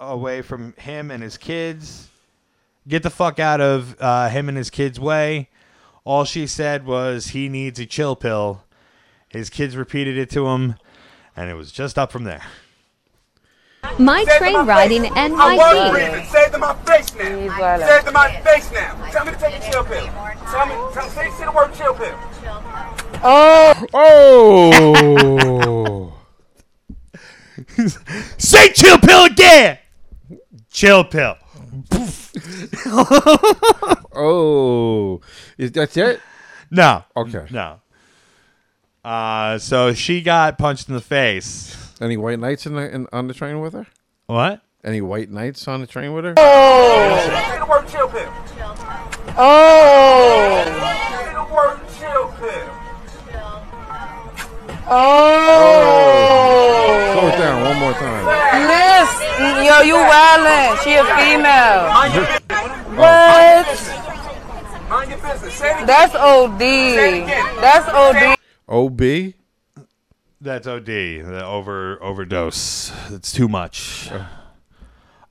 [0.00, 2.08] away from him and his kids.
[2.86, 5.48] Get the fuck out of uh, him and his kids' way.
[6.04, 8.64] All she said was he needs a chill pill.
[9.28, 10.76] His kids repeated it to him,
[11.36, 12.42] and it was just up from there.
[13.98, 16.24] My train ride in I'm word breathing.
[16.24, 16.32] NYC.
[16.32, 17.78] Say it to my face now.
[17.78, 19.10] Say it to my face now.
[19.10, 20.06] Tell me to take a chill pill.
[20.06, 22.18] Tell me, tell, say, say the word chill pill.
[23.22, 26.14] Oh, oh!
[28.38, 29.78] Say chill pill again.
[30.70, 31.36] Chill pill.
[34.14, 35.20] oh,
[35.56, 36.20] is that it?
[36.70, 37.04] No.
[37.16, 37.46] Okay.
[37.50, 37.80] No.
[39.04, 41.76] Uh, so she got punched in the face.
[42.00, 43.86] Any white knights in the in, on the train with her?
[44.26, 44.62] What?
[44.84, 46.34] Any white knights on the train with her?
[46.36, 47.58] Oh.
[47.58, 48.32] the word chill pill.
[49.36, 49.88] Oh.
[54.90, 56.78] Oh.
[57.12, 58.24] Slow it down one more time.
[58.68, 59.10] Miss,
[59.66, 60.78] yo, you wildin'.
[60.82, 61.88] She a female.
[61.92, 62.96] Mind your business.
[62.96, 63.66] What?
[64.88, 65.54] Mind your business.
[65.54, 65.86] Say it again.
[65.86, 66.58] That's OD.
[66.58, 67.56] Say it again.
[67.60, 68.36] That's OD.
[68.68, 69.02] OB.
[70.40, 70.86] That's OD.
[70.86, 72.92] The over overdose.
[73.10, 74.10] It's too much.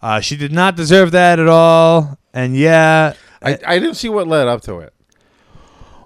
[0.01, 2.19] Uh, she did not deserve that at all.
[2.33, 4.93] And yeah, I, I didn't see what led up to it.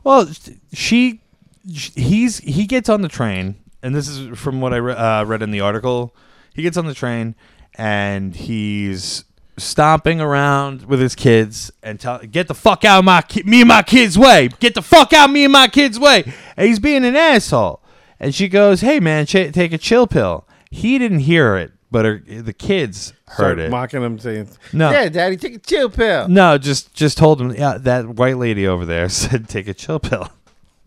[0.03, 0.30] Well,
[0.73, 1.22] she,
[1.67, 5.41] he's he gets on the train, and this is from what I re- uh, read
[5.41, 6.15] in the article.
[6.53, 7.35] He gets on the train,
[7.75, 9.23] and he's
[9.57, 13.61] stomping around with his kids and tell get the fuck out of my ki- me
[13.61, 14.49] and my kids way.
[14.59, 16.23] Get the fuck out of me and my kids way.
[16.57, 17.81] And he's being an asshole.
[18.19, 22.05] and she goes, "Hey man, ch- take a chill pill." He didn't hear it, but
[22.05, 23.71] her, the kids heard Start it.
[23.71, 24.89] mocking him, saying, No.
[24.91, 28.65] yeah, daddy, take a chill pill." No, just just told him, yeah, that white lady
[28.67, 30.29] over there said take a chill pill.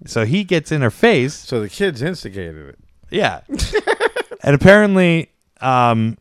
[0.06, 1.34] So he gets in her face.
[1.34, 2.78] So the kids instigated it.
[3.10, 3.40] Yeah.
[4.42, 6.18] and apparently, um,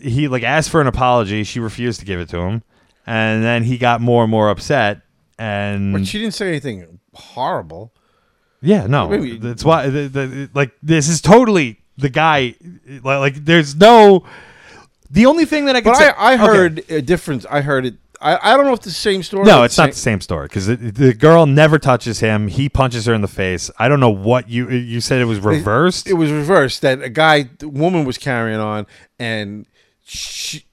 [0.00, 1.44] he like asked for an apology.
[1.44, 2.62] She refused to give it to him,
[3.06, 5.02] and then he got more and more upset.
[5.38, 7.92] And But she didn't say anything horrible.
[8.60, 9.88] yeah, no, Maybe- that's why.
[9.88, 12.54] The, the, like this is totally the guy.
[12.86, 14.24] Like, like there's no.
[15.12, 16.44] The only thing that I can But say, I, I Okay.
[16.44, 17.44] heard a difference.
[17.50, 17.94] I heard it.
[18.20, 19.46] I, I don't know if it's the same story.
[19.46, 22.48] No, it's not same- the same story because the girl never touches him.
[22.48, 23.70] He punches her in the face.
[23.78, 26.06] I don't know what you you said it was reversed.
[26.06, 26.82] It, was reversed.
[26.82, 28.86] That a guy, the woman was carrying on,
[29.18, 29.66] and
[30.02, 30.64] she,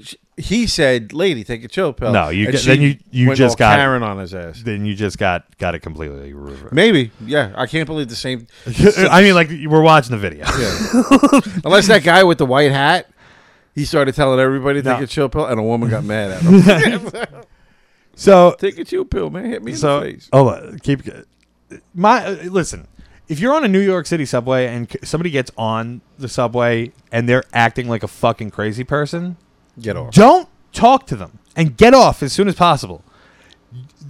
[0.00, 3.56] she- he said, "Lady, take a chill pill." no, you And then you you just
[3.56, 4.62] got Karen on his ass.
[4.62, 6.74] Then you just got got it completely reversed.
[6.74, 7.52] Maybe, yeah.
[7.56, 8.46] I can't believe the same.
[8.66, 10.44] I mean, like we're watching the video.
[10.58, 11.60] Yeah.
[11.64, 13.08] Unless that guy with the white hat,
[13.76, 16.42] he started telling everybody to take a chill pill, and a woman got mad at
[16.42, 17.40] him.
[18.18, 19.44] So take a chill pill, man.
[19.44, 20.28] Hit me so, in the face.
[20.32, 21.02] Oh, uh, keep
[21.94, 22.88] my uh, listen.
[23.28, 26.92] If you're on a New York City subway and c- somebody gets on the subway
[27.12, 29.36] and they're acting like a fucking crazy person,
[29.78, 30.14] Get off.
[30.14, 33.04] Don't talk to them and get off as soon as possible.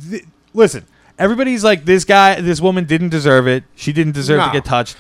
[0.08, 0.24] Th-
[0.54, 0.86] listen,
[1.18, 3.64] everybody's like this guy, this woman didn't deserve it.
[3.74, 4.46] She didn't deserve No.
[4.46, 4.96] to get touched.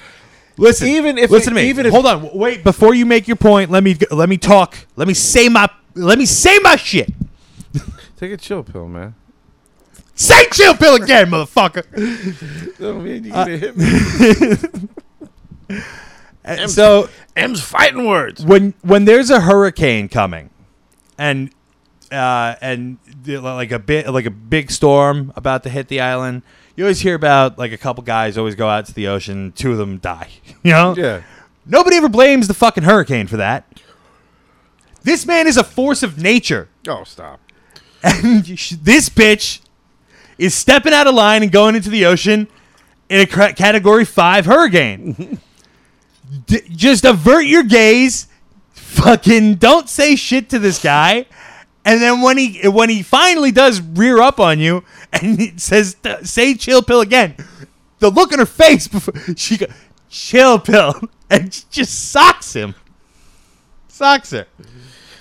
[0.58, 1.68] Listen, Even if listen it- to me.
[1.68, 3.70] even if- hold on, wait before you make your point.
[3.70, 4.76] Let me let me talk.
[4.96, 7.10] Let me say my let me say my shit.
[8.16, 9.14] Take a chill pill, man.
[10.14, 11.84] Say chill pill again, motherfucker.
[12.78, 13.86] Don't you Uh, gonna hit me.
[16.44, 18.44] Uh, so M's fighting words.
[18.46, 20.48] when when there's a hurricane coming,
[21.18, 21.50] and
[22.12, 26.42] uh, and like a bit like a big storm about to hit the island,
[26.76, 29.72] you always hear about like a couple guys always go out to the ocean, two
[29.72, 30.28] of them die.
[30.62, 31.22] You know, Yeah.
[31.64, 33.80] Nobody ever blames the fucking hurricane for that.
[35.02, 37.40] This man is a force of nature, Oh, stop.
[38.02, 39.60] and this bitch
[40.38, 42.48] is stepping out of line and going into the ocean
[43.08, 45.40] in a category five hurricane.
[46.46, 48.26] D- just avert your gaze.
[48.72, 51.26] Fucking don't say shit to this guy.
[51.84, 54.82] And then when he when he finally does rear up on you
[55.12, 57.36] and he says say chill pill again,
[57.98, 59.66] the look on her face before she go
[60.08, 60.94] chill pill
[61.30, 62.74] and she just socks him.
[63.88, 64.46] Socks her.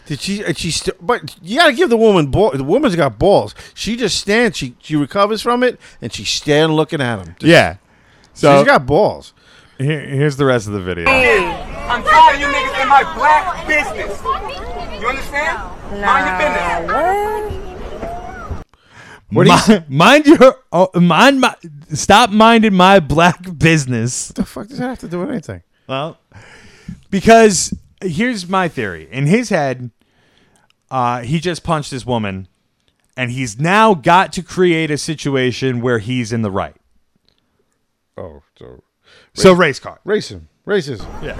[0.06, 0.44] Did she?
[0.44, 2.52] And she st- but you got to give the woman ball.
[2.52, 3.56] The woman's got balls.
[3.74, 4.56] She just stands.
[4.57, 7.36] She she recovers from it, and she's standing looking at him.
[7.40, 7.78] Just- Yeah.
[8.34, 9.34] So she's got balls.
[9.80, 11.06] Here, here's the rest of the video.
[11.10, 14.22] I'm tired of you niggas in my black business.
[15.02, 15.57] You understand?
[16.02, 17.64] Mind your business.
[19.36, 21.56] What Mi- mind your oh, mind my
[21.94, 24.30] stop minding my black business.
[24.30, 25.62] What the fuck does that have to do with anything?
[25.88, 26.18] Well,
[27.10, 29.07] because here's my theory.
[29.12, 29.91] In his head,
[30.90, 32.48] uh, he just punched this woman,
[33.18, 36.76] and he's now got to create a situation where he's in the right.
[38.18, 38.84] Oh, so
[39.34, 39.99] So race car.
[40.06, 40.44] Racism.
[40.66, 41.06] Racism.
[41.22, 41.36] Yeah.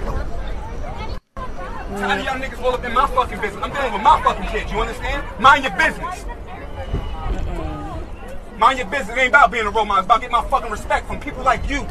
[1.36, 3.62] I'm tired of y'all niggas all up in my fucking business.
[3.64, 4.70] I'm dealing with my fucking kids.
[4.70, 5.40] You understand?
[5.40, 6.26] Mind your business.
[8.58, 9.16] Mind your business.
[9.16, 10.00] It ain't about being a role model.
[10.00, 11.86] It's about getting my fucking respect from people like you.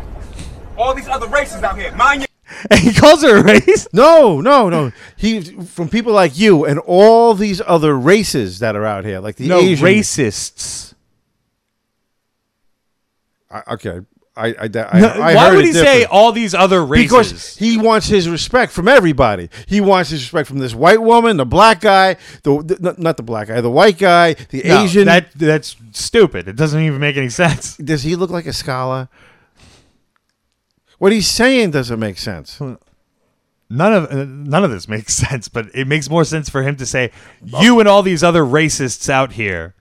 [0.77, 1.91] All these other races out here.
[1.95, 2.27] Mind your
[2.71, 3.87] And he calls her a race.
[3.93, 4.91] No, no, no.
[5.15, 9.35] He from people like you and all these other races that are out here, like
[9.35, 9.85] the no Asian.
[9.85, 10.93] racists.
[13.49, 14.01] I, okay,
[14.37, 17.05] I, I, I, No, I why would it he say all these other races?
[17.09, 19.49] Because he wants his respect from everybody.
[19.65, 23.17] He wants his respect from this white woman, the black guy, the, the not- not
[23.17, 25.05] the black guy, the white guy, the No, Asian.
[25.05, 26.49] That that's stupid.
[26.49, 27.77] It doesn't even make any sense.
[27.91, 29.07] Does he look like a scholar?
[30.97, 32.59] What he's saying doesn't make sense.
[33.69, 36.75] None of uh, none of this makes sense, but it makes more sense for him
[36.75, 39.75] to say you and all these other racists out here.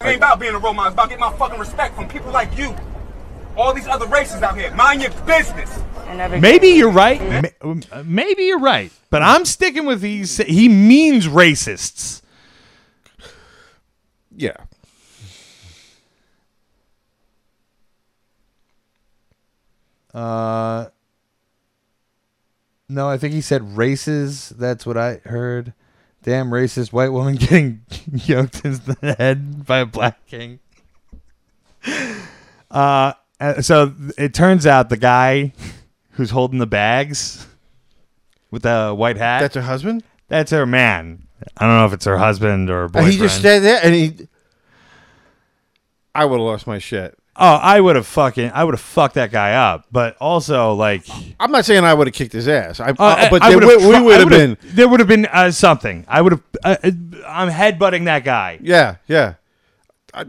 [0.00, 0.88] It ain't about being a role model.
[0.88, 2.76] It's about getting my fucking respect from people like you.
[3.58, 4.72] All these other races out here.
[4.74, 5.82] Mind your business.
[6.40, 7.20] Maybe you're right.
[7.62, 10.36] Ma- um, Maybe you're right, but I'm sticking with these.
[10.38, 12.22] he means racists.
[14.34, 14.56] Yeah.
[20.14, 20.86] Uh,
[22.88, 24.50] no, I think he said races.
[24.50, 25.74] That's what I heard.
[26.22, 27.82] Damn racist white woman getting
[28.12, 30.60] yoked into the head by a black king.
[32.70, 35.52] Uh, uh, so it turns out the guy
[36.12, 37.46] who's holding the bags
[38.50, 39.40] with the white hat.
[39.40, 40.02] That's her husband.
[40.28, 41.26] That's her man.
[41.56, 43.12] I don't know if it's her husband or And boyfriend.
[43.12, 44.28] he just stayed there, and he.
[46.14, 47.16] I would have lost my shit.
[47.40, 49.86] Oh, I would have fucking, I would have fucked that guy up.
[49.92, 51.04] But also, like,
[51.38, 52.80] I'm not saying I would have kicked his ass.
[52.80, 54.56] I, uh, uh, but I there, we, we would have been.
[54.64, 56.04] There would have been uh, something.
[56.08, 56.42] I would have.
[56.64, 56.90] Uh, uh,
[57.28, 58.58] I'm headbutting that guy.
[58.60, 59.34] Yeah, yeah.
[60.12, 60.24] I,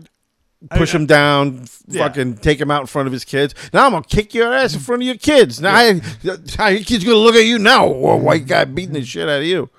[0.71, 2.03] push him down, f- Yeah.
[2.07, 3.53] fucking take him out in front of his kids.
[3.73, 5.61] Now I'm gonna kick your ass in front of your kids.
[5.61, 9.29] Now, I, your kid's gonna look at you now, a white guy beating the shit
[9.29, 9.69] out of you.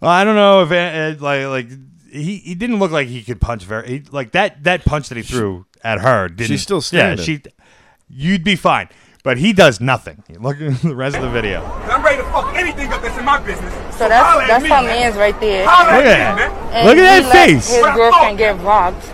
[0.00, 1.68] Well, I don't know if uh, like like
[2.12, 5.16] he, he didn't look like he could punch very he, like that that punch that
[5.16, 6.28] he threw at her.
[6.28, 7.18] Didn't, She's still standing.
[7.18, 7.52] Yeah, standing.
[7.52, 7.64] she.
[8.10, 8.88] You'd be fine,
[9.22, 10.22] but he does nothing.
[10.40, 11.62] Look at the rest of the video.
[11.64, 13.72] I'm ready to fuck anything up that's in my business.
[13.96, 14.86] So that's holla at that's me, her man.
[14.86, 15.66] man's right there.
[15.68, 16.52] Holla Look at at me, that.
[16.52, 16.72] man.
[16.74, 17.68] And Look at that face.
[17.70, 19.04] His What I girlfriend get robbed.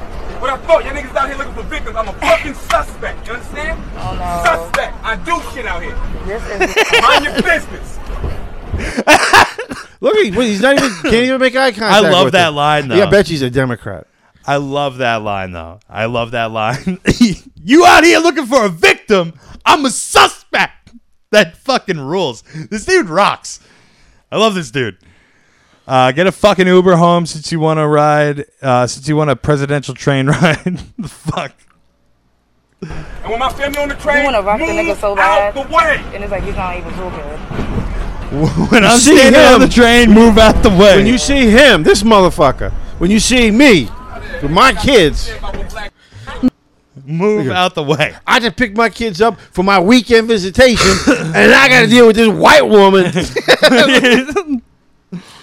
[0.44, 1.96] What I thought, y'all niggas out here looking for victims.
[1.96, 3.26] I'm a fucking suspect.
[3.26, 3.82] You understand?
[3.96, 4.44] Oh no.
[4.44, 4.94] Suspect.
[5.02, 5.96] I do shit out here.
[6.26, 7.98] This is Mind your business.
[10.02, 12.04] Look, he, he's not even can't even make eye contact.
[12.04, 12.50] I love with that her.
[12.50, 12.96] line though.
[12.96, 14.06] Yeah, I bet she's a Democrat.
[14.46, 15.80] I love that line though.
[15.88, 17.00] I love that line.
[17.62, 19.32] you out here looking for a victim?
[19.64, 20.92] I'm a suspect.
[21.30, 22.42] That fucking rules.
[22.68, 23.60] This dude rocks.
[24.30, 24.98] I love this dude.
[25.86, 28.46] Uh, get a fucking Uber home since you want to ride.
[28.62, 30.78] Uh, since you want a presidential train ride.
[30.98, 31.52] the fuck.
[32.82, 35.12] And when my family on the train, you want to rock the move nigga so
[35.12, 36.02] out bad, the way.
[36.14, 37.38] and it's like he's not even so good.
[38.70, 40.96] when I'm see standing on the train, move out the way.
[40.96, 42.72] When you see him, this motherfucker.
[42.98, 43.88] When you see me
[44.42, 45.30] with my kids,
[47.04, 48.16] move out the way.
[48.26, 52.06] I just picked my kids up for my weekend visitation, and I got to deal
[52.06, 53.12] with this white woman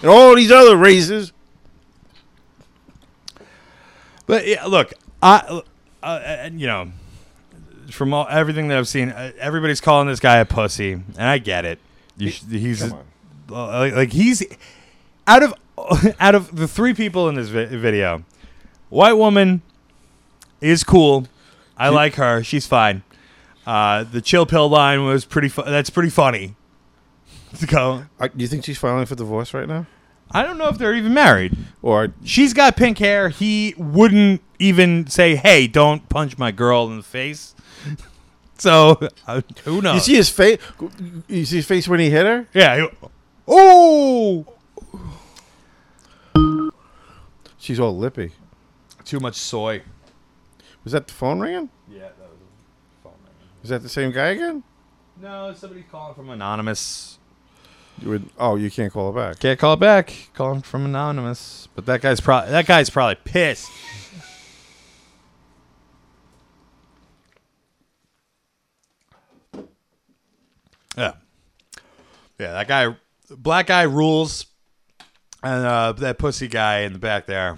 [0.02, 1.32] and all these other races.
[4.26, 5.61] But yeah, look, I,
[6.02, 6.91] uh, you know,
[7.90, 11.38] from all everything that I've seen, uh, everybody's calling this guy a pussy, and I
[11.38, 11.80] get it.
[12.18, 12.98] You sh- he's uh,
[13.49, 14.44] like, like he's
[15.28, 15.53] out of
[16.19, 18.23] out of the three people in this vi- video,
[18.90, 19.61] white woman
[20.61, 21.28] is cool.
[21.78, 22.44] I like her.
[22.44, 23.03] She's fine.
[23.65, 25.49] Uh, the chill pill line was pretty.
[25.49, 26.56] Fu- that's pretty funny.
[27.60, 28.03] To go.
[28.19, 29.86] Uh, do you think she's filing for divorce right now?
[30.32, 31.57] I don't know if they're even married.
[31.82, 33.30] Or She's got pink hair.
[33.30, 37.53] He wouldn't even say, "Hey, don't punch my girl in the face."
[38.57, 38.98] so
[39.28, 39.95] uh, who knows?
[39.95, 40.60] you see his face?
[41.28, 42.48] You see his face when he hit her?
[42.53, 42.78] yeah.
[42.82, 43.07] he-
[43.48, 44.45] oh,
[47.57, 48.32] She's all lippy.
[49.03, 49.82] too much soy.
[50.84, 51.69] Was that the phone ringing?
[51.90, 53.64] Yeah, that was a phone ringing.
[53.64, 54.64] Is that the same guy again?
[55.22, 57.19] No, somebody's calling from anonymous.
[58.02, 58.30] You would.
[58.38, 59.40] Oh, you can't call it back.
[59.40, 60.30] Can't call it back.
[60.34, 61.68] Calling from anonymous.
[61.76, 63.72] But that guy's probably that guy's probably pissed.
[70.98, 71.14] Yeah.
[72.40, 72.95] Yeah, that guy
[73.30, 74.48] black guy rules.
[75.44, 77.57] And uh, that pussy guy in the back there.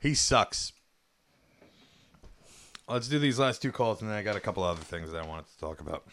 [0.00, 0.72] He sucks.
[2.86, 5.22] Let's do these last two calls and then I got a couple other things that
[5.22, 6.04] I wanted to talk about.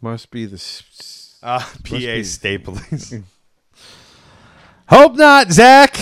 [0.00, 0.62] Must be the.
[1.42, 3.14] Uh, PA be- Staples.
[4.88, 5.94] Hope not, Zach,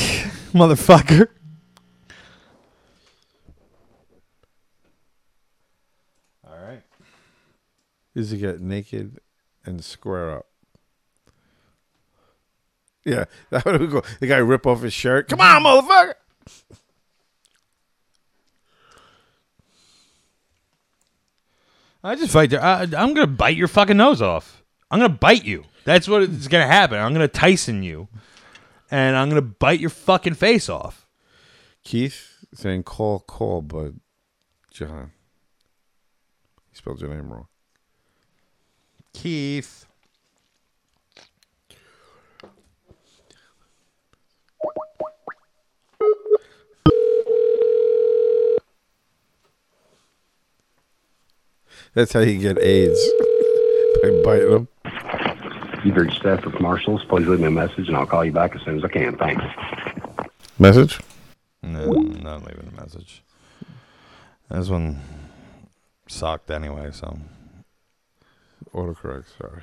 [0.52, 1.28] motherfucker.
[6.47, 6.82] All right.
[8.14, 9.18] Is he get naked
[9.64, 10.47] and square up.
[13.05, 14.02] Yeah, that would go.
[14.20, 15.28] The guy rip off his shirt.
[15.28, 16.14] Come on, motherfucker!
[22.02, 22.51] I just fight.
[22.51, 22.62] there.
[22.62, 24.62] I, I'm gonna bite your fucking nose off.
[24.90, 25.64] I'm gonna bite you.
[25.85, 26.98] That's what is gonna happen.
[26.98, 28.09] I'm gonna Tyson you,
[28.90, 31.06] and I'm gonna bite your fucking face off.
[31.85, 33.93] Keith saying call call, but
[34.70, 35.12] John.
[36.70, 37.47] He spelled your name wrong.
[39.12, 39.86] Keith.
[51.97, 53.01] That's how you get AIDS
[54.02, 54.68] by biting them.
[55.82, 57.02] You've reached Stafford Marshall's.
[57.05, 59.16] Please leave me a message and I'll call you back as soon as I can.
[59.16, 59.43] Thanks.
[60.59, 61.01] Message.
[61.62, 63.23] No, I'm not leaving a message.
[64.51, 65.01] This one
[66.06, 67.18] sucked anyway, so.
[68.74, 69.24] Autocorrect.
[69.39, 69.62] Sorry.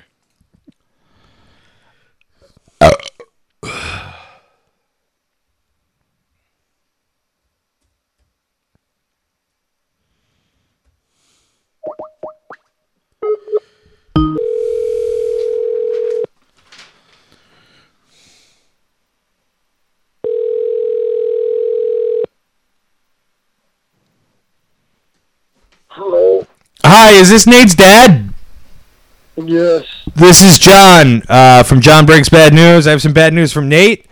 [25.96, 26.44] Hello.
[26.96, 28.32] Hi, is this Nate's dad?
[29.36, 29.84] Yes.
[30.14, 32.86] This is Jon uh, from Jon Breaks Bad News.
[32.86, 34.06] I have some bad news from Nate.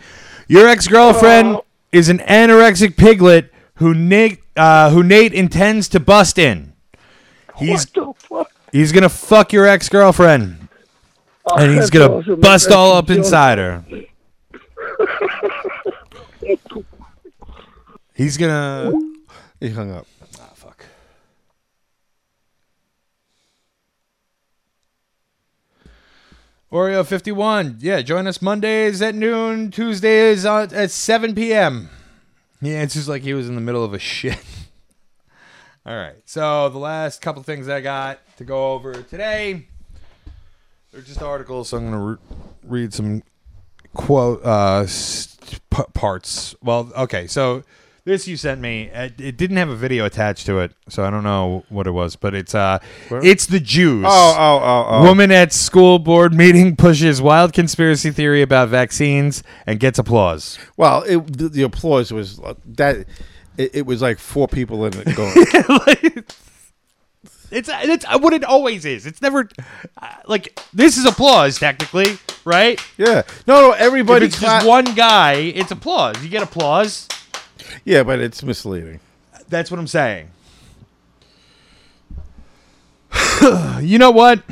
[0.49, 1.61] Your ex girlfriend
[1.93, 6.73] is an anorexic piglet who Nate uh, who Nate intends to bust in.
[7.57, 8.53] He's what the fuck?
[8.73, 10.67] he's gonna fuck your ex girlfriend,
[11.47, 12.41] Oh, and he's gonna awesome.
[12.41, 13.19] bust That's all up awesome.
[13.19, 13.85] inside her.
[18.15, 18.93] He's gonna.
[19.61, 20.07] He hung up.
[20.41, 20.85] Ah, fuck.
[26.73, 27.77] Oreo fifty one.
[27.81, 31.91] Yeah, join us Mondays at noon, Tuesdays at seven p.m.
[32.63, 34.43] He answers like he was in the middle of a shit.
[35.87, 36.17] All right.
[36.25, 39.67] So the last couple things I got to go over today,
[40.93, 41.69] they're just articles.
[41.69, 43.23] So I'm gonna re- read some
[43.93, 44.87] quote uh,
[45.93, 46.55] parts.
[46.63, 47.27] Well, okay.
[47.27, 47.65] So
[48.05, 48.91] this you sent me.
[48.93, 51.93] It, it didn't have a video attached to it, so I don't know what it
[51.93, 52.17] was.
[52.17, 53.25] But it's uh, Where?
[53.25, 54.05] it's the Jews.
[54.09, 55.03] Oh, oh, oh, oh.
[55.05, 60.59] Woman at school board meeting pushes wild conspiracy theory about vaccines and gets applause.
[60.77, 63.07] Well, it, the, the applause was uh, that.
[63.59, 66.25] It, it was like four people in it going.
[67.53, 69.05] It's it's what it always is.
[69.05, 69.47] It's never
[70.01, 72.17] uh, like this is applause technically,
[72.47, 72.81] right?
[72.97, 73.23] Yeah.
[73.47, 73.73] No, no.
[73.73, 74.25] Everybody.
[74.25, 76.23] If it's just one guy, it's applause.
[76.23, 77.09] You get applause.
[77.85, 79.01] Yeah, but it's misleading.
[79.49, 80.31] That's what I'm saying.
[83.81, 84.43] you know what?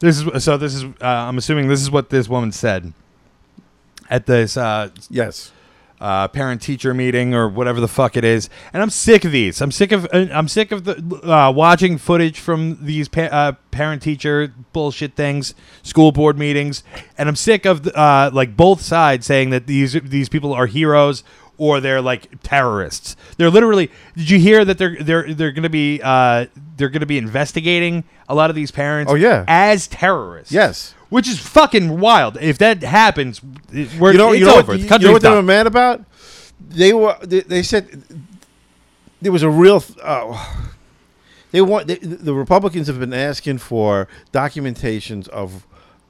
[0.00, 0.56] This is so.
[0.56, 0.84] This is.
[0.84, 2.92] Uh, I'm assuming this is what this woman said
[4.08, 4.56] at this.
[4.56, 5.52] Uh, yes.
[6.00, 9.60] Uh, parent teacher meeting or whatever the fuck it is, and I'm sick of these.
[9.60, 10.06] I'm sick of.
[10.06, 10.96] Uh, I'm sick of the
[11.30, 16.82] uh, watching footage from these pa- uh, parent teacher bullshit things, school board meetings,
[17.18, 20.64] and I'm sick of the, uh, like both sides saying that these these people are
[20.64, 21.22] heroes
[21.60, 23.16] or they're like terrorists.
[23.36, 23.90] They're literally.
[24.16, 26.46] Did you hear that they're they're they're going to be uh,
[26.78, 29.12] they're going to be investigating a lot of these parents?
[29.12, 29.44] Oh, yeah.
[29.46, 30.52] as terrorists.
[30.52, 30.94] Yes.
[31.10, 32.38] Which is fucking wild.
[32.40, 34.72] If that happens, we're, you know, it's you know over.
[34.72, 35.36] What, the you know what they done.
[35.36, 36.02] were mad about?
[36.60, 37.18] They were.
[37.22, 38.04] They, they said
[39.20, 39.84] there was a real.
[40.02, 40.64] Uh,
[41.50, 45.66] they want they, the Republicans have been asking for documentations of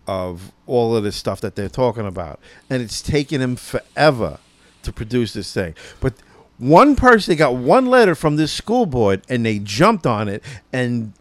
[0.07, 4.39] of all of this stuff that they're talking about, and it's taken them forever
[4.83, 5.75] to produce this thing.
[6.01, 6.15] But
[6.59, 11.13] one person, got one letter from this school board, and they jumped on it, and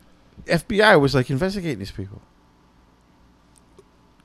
[0.45, 2.21] FBI was like investigating these people.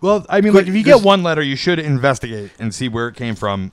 [0.01, 3.09] Well, I mean, like if you get one letter, you should investigate and see where
[3.09, 3.73] it came from.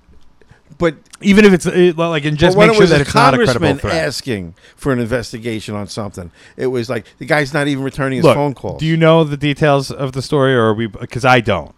[0.78, 3.38] But even if it's uh, like, and just make sure that a it's not a
[3.38, 3.94] credible threat.
[3.94, 8.26] asking for an investigation on something, it was like the guy's not even returning his
[8.26, 8.80] Look, phone calls.
[8.80, 10.88] do you know the details of the story, or are we?
[10.88, 11.76] Because I don't.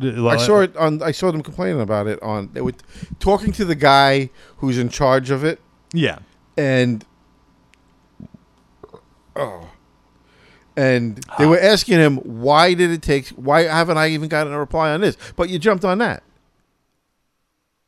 [0.00, 1.02] I saw it on.
[1.02, 2.50] I saw them complaining about it on.
[2.52, 2.74] They were
[3.18, 5.60] talking to the guy who's in charge of it.
[5.92, 6.20] Yeah.
[6.56, 7.04] and
[9.36, 9.68] oh,
[10.76, 13.28] and they were asking him why did it take?
[13.30, 15.16] Why haven't I even gotten a reply on this?
[15.36, 16.22] But you jumped on that.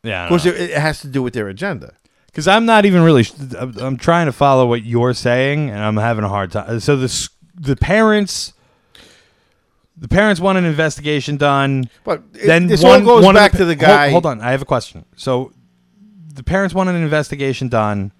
[0.02, 1.94] Yeah, Of course, it, it has to do with their agenda.
[2.26, 3.24] Because I'm not even really.
[3.58, 6.80] I'm I'm trying to follow what you're saying, and I'm having a hard time.
[6.80, 8.52] So the the parents.
[10.02, 13.52] The parents want an investigation done, But it- then this one, all goes one back
[13.52, 15.04] pa- to the guy- Hold, on, I have a question.
[15.14, 15.52] So,
[16.34, 18.10] the parents want an investigation done.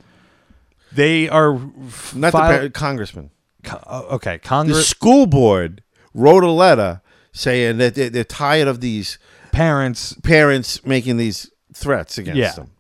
[0.93, 3.31] They are f- Not file- the par- congressman.
[3.65, 5.83] Co- oh, okay, The school board
[6.15, 7.01] wrote a letter
[7.33, 9.19] saying that they're, they're tired of these
[9.51, 12.53] parents parents making these threats against yeah.
[12.53, 12.71] them.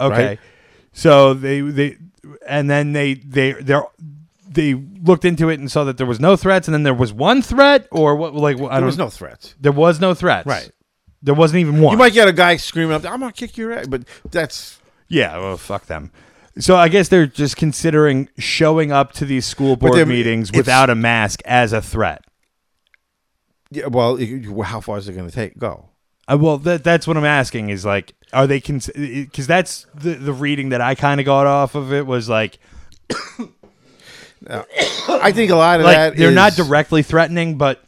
[0.00, 0.26] Okay.
[0.26, 0.38] right?
[0.92, 1.96] So they they
[2.48, 3.78] and then they they they
[4.56, 7.12] they looked into it and saw that there was no threats, and then there was
[7.12, 8.34] one threat, or what?
[8.34, 9.54] Like I There don't- was no threats.
[9.60, 10.46] There was no threats.
[10.46, 10.70] Right.
[11.22, 11.92] There wasn't even one.
[11.92, 14.78] You might get a guy screaming up, "I'm gonna kick your ass," but that's
[15.08, 16.10] Yeah, well, fuck them.
[16.58, 20.94] So I guess they're just considering showing up to these school board meetings without a
[20.94, 22.24] mask as a threat.
[23.70, 23.86] yeah.
[23.86, 24.18] Well,
[24.62, 25.58] how far is it going to take?
[25.58, 25.90] Go.
[26.28, 30.32] Uh, well, that that's what I'm asking is like, are they because that's the the
[30.32, 32.58] reading that I kind of got off of it was like,
[34.48, 37.84] I think a lot of like that they're not directly threatening, but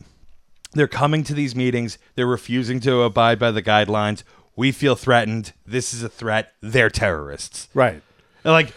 [0.73, 1.99] they're coming to these meetings.
[2.15, 4.23] They're refusing to abide by the guidelines.
[4.57, 5.53] We feel threatened.
[5.67, 6.53] This is a threat.
[6.61, 7.69] They're terrorists.
[7.75, 8.03] Right.
[8.45, 8.73] And, like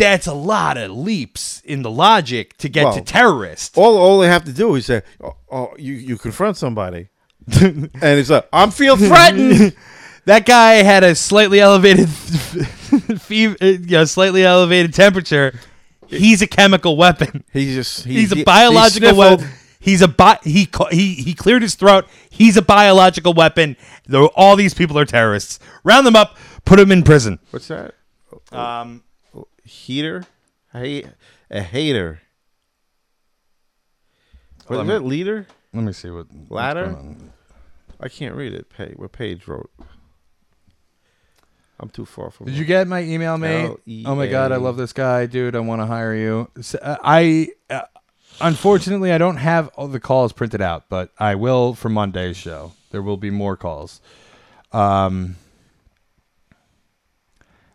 [0.00, 3.76] that's a lot of leaps in the logic to get to terrorists.
[3.76, 7.08] All all they have to do is say, "Oh, oh you you confront somebody,"
[7.60, 9.76] and it's like, "I'm feel threatened."
[10.24, 12.08] that guy had a slightly elevated
[13.20, 15.58] fever, uh, you know, slightly elevated temperature.
[16.10, 17.44] He's a chemical weapon.
[17.52, 19.48] He's just he- he's he- a biological he weapon.
[19.82, 22.06] He's a bi- he he he cleared his throat.
[22.28, 23.76] He's a biological weapon.
[24.06, 25.58] Though all these people are terrorists.
[25.84, 26.36] Round them up.
[26.66, 27.38] Put them in prison.
[27.50, 27.94] What's that?
[28.52, 29.02] Um,
[29.64, 30.24] heater,
[30.72, 31.04] hey,
[31.50, 32.20] a hater.
[34.66, 35.08] What Let is me- it?
[35.08, 36.84] Leader, Let me see what what's ladder.
[36.86, 37.32] going on.
[38.00, 38.68] I can't read it.
[38.70, 39.70] Page what page wrote?
[41.80, 42.46] I'm too far from.
[42.46, 43.74] Did you get my email, mate?
[44.06, 45.56] Oh my god, I love this guy, dude.
[45.56, 46.50] I want to hire you.
[46.58, 47.82] S- uh, I uh,
[48.40, 52.72] unfortunately I don't have all the calls printed out, but I will for Monday's show.
[52.90, 54.00] There will be more calls.
[54.72, 55.36] Um,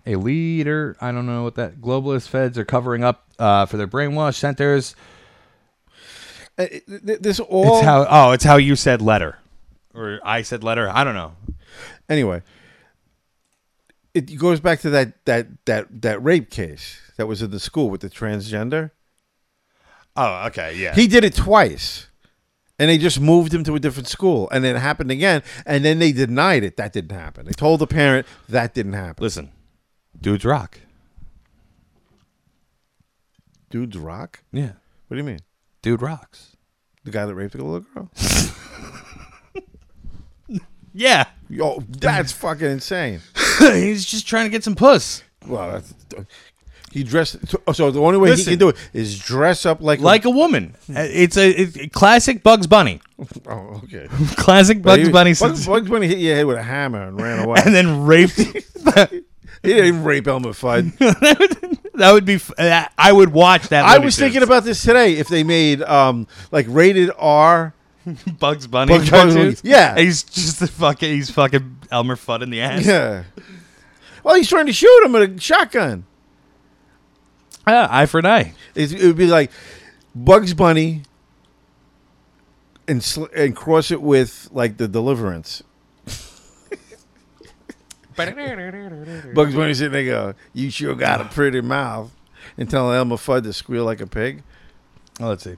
[0.06, 0.95] a leader.
[1.02, 4.95] I don't know what that globalist feds are covering up uh, for their brainwash centers.
[6.57, 7.77] Uh, th- th- This all.
[7.80, 8.06] it's how.
[8.10, 9.40] Oh, it's how you said letter,
[9.94, 10.90] or I said letter.
[10.90, 11.34] I don't know.
[12.07, 12.44] Anyway,
[14.15, 17.89] it goes back to that that that that rape case that was in the school
[17.89, 18.91] with the transgender.
[20.15, 20.95] Oh, okay, yeah.
[20.95, 22.07] He did it twice.
[22.79, 24.49] And they just moved him to a different school.
[24.49, 25.43] And then it happened again.
[25.65, 26.75] And then they denied it.
[26.77, 27.45] That didn't happen.
[27.45, 29.21] They told the parent that didn't happen.
[29.23, 29.51] Listen,
[30.19, 30.79] dudes rock.
[33.69, 34.43] Dudes rock?
[34.51, 34.73] Yeah.
[35.07, 35.39] What do you mean?
[35.81, 36.55] Dude rocks.
[37.03, 38.09] The guy that raped the little girl?
[40.97, 41.25] Yeah.
[41.49, 43.19] Yo, that's fucking insane.
[43.73, 45.23] He's just trying to get some puss.
[45.48, 45.94] Well, that's,
[46.91, 47.38] he dressed.
[47.73, 48.45] So the only way Listen.
[48.45, 50.76] he can do it is dress up like Like a woman.
[50.90, 53.02] Uh, It's a, it's classic Bugs Bunny.
[53.48, 54.07] Oh, okay.
[54.38, 55.32] Classic But Bugs he- Bunny.
[55.32, 57.61] Bugs, since- Bugs Bunny hit your head with a hammer and ran away.
[57.65, 58.36] and then raped.
[58.38, 58.61] he
[59.64, 60.98] didn't rape Elmer Fudd.
[61.95, 62.36] that would be.
[62.36, 63.86] f- uh, I would watch that.
[63.86, 65.14] I was thinking about this today.
[65.14, 67.73] If they made um like rated R
[68.40, 68.98] Bugs Bunny.
[68.98, 69.61] Bugs Bunny, cartoons.
[69.64, 69.98] yeah.
[69.98, 71.10] He's just a fucking.
[71.10, 72.86] He's fucking Elmer Fudd in the ass.
[72.86, 73.23] Yeah.
[74.23, 76.06] Well, he's trying to shoot him with a shotgun.
[77.68, 78.53] Yeah, eye for an eye.
[78.76, 79.52] It's, it would be like
[80.14, 81.02] Bugs Bunny
[82.88, 85.64] and sl- and cross it with like the Deliverance.
[88.15, 92.11] Bugs Bunny sitting there go, "You sure got a pretty mouth,"
[92.57, 94.44] and telling Elmer Fudd to squeal like a pig.
[95.19, 95.56] Oh, let's see.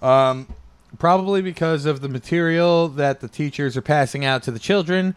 [0.00, 0.46] Um,
[0.98, 5.14] probably because of the material that the teachers are passing out to the children.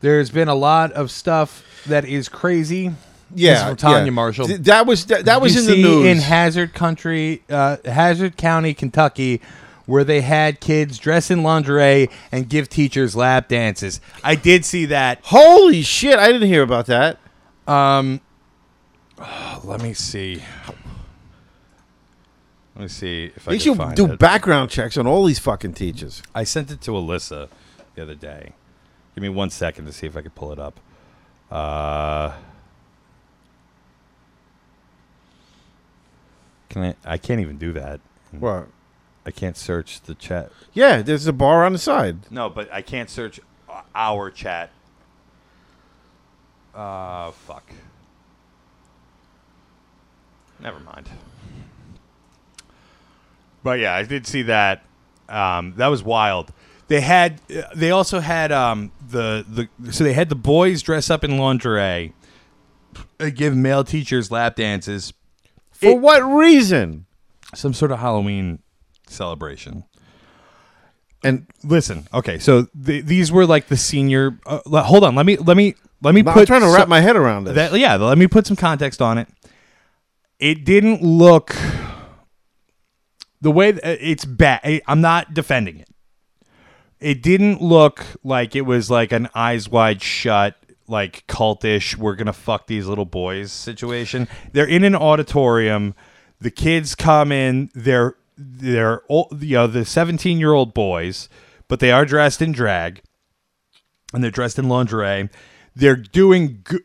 [0.00, 2.92] There's been a lot of stuff that is crazy.
[3.34, 4.10] Yeah, This is from Tanya yeah.
[4.10, 4.46] Marshall.
[4.48, 6.06] Th- that was- that- that was You in the see news.
[6.06, 9.40] in Hazard Country, uh, Hazard County, Kentucky,
[9.86, 14.00] where they had kids dress in lingerie and give teachers lap dances.
[14.24, 15.18] I did see that.
[15.24, 16.18] Holy shit!
[16.18, 17.18] I didn't hear about that.
[17.68, 18.20] Um,
[19.64, 20.42] let me see.
[22.80, 24.18] Let me see if I can should do it.
[24.18, 26.22] background checks on all these fucking teachers.
[26.34, 27.50] I sent it to Alyssa
[27.94, 28.54] the other day.
[29.14, 30.80] Give me one second to see if I can pull it up.
[31.50, 32.32] Uh,
[36.70, 36.94] can I?
[37.04, 38.00] I can't even do that.
[38.30, 38.68] What?
[39.26, 40.50] I can't search the chat.
[40.72, 42.30] Yeah, there's a bar on the side.
[42.30, 43.40] No, but I can't search
[43.94, 44.70] our chat.
[46.74, 47.70] Uh, fuck.
[50.58, 51.10] Never mind.
[53.62, 54.84] But yeah, I did see that.
[55.28, 56.52] Um, that was wild.
[56.88, 57.40] They had.
[57.74, 59.44] They also had um, the
[59.78, 59.92] the.
[59.92, 62.12] So they had the boys dress up in lingerie.
[63.34, 65.12] Give male teachers lap dances.
[65.72, 67.06] For what reason?
[67.54, 68.60] Some sort of Halloween
[69.08, 69.84] celebration.
[71.22, 74.38] And listen, okay, so th- these were like the senior.
[74.46, 76.46] Uh, hold on, let me let me let me I'm put.
[76.46, 77.54] trying to wrap some- my head around this.
[77.54, 79.28] That, yeah, let me put some context on it.
[80.38, 81.54] It didn't look
[83.40, 84.82] the way th- uh, it's bad.
[84.86, 85.88] I'm not defending it.
[87.00, 90.56] It didn't look like it was like an eyes wide shut,
[90.86, 91.96] like cultish.
[91.96, 94.28] We're gonna fuck these little boys situation.
[94.52, 95.94] They're in an auditorium.
[96.40, 97.70] The kids come in.
[97.74, 101.28] They're they're ol- you know the 17 year old boys,
[101.68, 103.00] but they are dressed in drag,
[104.12, 105.30] and they're dressed in lingerie.
[105.74, 106.78] They're doing go-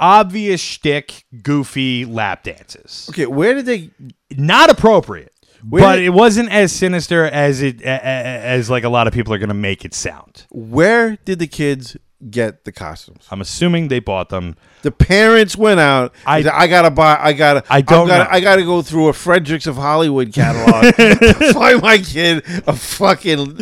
[0.00, 3.06] obvious shtick, goofy lap dances.
[3.10, 3.90] Okay, where did they?
[4.36, 5.32] Not appropriate,
[5.68, 9.32] Where but did- it wasn't as sinister as it as like a lot of people
[9.32, 10.46] are going to make it sound.
[10.50, 11.96] Where did the kids
[12.30, 13.26] get the costumes?
[13.30, 14.56] I'm assuming they bought them.
[14.82, 16.14] The parents went out.
[16.26, 17.16] I, I gotta buy.
[17.20, 17.62] I gotta.
[17.70, 18.32] I don't gotta.
[18.32, 20.94] I gotta go through a Fredericks of Hollywood catalog.
[20.96, 23.58] to find my kid a fucking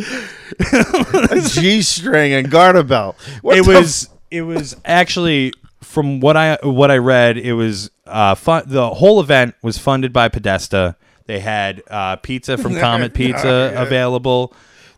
[0.59, 3.17] a G string and garter belt.
[3.41, 8.35] What it was it was actually from what I what I read, it was uh
[8.35, 10.95] fun, the whole event was funded by Podesta.
[11.31, 13.81] They had uh, pizza from Comet Pizza Yeah.
[13.83, 14.53] available,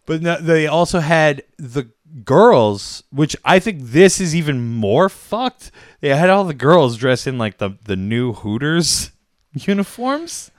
[0.08, 1.90] but no, they also had the
[2.26, 5.70] girls, which I think this is even more fucked.
[6.02, 9.12] They had all the girls dressed in like the the new Hooters
[9.54, 10.50] uniforms,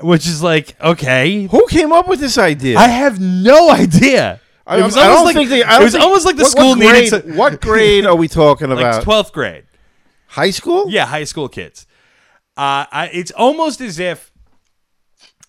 [0.00, 1.48] which is like okay.
[1.50, 2.78] Who came up with this idea?
[2.78, 4.40] I have no idea.
[4.64, 5.60] I, It was I almost don't like- think they.
[5.62, 8.14] It was think- almost like the what- school what needed grade, to- What grade are
[8.14, 9.02] we talking about?
[9.02, 9.64] twelfth grade.
[10.28, 10.84] High school?
[10.88, 11.84] Yeah, high school kids.
[12.56, 14.30] Uh, I, it's almost as if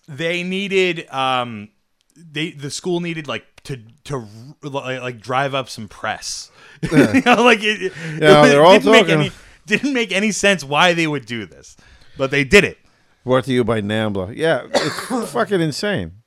[0.08, 1.68] they needed um,
[2.16, 4.26] they the school needed like to to
[4.62, 6.50] like, drive up some press.
[6.90, 7.12] Yeah.
[7.12, 9.32] you know, like it, Yeah, it they're all didn't make talking- any
[9.66, 11.76] didn't make any sense why they would do this,
[12.16, 12.78] but they did it.
[13.24, 14.34] Brought to you by Nambla.
[14.34, 16.12] Yeah, it's fucking insane.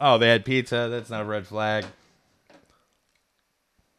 [0.00, 0.88] Oh, they had pizza.
[0.90, 1.84] That's not a red flag.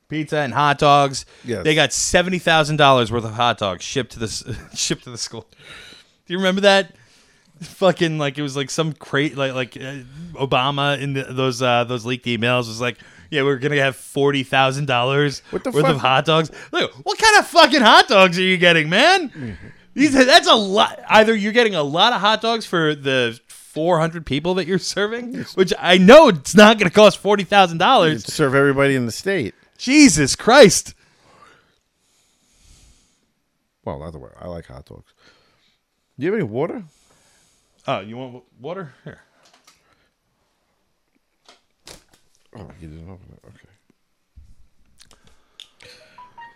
[0.08, 1.26] Pizza and hot dogs.
[1.44, 1.64] Yes.
[1.64, 4.28] They got seventy thousand dollars worth of hot dogs shipped to the
[4.76, 5.48] shipped to the school.
[6.26, 6.96] Do you remember that?
[7.62, 10.00] Fucking like it was like some crate like like uh,
[10.34, 12.98] Obama in the, those uh, those leaked emails was like,
[13.30, 16.52] yeah, we're gonna have forty thousand dollars worth the of hot dogs.
[16.72, 19.58] Look, what kind of fucking hot dogs are you getting, man?
[19.94, 21.02] These that's a lot.
[21.10, 25.36] Either you're getting a lot of hot dogs for the 400 people that you're serving,
[25.56, 29.06] which I know it's not going to cost forty thousand dollars to serve everybody in
[29.06, 29.54] the state.
[29.78, 30.94] Jesus Christ!
[33.84, 34.30] Well, the way.
[34.40, 35.14] I like hot dogs.
[36.18, 36.84] Do you have any water?
[37.90, 38.94] Oh, you want water?
[39.04, 39.20] Here.
[42.56, 43.40] Oh, you didn't open it.
[43.48, 43.68] Okay.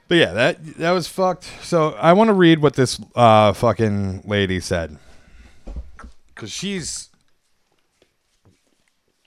[0.07, 1.45] But yeah, that that was fucked.
[1.63, 4.99] So I want to read what this uh, fucking lady said,
[6.27, 7.09] because she's,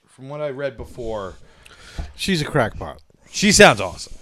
[0.05, 1.33] from what I read before,
[2.15, 3.01] she's a crackpot.
[3.29, 4.13] She sounds awesome.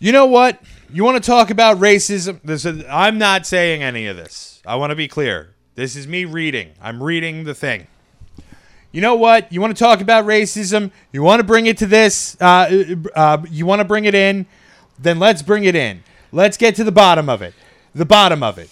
[0.00, 0.60] You know what?
[0.92, 2.40] You want to talk about racism?
[2.42, 4.60] This is, I'm not saying any of this.
[4.66, 5.54] I want to be clear.
[5.78, 6.72] This is me reading.
[6.82, 7.86] I'm reading the thing.
[8.90, 9.52] You know what?
[9.52, 10.90] You want to talk about racism?
[11.12, 12.36] You want to bring it to this?
[12.40, 14.46] Uh, uh, you want to bring it in?
[14.98, 16.02] Then let's bring it in.
[16.32, 17.54] Let's get to the bottom of it.
[17.94, 18.70] The bottom of it.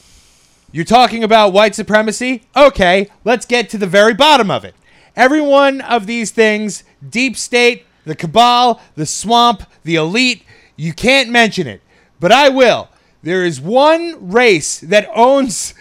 [0.73, 2.43] You're talking about white supremacy?
[2.57, 4.75] Okay, let's get to the very bottom of it.
[5.15, 10.43] Every one of these things, deep state, the cabal, the swamp, the elite,
[10.75, 11.83] you can't mention it.
[12.19, 12.89] But I will.
[13.23, 15.73] There is one race that owns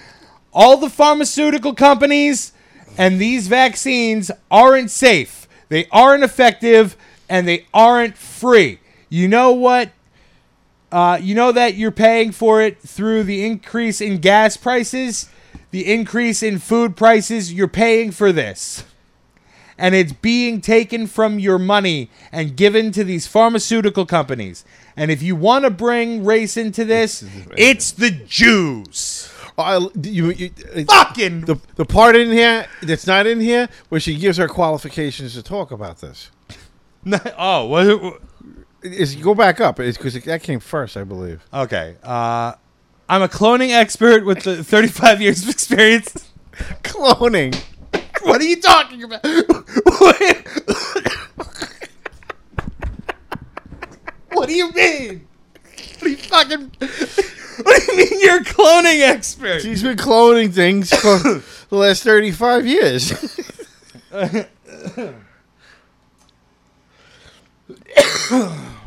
[0.56, 2.54] all the pharmaceutical companies,
[2.98, 5.48] and these vaccines aren't safe.
[5.68, 6.96] They aren't effective,
[7.30, 8.80] and they aren't free.
[9.10, 9.92] You know what?
[10.92, 15.30] Uh, you know that you're paying for it through the increase in gas prices,
[15.72, 17.52] the increase in food prices.
[17.52, 18.86] You're paying for this.
[19.78, 24.64] And it's being taken from your money and given to these pharmaceutical companies.
[24.96, 27.26] And if you want to bring race into this,
[27.58, 29.30] it's the Jews.
[29.58, 30.50] I, you, you,
[30.88, 35.34] Fucking the the part in here that's not in here where she gives her qualifications
[35.36, 36.30] to talk about this.
[37.38, 38.22] oh, what?
[38.84, 39.80] Is go back up?
[39.80, 41.42] It's because that came first, I believe.
[41.54, 41.96] Okay.
[42.04, 42.54] Uh,
[43.08, 46.32] I'm a cloning expert with the 35 years of experience.
[46.84, 47.56] Cloning.
[48.24, 49.24] What are you talking about?
[54.34, 55.28] what do you mean?
[56.06, 56.72] What do you fucking?
[57.64, 59.62] What do you mean you're a cloning expert?
[59.62, 61.18] She's been cloning things for
[61.70, 63.10] the last thirty-five years.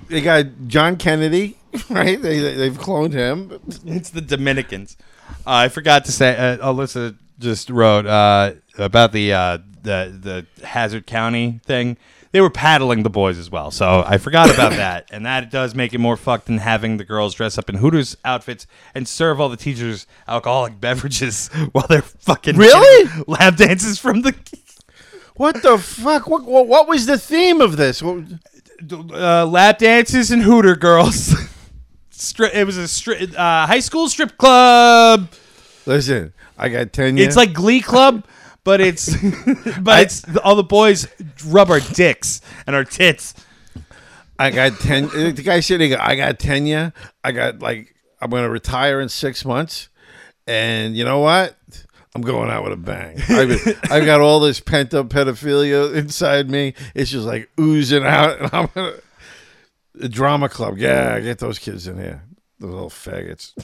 [0.09, 1.59] they got John Kennedy,
[1.91, 2.23] right?
[2.23, 3.59] They, they they've cloned him.
[3.85, 4.97] It's the Dominicans.
[5.45, 6.37] Uh, I forgot to say.
[6.37, 11.97] Uh, Alyssa just wrote uh, about the uh, the the Hazard County thing.
[12.33, 15.09] They were paddling the boys as well, so I forgot about that.
[15.11, 18.17] And that does make it more fucked than having the girls dress up in Hooters
[18.25, 23.11] outfits and serve all the teachers alcoholic beverages while they're fucking Really?
[23.27, 24.35] lap dances from the.
[25.37, 26.29] What the fuck?
[26.29, 28.03] What, what what was the theme of this?
[28.03, 28.25] What,
[28.91, 31.33] uh, lap dances and Hooter girls.
[32.11, 35.31] Stri- it was a stri- uh, high school strip club.
[35.87, 37.23] Listen, I got tenure.
[37.23, 38.25] It's like Glee Club,
[38.69, 39.17] but it's
[39.81, 41.09] but it's all the boys
[41.47, 43.33] rub our dicks and our tits.
[44.39, 45.07] I got ten.
[45.07, 46.93] Uh, the guy said, "I got tenure.
[47.25, 49.89] I got like I'm going to retire in six months,
[50.47, 51.57] and you know what?
[52.15, 53.17] I'm going out with a bang.
[53.31, 56.75] I've, I've got all this pent up pedophilia inside me.
[56.95, 58.97] It's just like oozing out, and I'm gonna
[59.95, 60.77] the drama club.
[60.77, 62.23] Yeah, get those kids in here,
[62.61, 63.55] Those little faggots.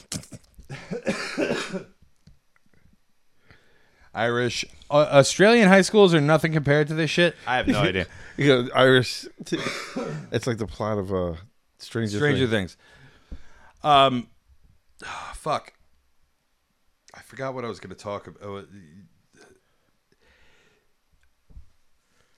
[4.15, 7.35] Irish, uh, Australian high schools are nothing compared to this shit.
[7.45, 8.07] I have no idea.
[8.37, 9.25] You know, Irish.
[10.31, 11.35] It's like the plot of uh,
[11.77, 12.75] Stranger, Stranger Things.
[12.75, 13.83] Things.
[13.83, 14.27] Um,
[15.33, 15.71] fuck.
[17.13, 18.43] I forgot what I was going to talk about.
[18.43, 18.65] Oh,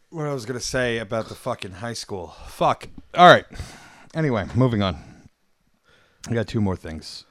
[0.10, 2.36] What I was going to say about the fucking high school.
[2.48, 2.88] Fuck.
[3.16, 3.46] All right.
[4.14, 5.04] Anyway, moving on.
[6.30, 7.26] I got two more things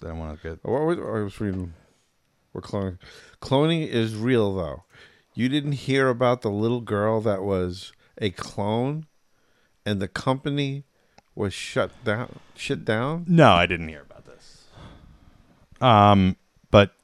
[0.00, 0.60] that I want to get.
[0.64, 1.74] Oh, What was, I was reading.
[2.52, 2.98] We're cloning.
[3.44, 4.84] Cloning is real, though.
[5.34, 9.06] You didn't hear about the little girl that was a clone,
[9.84, 10.84] and the company
[11.34, 12.38] was shut down.
[12.56, 13.24] Shut down.
[13.28, 14.64] No, I didn't hear about this.
[15.80, 16.36] Um,
[16.70, 16.94] but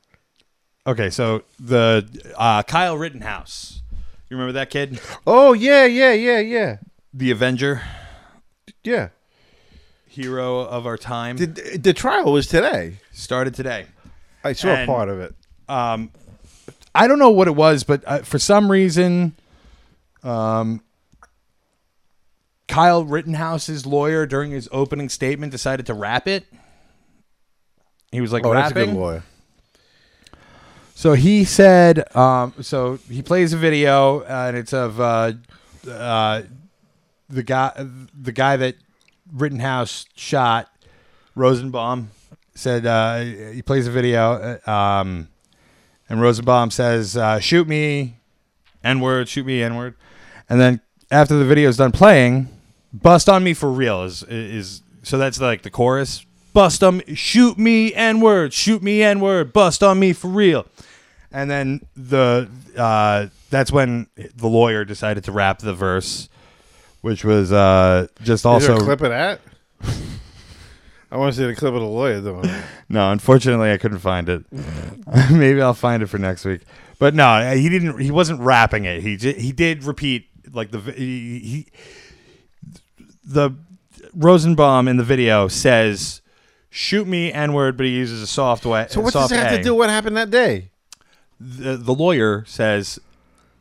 [0.87, 2.07] okay, so the
[2.39, 3.83] uh, Kyle Rittenhouse,
[4.31, 4.99] You remember that kid?
[5.27, 6.77] Oh yeah, yeah, yeah, yeah.
[7.13, 7.83] The Avenger,
[8.85, 9.09] Yeah.
[10.07, 11.37] hero of our time.
[11.37, 12.99] The, the trial was today.
[13.13, 13.87] started today.
[14.45, 15.35] I saw And- part of it.
[15.69, 16.11] Um,
[17.01, 19.35] I don't know what it was, but uh, for some reason,
[20.23, 20.83] um,
[22.69, 26.45] Kyle Rittenhouse's lawyer during his opening statement decided to rap it.
[28.13, 29.23] He was like oh, that's a good lawyer.
[30.95, 35.33] So he said, um, so he plays a video, uh, and it's of uh,
[35.91, 36.43] uh,
[37.31, 37.73] the guy,
[38.13, 38.77] the guy that
[39.33, 40.71] Rittenhouse shot,
[41.35, 42.11] Rosenbaum.
[42.55, 45.29] Said uh, he plays a video, uh, um,
[46.11, 48.19] and Rosenbaum says, uh, "Shoot me,
[48.85, 49.95] N word, shoot me, N word,"
[50.49, 50.81] and then
[51.11, 52.49] after the video is done playing,
[52.93, 56.27] "Bust on me for real" is is so that's like the chorus.
[56.53, 60.29] Bust on me, shoot me, N word, shoot me, N word, bust on me for
[60.29, 60.67] real.
[61.33, 66.29] And then the uh, that's when the lawyer decided to rap the verse,
[67.03, 69.41] which was uh, just also a clip of that?
[71.13, 72.65] I want to see the clip of the lawyer doing it.
[72.89, 74.45] no, unfortunately, I couldn't find it.
[75.31, 76.63] Maybe I'll find it for next week.
[76.99, 77.99] But no, he didn't.
[77.99, 79.03] He wasn't rapping it.
[79.03, 81.67] He j- he did repeat like the he, he
[83.25, 83.53] the
[84.15, 86.21] Rosenbaum in the video says,
[86.69, 88.87] "Shoot me N word," but he uses a soft way.
[88.91, 89.57] So what does soft it have A.
[89.57, 90.71] to do with what happened that day?
[91.41, 92.99] The, the lawyer says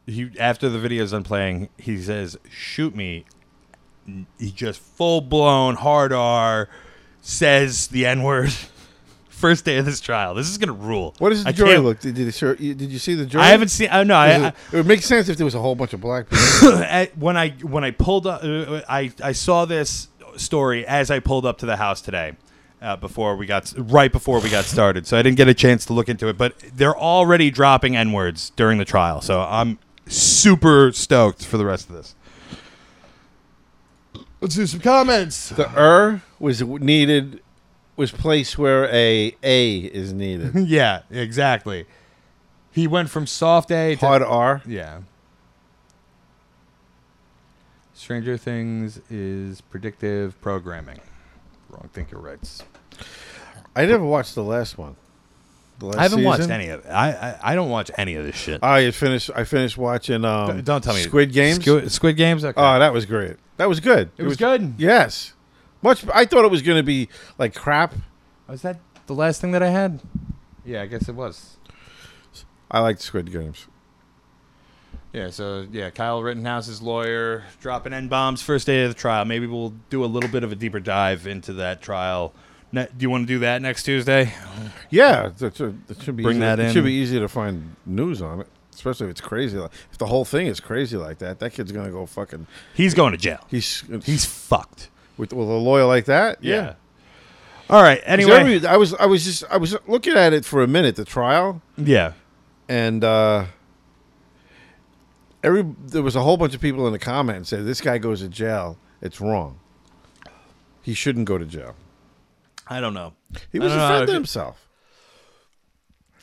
[0.05, 3.25] he after the video's done playing, he says, "Shoot me."
[4.39, 6.67] He just full blown hard R
[7.21, 8.51] says the N word.
[9.29, 10.33] First day of this trial.
[10.35, 11.15] This is gonna rule.
[11.19, 11.99] What does the I jury can't- look?
[12.01, 13.41] Did, did, it- did you see the jury?
[13.41, 13.87] I haven't seen.
[13.89, 15.75] Oh no, I, Is I, it, it would make sense if there was a whole
[15.75, 16.73] bunch of black people.
[16.83, 21.19] at- when I when I pulled up, uh, I I saw this story as I
[21.19, 22.33] pulled up to the house today.
[22.81, 25.85] Uh, before we got right before we got started, so I didn't get a chance
[25.87, 26.37] to look into it.
[26.37, 31.65] But they're already dropping n words during the trial, so I'm super stoked for the
[31.65, 32.15] rest of this.
[34.41, 35.49] Let's do some comments.
[35.49, 37.41] the er was needed,
[37.95, 40.55] was placed where a a is needed.
[40.67, 41.85] yeah, exactly.
[42.71, 44.61] He went from soft A to Hard R.
[44.65, 45.01] Yeah.
[47.93, 51.01] Stranger Things is predictive programming.
[51.69, 52.63] Wrong thinker writes.
[53.75, 54.95] I never watched the last one.
[55.79, 56.89] The last I haven't watched any of it.
[56.89, 58.63] I, I I don't watch any of this shit.
[58.63, 59.31] I finished.
[59.35, 60.25] I finished watching.
[60.25, 61.63] Um, D- don't tell me Squid Games.
[61.63, 62.43] Squid, Squid Games.
[62.43, 62.59] Okay.
[62.59, 63.37] Oh, that was great.
[63.57, 64.11] That was good.
[64.17, 64.75] It was good?
[64.77, 65.33] Yes,
[65.81, 66.05] much.
[66.13, 67.93] I thought it was going to be like crap.
[68.47, 70.01] was that the last thing that I had?
[70.65, 71.57] Yeah, I guess it was.
[72.71, 73.65] I liked Squid Games.
[75.13, 79.25] Yeah, so yeah, Kyle Rittenhouse's lawyer dropping n bombs first day of the trial.
[79.25, 82.31] Maybe we'll do a little bit of a deeper dive into that trial.
[82.71, 84.31] Ne- do you want to do that next Tuesday?
[84.91, 86.73] Yeah, that should, that should be Bring easy- that It in.
[86.73, 89.57] should be easy to find news on it, especially if it's crazy.
[89.57, 92.45] Like, if the whole thing is crazy like that, that kid's gonna go fucking.
[92.75, 93.43] He's going to jail.
[93.49, 94.89] He's He's fucked.
[95.19, 96.43] With with a lawyer like that.
[96.43, 96.73] Yeah.
[97.69, 98.01] All right.
[98.03, 98.31] Anyway.
[98.31, 101.05] every- I was I was just I was looking at it for a minute, the
[101.05, 102.13] trial, yeah.
[102.67, 103.45] and uh
[105.43, 108.21] every there was a whole bunch of people in the comments said this guy goes
[108.21, 108.77] to jail.
[109.01, 109.59] It's wrong.
[110.81, 111.75] He shouldn't go to jail.
[112.67, 113.13] I don't know.
[113.51, 113.89] He was don't know.
[113.91, 114.67] defending himself.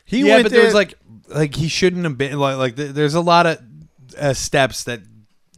[0.03, 0.95] He yeah, went but there's there- like
[1.29, 3.59] like he shouldn't have been like like there's a lot of
[4.17, 5.01] uh, steps that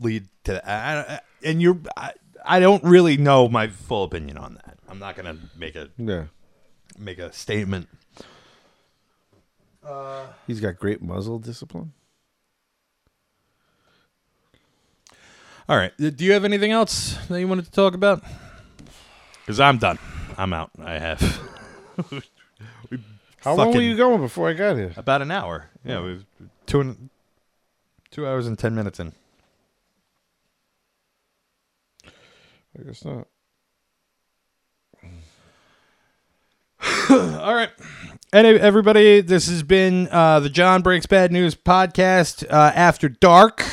[0.01, 0.67] lead to that.
[0.67, 2.13] I, I, and you're I,
[2.45, 4.77] I don't really know my full opinion on that.
[4.87, 6.25] I'm not gonna make a Yeah.
[6.97, 7.87] make a statement.
[9.83, 11.93] Uh, he's got great muzzle discipline.
[15.67, 15.91] All right.
[16.01, 18.23] Uh, do you have anything else that you wanted to talk about?
[19.41, 19.99] Because I'm done.
[20.37, 20.71] I'm out.
[20.83, 21.39] I have.
[22.89, 22.99] we
[23.43, 24.93] How long were you going before I got here?
[24.97, 25.69] About an hour.
[25.85, 26.25] Yeah, we
[26.65, 27.09] two and
[28.11, 29.13] two hours and ten minutes in.
[32.79, 33.27] I guess not.
[37.09, 37.69] All right.
[38.31, 43.65] And everybody, this has been uh, the Jon Breaks Bad News podcast uh, after dark.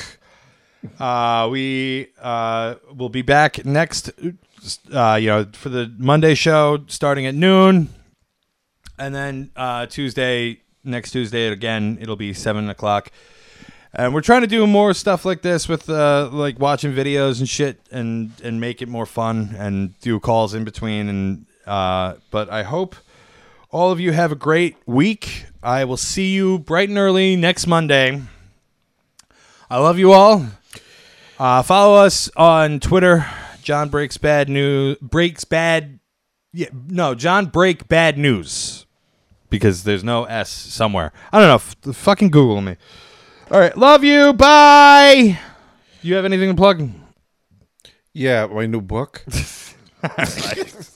[0.98, 4.10] Uh, we uh, will be back next,
[4.92, 7.90] uh, you know, for the Monday show starting at noon,
[8.98, 13.10] and then uh, Tuesday, next Tuesday again, it'll be seven o'clock.
[13.94, 17.48] And we're trying to do more stuff like this with uh, like watching videos and
[17.48, 21.08] shit, and and make it more fun, and do calls in between.
[21.08, 22.96] And uh, but I hope
[23.70, 25.46] all of you have a great week.
[25.62, 28.22] I will see you bright and early next Monday.
[29.68, 30.46] I love you all.
[31.38, 33.26] Uh, follow us on Twitter.
[33.62, 34.96] Jon breaks bad news.
[35.02, 35.98] Breaks bad.
[36.52, 38.86] Yeah, no, Jon break bad news
[39.50, 41.12] because there's no S somewhere.
[41.32, 41.90] I don't know.
[41.90, 42.76] F- fucking Google me.
[43.48, 44.32] All right, love you.
[44.32, 45.38] Bye.
[46.02, 46.90] You have anything to plug?
[48.12, 49.24] Yeah, my new book.
[50.18, 50.92] Nice.